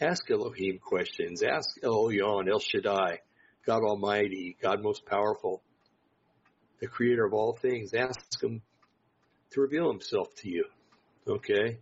Ask 0.01 0.29
Elohim 0.31 0.79
questions. 0.79 1.43
Ask 1.43 1.77
El 1.83 1.91
Elyon, 1.91 2.49
El 2.49 2.59
Shaddai, 2.59 3.19
God 3.65 3.83
Almighty, 3.83 4.57
God 4.61 4.81
Most 4.81 5.05
Powerful, 5.05 5.61
the 6.79 6.87
Creator 6.87 7.25
of 7.25 7.33
all 7.33 7.53
things. 7.53 7.93
Ask 7.93 8.41
Him 8.41 8.61
to 9.51 9.61
reveal 9.61 9.91
Himself 9.91 10.33
to 10.37 10.49
you. 10.49 10.65
Okay? 11.27 11.79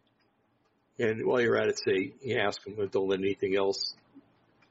And 1.00 1.26
while 1.26 1.42
you're 1.42 1.58
at 1.58 1.70
it, 1.70 1.80
say, 1.80 2.14
ask 2.38 2.66
Him, 2.66 2.76
don't 2.92 3.10
let 3.10 3.20
anything 3.20 3.56
else 3.56 3.96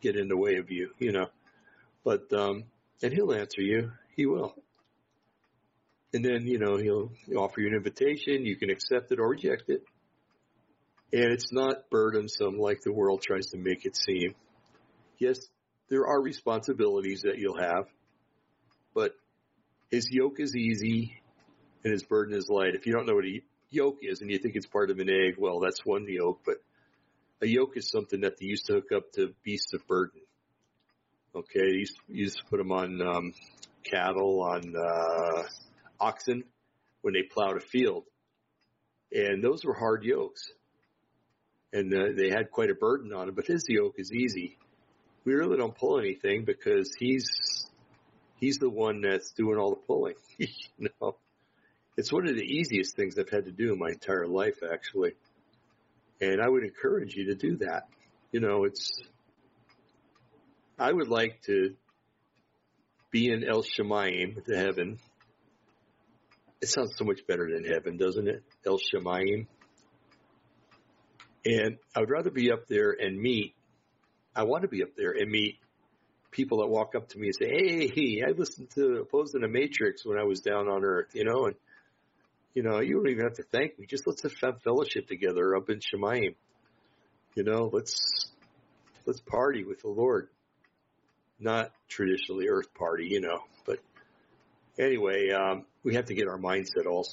get 0.02 0.16
in 0.16 0.28
the 0.28 0.36
way 0.36 0.56
of 0.56 0.70
you, 0.70 0.90
you 0.98 1.12
know. 1.12 1.26
But, 2.04 2.32
um, 2.32 2.64
and 3.02 3.12
He'll 3.12 3.32
answer 3.32 3.62
you. 3.62 3.92
He 4.16 4.26
will. 4.26 4.54
And 6.12 6.24
then, 6.24 6.46
you 6.46 6.58
know, 6.58 6.76
He'll 6.76 7.10
offer 7.38 7.60
you 7.60 7.68
an 7.68 7.74
invitation. 7.74 8.44
You 8.44 8.56
can 8.56 8.70
accept 8.70 9.12
it 9.12 9.18
or 9.18 9.28
reject 9.28 9.68
it. 9.68 9.82
And 11.12 11.32
it's 11.32 11.52
not 11.52 11.90
burdensome 11.90 12.58
like 12.58 12.80
the 12.82 12.92
world 12.92 13.22
tries 13.22 13.46
to 13.48 13.58
make 13.58 13.84
it 13.84 13.96
seem. 13.96 14.34
Yes, 15.18 15.38
there 15.88 16.06
are 16.06 16.20
responsibilities 16.20 17.22
that 17.22 17.38
you'll 17.38 17.60
have, 17.60 17.84
but 18.94 19.12
His 19.90 20.08
yoke 20.10 20.40
is 20.40 20.56
easy 20.56 21.18
and 21.84 21.92
his 21.92 22.02
burden 22.02 22.34
is 22.34 22.48
light. 22.48 22.74
If 22.74 22.86
you 22.86 22.92
don't 22.92 23.06
know 23.06 23.14
what 23.14 23.24
a 23.24 23.42
yoke 23.70 23.98
is 24.02 24.20
and 24.20 24.30
you 24.30 24.38
think 24.38 24.56
it's 24.56 24.66
part 24.66 24.90
of 24.90 24.98
an 24.98 25.10
egg, 25.10 25.34
well, 25.38 25.60
that's 25.60 25.84
one 25.84 26.06
yoke, 26.08 26.40
but 26.44 26.56
a 27.42 27.46
yoke 27.46 27.76
is 27.76 27.90
something 27.90 28.20
that 28.20 28.38
they 28.38 28.46
used 28.46 28.66
to 28.66 28.74
hook 28.74 28.92
up 28.94 29.12
to 29.12 29.34
beasts 29.42 29.74
of 29.74 29.86
burden. 29.88 30.20
Okay, 31.34 31.66
you 31.66 31.78
used, 31.80 31.96
used 32.08 32.38
to 32.38 32.44
put 32.44 32.58
them 32.58 32.70
on 32.70 33.00
um, 33.02 33.34
cattle, 33.82 34.42
on 34.42 34.74
uh, 34.76 35.42
oxen 35.98 36.44
when 37.00 37.14
they 37.14 37.22
plowed 37.22 37.56
a 37.56 37.60
field, 37.60 38.04
and 39.10 39.42
those 39.42 39.64
were 39.64 39.74
hard 39.74 40.04
yokes, 40.04 40.52
and 41.72 41.92
uh, 41.92 42.12
they 42.16 42.28
had 42.28 42.50
quite 42.50 42.70
a 42.70 42.74
burden 42.74 43.12
on 43.12 43.26
them. 43.26 43.34
But 43.34 43.46
his 43.46 43.64
yoke 43.68 43.94
is 43.98 44.12
easy. 44.12 44.56
We 45.24 45.34
really 45.34 45.56
don't 45.56 45.76
pull 45.76 45.98
anything 45.98 46.44
because 46.44 46.94
he's 46.94 47.66
he's 48.38 48.58
the 48.58 48.70
one 48.70 49.00
that's 49.00 49.32
doing 49.32 49.58
all 49.58 49.70
the 49.70 49.80
pulling. 49.86 50.14
you 50.36 50.46
know, 51.00 51.16
it's 51.96 52.12
one 52.12 52.28
of 52.28 52.36
the 52.36 52.42
easiest 52.42 52.94
things 52.94 53.18
I've 53.18 53.30
had 53.30 53.46
to 53.46 53.52
do 53.52 53.72
in 53.72 53.78
my 53.78 53.88
entire 53.88 54.26
life, 54.26 54.58
actually. 54.70 55.14
And 56.22 56.40
I 56.40 56.48
would 56.48 56.62
encourage 56.62 57.16
you 57.16 57.26
to 57.26 57.34
do 57.34 57.56
that. 57.56 57.88
You 58.30 58.38
know, 58.38 58.64
it's, 58.64 58.92
I 60.78 60.92
would 60.92 61.08
like 61.08 61.42
to 61.46 61.74
be 63.10 63.28
in 63.28 63.42
El 63.42 63.64
Shemaim, 63.64 64.42
the 64.46 64.56
heaven. 64.56 65.00
It 66.60 66.68
sounds 66.68 66.92
so 66.96 67.04
much 67.04 67.26
better 67.26 67.50
than 67.52 67.64
heaven, 67.64 67.96
doesn't 67.96 68.28
it? 68.28 68.44
El 68.64 68.78
Shemaim. 68.78 69.48
And 71.44 71.78
I 71.96 72.00
would 72.00 72.10
rather 72.10 72.30
be 72.30 72.52
up 72.52 72.68
there 72.68 72.92
and 72.92 73.20
meet, 73.20 73.56
I 74.34 74.44
want 74.44 74.62
to 74.62 74.68
be 74.68 74.84
up 74.84 74.94
there 74.96 75.10
and 75.10 75.28
meet 75.28 75.58
people 76.30 76.58
that 76.60 76.68
walk 76.68 76.94
up 76.94 77.08
to 77.08 77.18
me 77.18 77.26
and 77.26 77.34
say, 77.34 77.90
Hey, 77.92 78.22
I 78.24 78.30
listened 78.30 78.70
to 78.76 78.98
Opposing 78.98 79.40
the 79.40 79.48
Matrix 79.48 80.06
when 80.06 80.18
I 80.18 80.22
was 80.22 80.40
down 80.40 80.68
on 80.68 80.84
earth, 80.84 81.14
you 81.14 81.24
know, 81.24 81.46
and 81.46 81.56
you 82.54 82.62
know, 82.62 82.80
you 82.80 82.94
don't 82.94 83.08
even 83.08 83.24
have 83.24 83.34
to 83.34 83.44
thank 83.44 83.78
me. 83.78 83.86
Just 83.86 84.06
let's 84.06 84.22
have 84.22 84.62
fellowship 84.62 85.08
together 85.08 85.56
up 85.56 85.70
in 85.70 85.80
Shemaim. 85.80 86.34
You 87.34 87.44
know, 87.44 87.70
let's 87.72 88.30
let's 89.06 89.20
party 89.20 89.64
with 89.64 89.80
the 89.80 89.88
Lord. 89.88 90.28
Not 91.40 91.72
traditionally 91.88 92.48
earth 92.48 92.72
party, 92.74 93.06
you 93.06 93.20
know, 93.20 93.40
but 93.66 93.80
anyway, 94.78 95.30
um, 95.30 95.64
we 95.82 95.94
have 95.96 96.06
to 96.06 96.14
get 96.14 96.28
our 96.28 96.38
mindset 96.38 96.86
all 96.86 97.08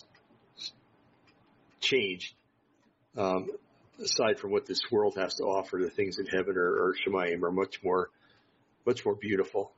changed. 1.79 2.33
Um, 3.17 3.47
aside 4.01 4.39
from 4.39 4.51
what 4.51 4.65
this 4.65 4.81
world 4.91 5.15
has 5.17 5.35
to 5.35 5.43
offer, 5.43 5.79
the 5.81 5.89
things 5.89 6.19
in 6.19 6.25
heaven 6.27 6.57
or, 6.57 6.89
or 6.89 6.95
are 7.07 7.51
much 7.51 7.81
more, 7.83 8.09
much 8.85 9.03
more 9.03 9.15
beautiful. 9.15 9.71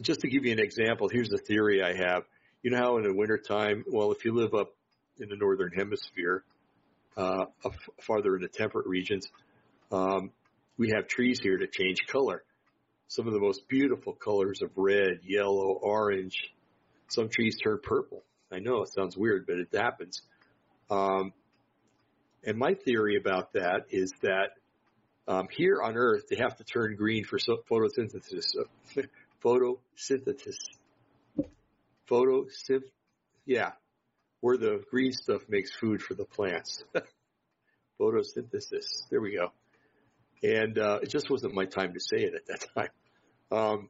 Just 0.00 0.20
to 0.20 0.28
give 0.28 0.44
you 0.44 0.52
an 0.52 0.60
example, 0.60 1.08
here's 1.08 1.32
a 1.32 1.38
theory 1.38 1.82
I 1.82 1.96
have 1.96 2.22
you 2.62 2.70
know 2.70 2.78
how 2.78 2.96
in 2.96 3.04
the 3.04 3.14
wintertime, 3.14 3.84
well, 3.86 4.12
if 4.12 4.24
you 4.24 4.32
live 4.32 4.54
up 4.54 4.74
in 5.18 5.28
the 5.28 5.36
northern 5.36 5.70
hemisphere, 5.72 6.42
uh, 7.16 7.46
farther 8.02 8.36
in 8.36 8.42
the 8.42 8.48
temperate 8.48 8.86
regions, 8.86 9.28
um, 9.92 10.30
we 10.76 10.90
have 10.90 11.08
trees 11.08 11.40
here 11.42 11.58
that 11.58 11.72
change 11.72 11.98
color. 12.06 12.42
Some 13.08 13.26
of 13.26 13.32
the 13.32 13.40
most 13.40 13.68
beautiful 13.68 14.12
colors 14.12 14.60
of 14.62 14.70
red, 14.76 15.20
yellow, 15.22 15.78
orange. 15.80 16.36
Some 17.08 17.28
trees 17.28 17.56
turn 17.62 17.78
purple. 17.82 18.22
I 18.52 18.58
know 18.58 18.82
it 18.82 18.90
sounds 18.92 19.16
weird, 19.16 19.46
but 19.46 19.56
it 19.56 19.68
happens. 19.72 20.20
Um, 20.90 21.32
and 22.44 22.58
my 22.58 22.74
theory 22.74 23.16
about 23.16 23.54
that 23.54 23.86
is 23.90 24.12
that 24.22 24.50
um, 25.26 25.48
here 25.50 25.82
on 25.82 25.96
Earth 25.96 26.24
they 26.28 26.36
have 26.36 26.56
to 26.56 26.64
turn 26.64 26.96
green 26.96 27.24
for 27.24 27.38
photosynthesis. 27.38 28.44
photosynthesis 29.44 30.56
photosynth, 32.10 32.84
yeah, 33.46 33.72
where 34.40 34.56
the 34.56 34.82
green 34.90 35.12
stuff 35.12 35.42
makes 35.48 35.74
food 35.74 36.02
for 36.02 36.14
the 36.14 36.24
plants. 36.24 36.84
Photosynthesis. 38.00 39.08
There 39.10 39.20
we 39.20 39.36
go. 39.36 39.52
And 40.42 40.78
uh, 40.78 41.00
it 41.02 41.10
just 41.10 41.30
wasn't 41.30 41.54
my 41.54 41.64
time 41.64 41.94
to 41.94 42.00
say 42.00 42.18
it 42.18 42.34
at 42.34 42.46
that 42.46 42.66
time. 42.74 42.88
Um, 43.50 43.88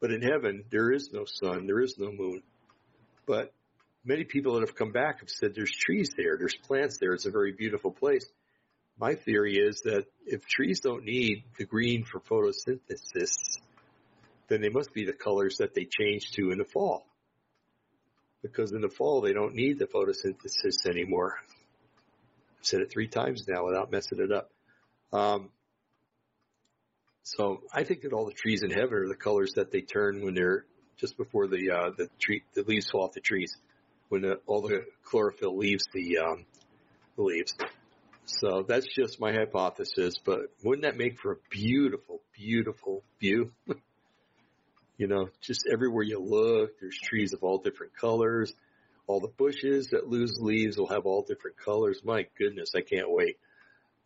but 0.00 0.10
in 0.10 0.22
heaven, 0.22 0.64
there 0.70 0.92
is 0.92 1.10
no 1.12 1.24
sun, 1.26 1.66
there 1.66 1.80
is 1.80 1.96
no 1.98 2.12
moon. 2.12 2.42
But 3.26 3.52
many 4.04 4.24
people 4.24 4.54
that 4.54 4.60
have 4.60 4.76
come 4.76 4.92
back 4.92 5.20
have 5.20 5.30
said 5.30 5.54
there's 5.54 5.72
trees 5.72 6.10
there, 6.16 6.36
there's 6.38 6.54
plants 6.54 6.98
there. 6.98 7.12
It's 7.12 7.26
a 7.26 7.30
very 7.30 7.52
beautiful 7.52 7.90
place. 7.90 8.26
My 8.98 9.14
theory 9.14 9.56
is 9.56 9.82
that 9.82 10.06
if 10.26 10.46
trees 10.46 10.80
don't 10.80 11.04
need 11.04 11.44
the 11.58 11.66
green 11.66 12.04
for 12.04 12.20
photosynthesis, 12.20 13.58
then 14.48 14.60
they 14.60 14.68
must 14.68 14.92
be 14.92 15.04
the 15.04 15.12
colors 15.12 15.56
that 15.58 15.74
they 15.74 15.84
change 15.84 16.32
to 16.32 16.50
in 16.50 16.58
the 16.58 16.64
fall. 16.64 17.06
Because 18.42 18.72
in 18.72 18.80
the 18.80 18.88
fall, 18.88 19.20
they 19.20 19.32
don't 19.32 19.54
need 19.54 19.78
the 19.78 19.86
photosynthesis 19.86 20.88
anymore. 20.88 21.38
I've 22.58 22.66
said 22.66 22.80
it 22.80 22.90
three 22.92 23.08
times 23.08 23.46
now 23.48 23.66
without 23.66 23.90
messing 23.90 24.20
it 24.20 24.32
up. 24.32 24.50
Um, 25.12 25.50
so 27.22 27.62
I 27.72 27.82
think 27.82 28.02
that 28.02 28.12
all 28.12 28.26
the 28.26 28.32
trees 28.32 28.62
in 28.62 28.70
heaven 28.70 28.94
are 28.94 29.08
the 29.08 29.16
colors 29.16 29.54
that 29.56 29.72
they 29.72 29.80
turn 29.80 30.24
when 30.24 30.34
they're 30.34 30.64
just 30.98 31.16
before 31.16 31.48
the 31.48 31.70
uh, 31.70 31.90
the 31.96 32.08
tree 32.20 32.42
the 32.54 32.62
leaves 32.62 32.88
fall 32.88 33.04
off 33.04 33.12
the 33.12 33.20
trees, 33.20 33.56
when 34.08 34.22
the, 34.22 34.40
all 34.46 34.62
the 34.62 34.84
chlorophyll 35.04 35.56
leaves 35.56 35.84
the 35.92 36.18
um, 36.18 36.46
the 37.16 37.22
leaves. 37.22 37.52
So 38.26 38.64
that's 38.66 38.86
just 38.92 39.20
my 39.20 39.32
hypothesis, 39.32 40.14
but 40.24 40.50
wouldn't 40.64 40.84
that 40.84 40.96
make 40.96 41.18
for 41.18 41.32
a 41.32 41.36
beautiful, 41.50 42.22
beautiful 42.34 43.02
view? 43.20 43.52
You 44.98 45.08
know, 45.08 45.28
just 45.42 45.66
everywhere 45.70 46.04
you 46.04 46.18
look, 46.18 46.80
there's 46.80 46.98
trees 46.98 47.32
of 47.32 47.42
all 47.42 47.58
different 47.58 47.94
colors. 47.96 48.52
All 49.06 49.20
the 49.20 49.28
bushes 49.28 49.88
that 49.88 50.08
lose 50.08 50.38
leaves 50.40 50.78
will 50.78 50.88
have 50.88 51.04
all 51.04 51.22
different 51.22 51.58
colors. 51.58 52.00
My 52.02 52.26
goodness, 52.38 52.70
I 52.74 52.80
can't 52.80 53.10
wait. 53.10 53.38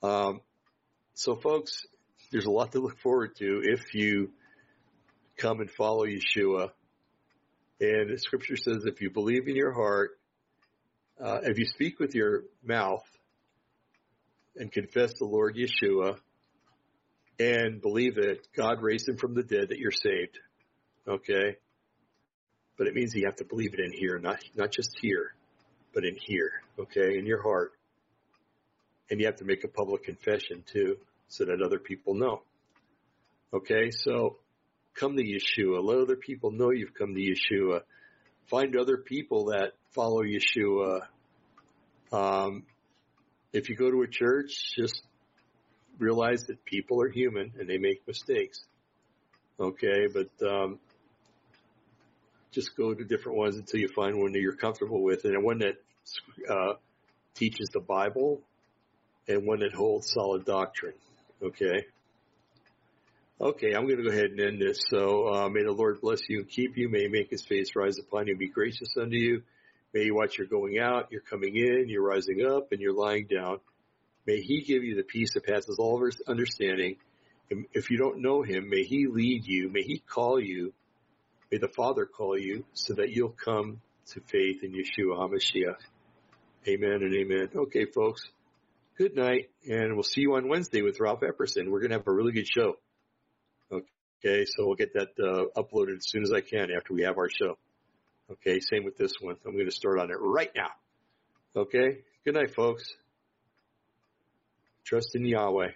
Um, 0.02 0.40
so 1.14 1.36
folks, 1.36 1.86
there's 2.32 2.46
a 2.46 2.50
lot 2.50 2.72
to 2.72 2.80
look 2.80 2.98
forward 2.98 3.36
to 3.36 3.62
if 3.64 3.94
you 3.94 4.32
come 5.36 5.60
and 5.60 5.70
follow 5.70 6.06
Yeshua. 6.06 6.70
And 7.80 8.10
the 8.10 8.18
scripture 8.18 8.56
says 8.56 8.84
if 8.84 9.00
you 9.00 9.10
believe 9.10 9.48
in 9.48 9.56
your 9.56 9.72
heart, 9.72 10.18
uh, 11.22 11.40
if 11.44 11.58
you 11.58 11.66
speak 11.66 11.98
with 11.98 12.14
your 12.14 12.44
mouth 12.62 13.04
and 14.56 14.70
confess 14.70 15.14
the 15.18 15.24
Lord 15.24 15.56
Yeshua 15.56 16.18
and 17.38 17.80
believe 17.80 18.16
that 18.16 18.38
God 18.54 18.82
raised 18.82 19.08
him 19.08 19.16
from 19.16 19.34
the 19.34 19.42
dead, 19.42 19.68
that 19.70 19.78
you're 19.78 19.92
saved. 19.92 20.38
Okay? 21.10 21.56
But 22.78 22.86
it 22.86 22.94
means 22.94 23.14
you 23.14 23.26
have 23.26 23.36
to 23.36 23.44
believe 23.44 23.74
it 23.74 23.80
in 23.80 23.92
here, 23.92 24.18
not, 24.18 24.38
not 24.54 24.70
just 24.70 24.96
here, 25.00 25.34
but 25.92 26.04
in 26.04 26.16
here. 26.16 26.52
Okay? 26.78 27.18
In 27.18 27.26
your 27.26 27.42
heart. 27.42 27.72
And 29.10 29.20
you 29.20 29.26
have 29.26 29.36
to 29.36 29.44
make 29.44 29.64
a 29.64 29.68
public 29.68 30.04
confession 30.04 30.62
too, 30.72 30.96
so 31.28 31.44
that 31.44 31.60
other 31.60 31.80
people 31.80 32.14
know. 32.14 32.42
Okay? 33.52 33.90
So, 33.90 34.36
come 34.94 35.16
to 35.16 35.22
Yeshua. 35.24 35.82
Let 35.82 35.98
other 35.98 36.16
people 36.16 36.52
know 36.52 36.70
you've 36.70 36.94
come 36.94 37.14
to 37.14 37.20
Yeshua. 37.20 37.80
Find 38.48 38.76
other 38.76 38.96
people 38.96 39.46
that 39.46 39.72
follow 39.90 40.22
Yeshua. 40.22 41.06
Um, 42.12 42.64
if 43.52 43.68
you 43.68 43.76
go 43.76 43.90
to 43.90 44.02
a 44.02 44.08
church, 44.08 44.74
just 44.76 45.02
realize 45.98 46.44
that 46.44 46.64
people 46.64 47.02
are 47.02 47.10
human 47.10 47.52
and 47.58 47.68
they 47.68 47.78
make 47.78 48.06
mistakes. 48.06 48.60
Okay, 49.58 50.06
but 50.12 50.30
um, 50.48 50.78
just 52.52 52.76
go 52.76 52.92
to 52.92 53.04
different 53.04 53.38
ones 53.38 53.56
until 53.56 53.80
you 53.80 53.88
find 53.88 54.18
one 54.18 54.32
that 54.32 54.40
you're 54.40 54.56
comfortable 54.56 55.02
with, 55.02 55.24
and 55.24 55.42
one 55.42 55.58
that 55.58 55.76
uh, 56.48 56.74
teaches 57.34 57.68
the 57.72 57.80
Bible, 57.80 58.40
and 59.28 59.46
one 59.46 59.60
that 59.60 59.72
holds 59.72 60.10
solid 60.10 60.44
doctrine. 60.44 60.94
Okay. 61.42 61.86
Okay, 63.40 63.72
I'm 63.74 63.86
going 63.86 63.96
to 63.96 64.02
go 64.02 64.10
ahead 64.10 64.32
and 64.32 64.40
end 64.40 64.60
this. 64.60 64.80
So 64.90 65.32
uh, 65.32 65.48
may 65.48 65.62
the 65.62 65.72
Lord 65.72 66.02
bless 66.02 66.20
you 66.28 66.40
and 66.40 66.48
keep 66.48 66.76
you. 66.76 66.90
May 66.90 67.02
He 67.02 67.08
make 67.08 67.30
His 67.30 67.42
face 67.42 67.74
rise 67.74 67.98
upon 67.98 68.26
you 68.26 68.34
and 68.34 68.38
be 68.38 68.48
gracious 68.48 68.94
unto 69.00 69.16
you. 69.16 69.42
May 69.94 70.04
He 70.04 70.10
watch 70.10 70.36
your 70.36 70.46
going 70.46 70.78
out, 70.78 71.08
you're 71.10 71.22
coming 71.22 71.56
in, 71.56 71.86
you're 71.88 72.06
rising 72.06 72.44
up, 72.44 72.72
and 72.72 72.80
you're 72.80 72.94
lying 72.94 73.28
down. 73.34 73.60
May 74.26 74.42
He 74.42 74.62
give 74.62 74.84
you 74.84 74.94
the 74.94 75.02
peace 75.02 75.32
that 75.34 75.46
passes 75.46 75.76
all 75.78 76.06
understanding. 76.28 76.96
And 77.50 77.64
if 77.72 77.90
you 77.90 77.96
don't 77.96 78.20
know 78.20 78.42
Him, 78.42 78.68
may 78.68 78.82
He 78.82 79.06
lead 79.06 79.46
you. 79.46 79.70
May 79.72 79.82
He 79.82 80.00
call 80.00 80.38
you 80.38 80.74
May 81.50 81.58
the 81.58 81.68
Father 81.68 82.06
call 82.06 82.38
you 82.38 82.64
so 82.74 82.94
that 82.94 83.10
you'll 83.10 83.34
come 83.44 83.80
to 84.12 84.20
faith 84.20 84.62
in 84.62 84.72
Yeshua 84.72 85.18
HaMashiach. 85.18 85.78
Amen 86.68 87.02
and 87.02 87.12
amen. 87.12 87.48
Okay, 87.56 87.86
folks. 87.86 88.22
Good 88.96 89.16
night, 89.16 89.50
and 89.68 89.94
we'll 89.94 90.04
see 90.04 90.20
you 90.20 90.36
on 90.36 90.48
Wednesday 90.48 90.82
with 90.82 91.00
Ralph 91.00 91.22
Epperson. 91.22 91.68
We're 91.68 91.80
going 91.80 91.90
to 91.90 91.96
have 91.96 92.06
a 92.06 92.12
really 92.12 92.32
good 92.32 92.46
show. 92.46 92.76
Okay, 93.72 94.44
so 94.44 94.66
we'll 94.66 94.76
get 94.76 94.92
that 94.94 95.08
uh, 95.18 95.60
uploaded 95.60 95.96
as 95.96 96.08
soon 96.08 96.22
as 96.22 96.32
I 96.32 96.40
can 96.40 96.68
after 96.70 96.94
we 96.94 97.02
have 97.02 97.18
our 97.18 97.30
show. 97.30 97.56
Okay, 98.30 98.60
same 98.60 98.84
with 98.84 98.96
this 98.96 99.12
one. 99.20 99.36
I'm 99.44 99.54
going 99.54 99.66
to 99.66 99.72
start 99.72 99.98
on 99.98 100.10
it 100.10 100.18
right 100.20 100.50
now. 100.54 100.70
Okay, 101.56 102.02
good 102.24 102.34
night, 102.34 102.54
folks. 102.54 102.84
Trust 104.84 105.16
in 105.16 105.24
Yahweh. 105.24 105.70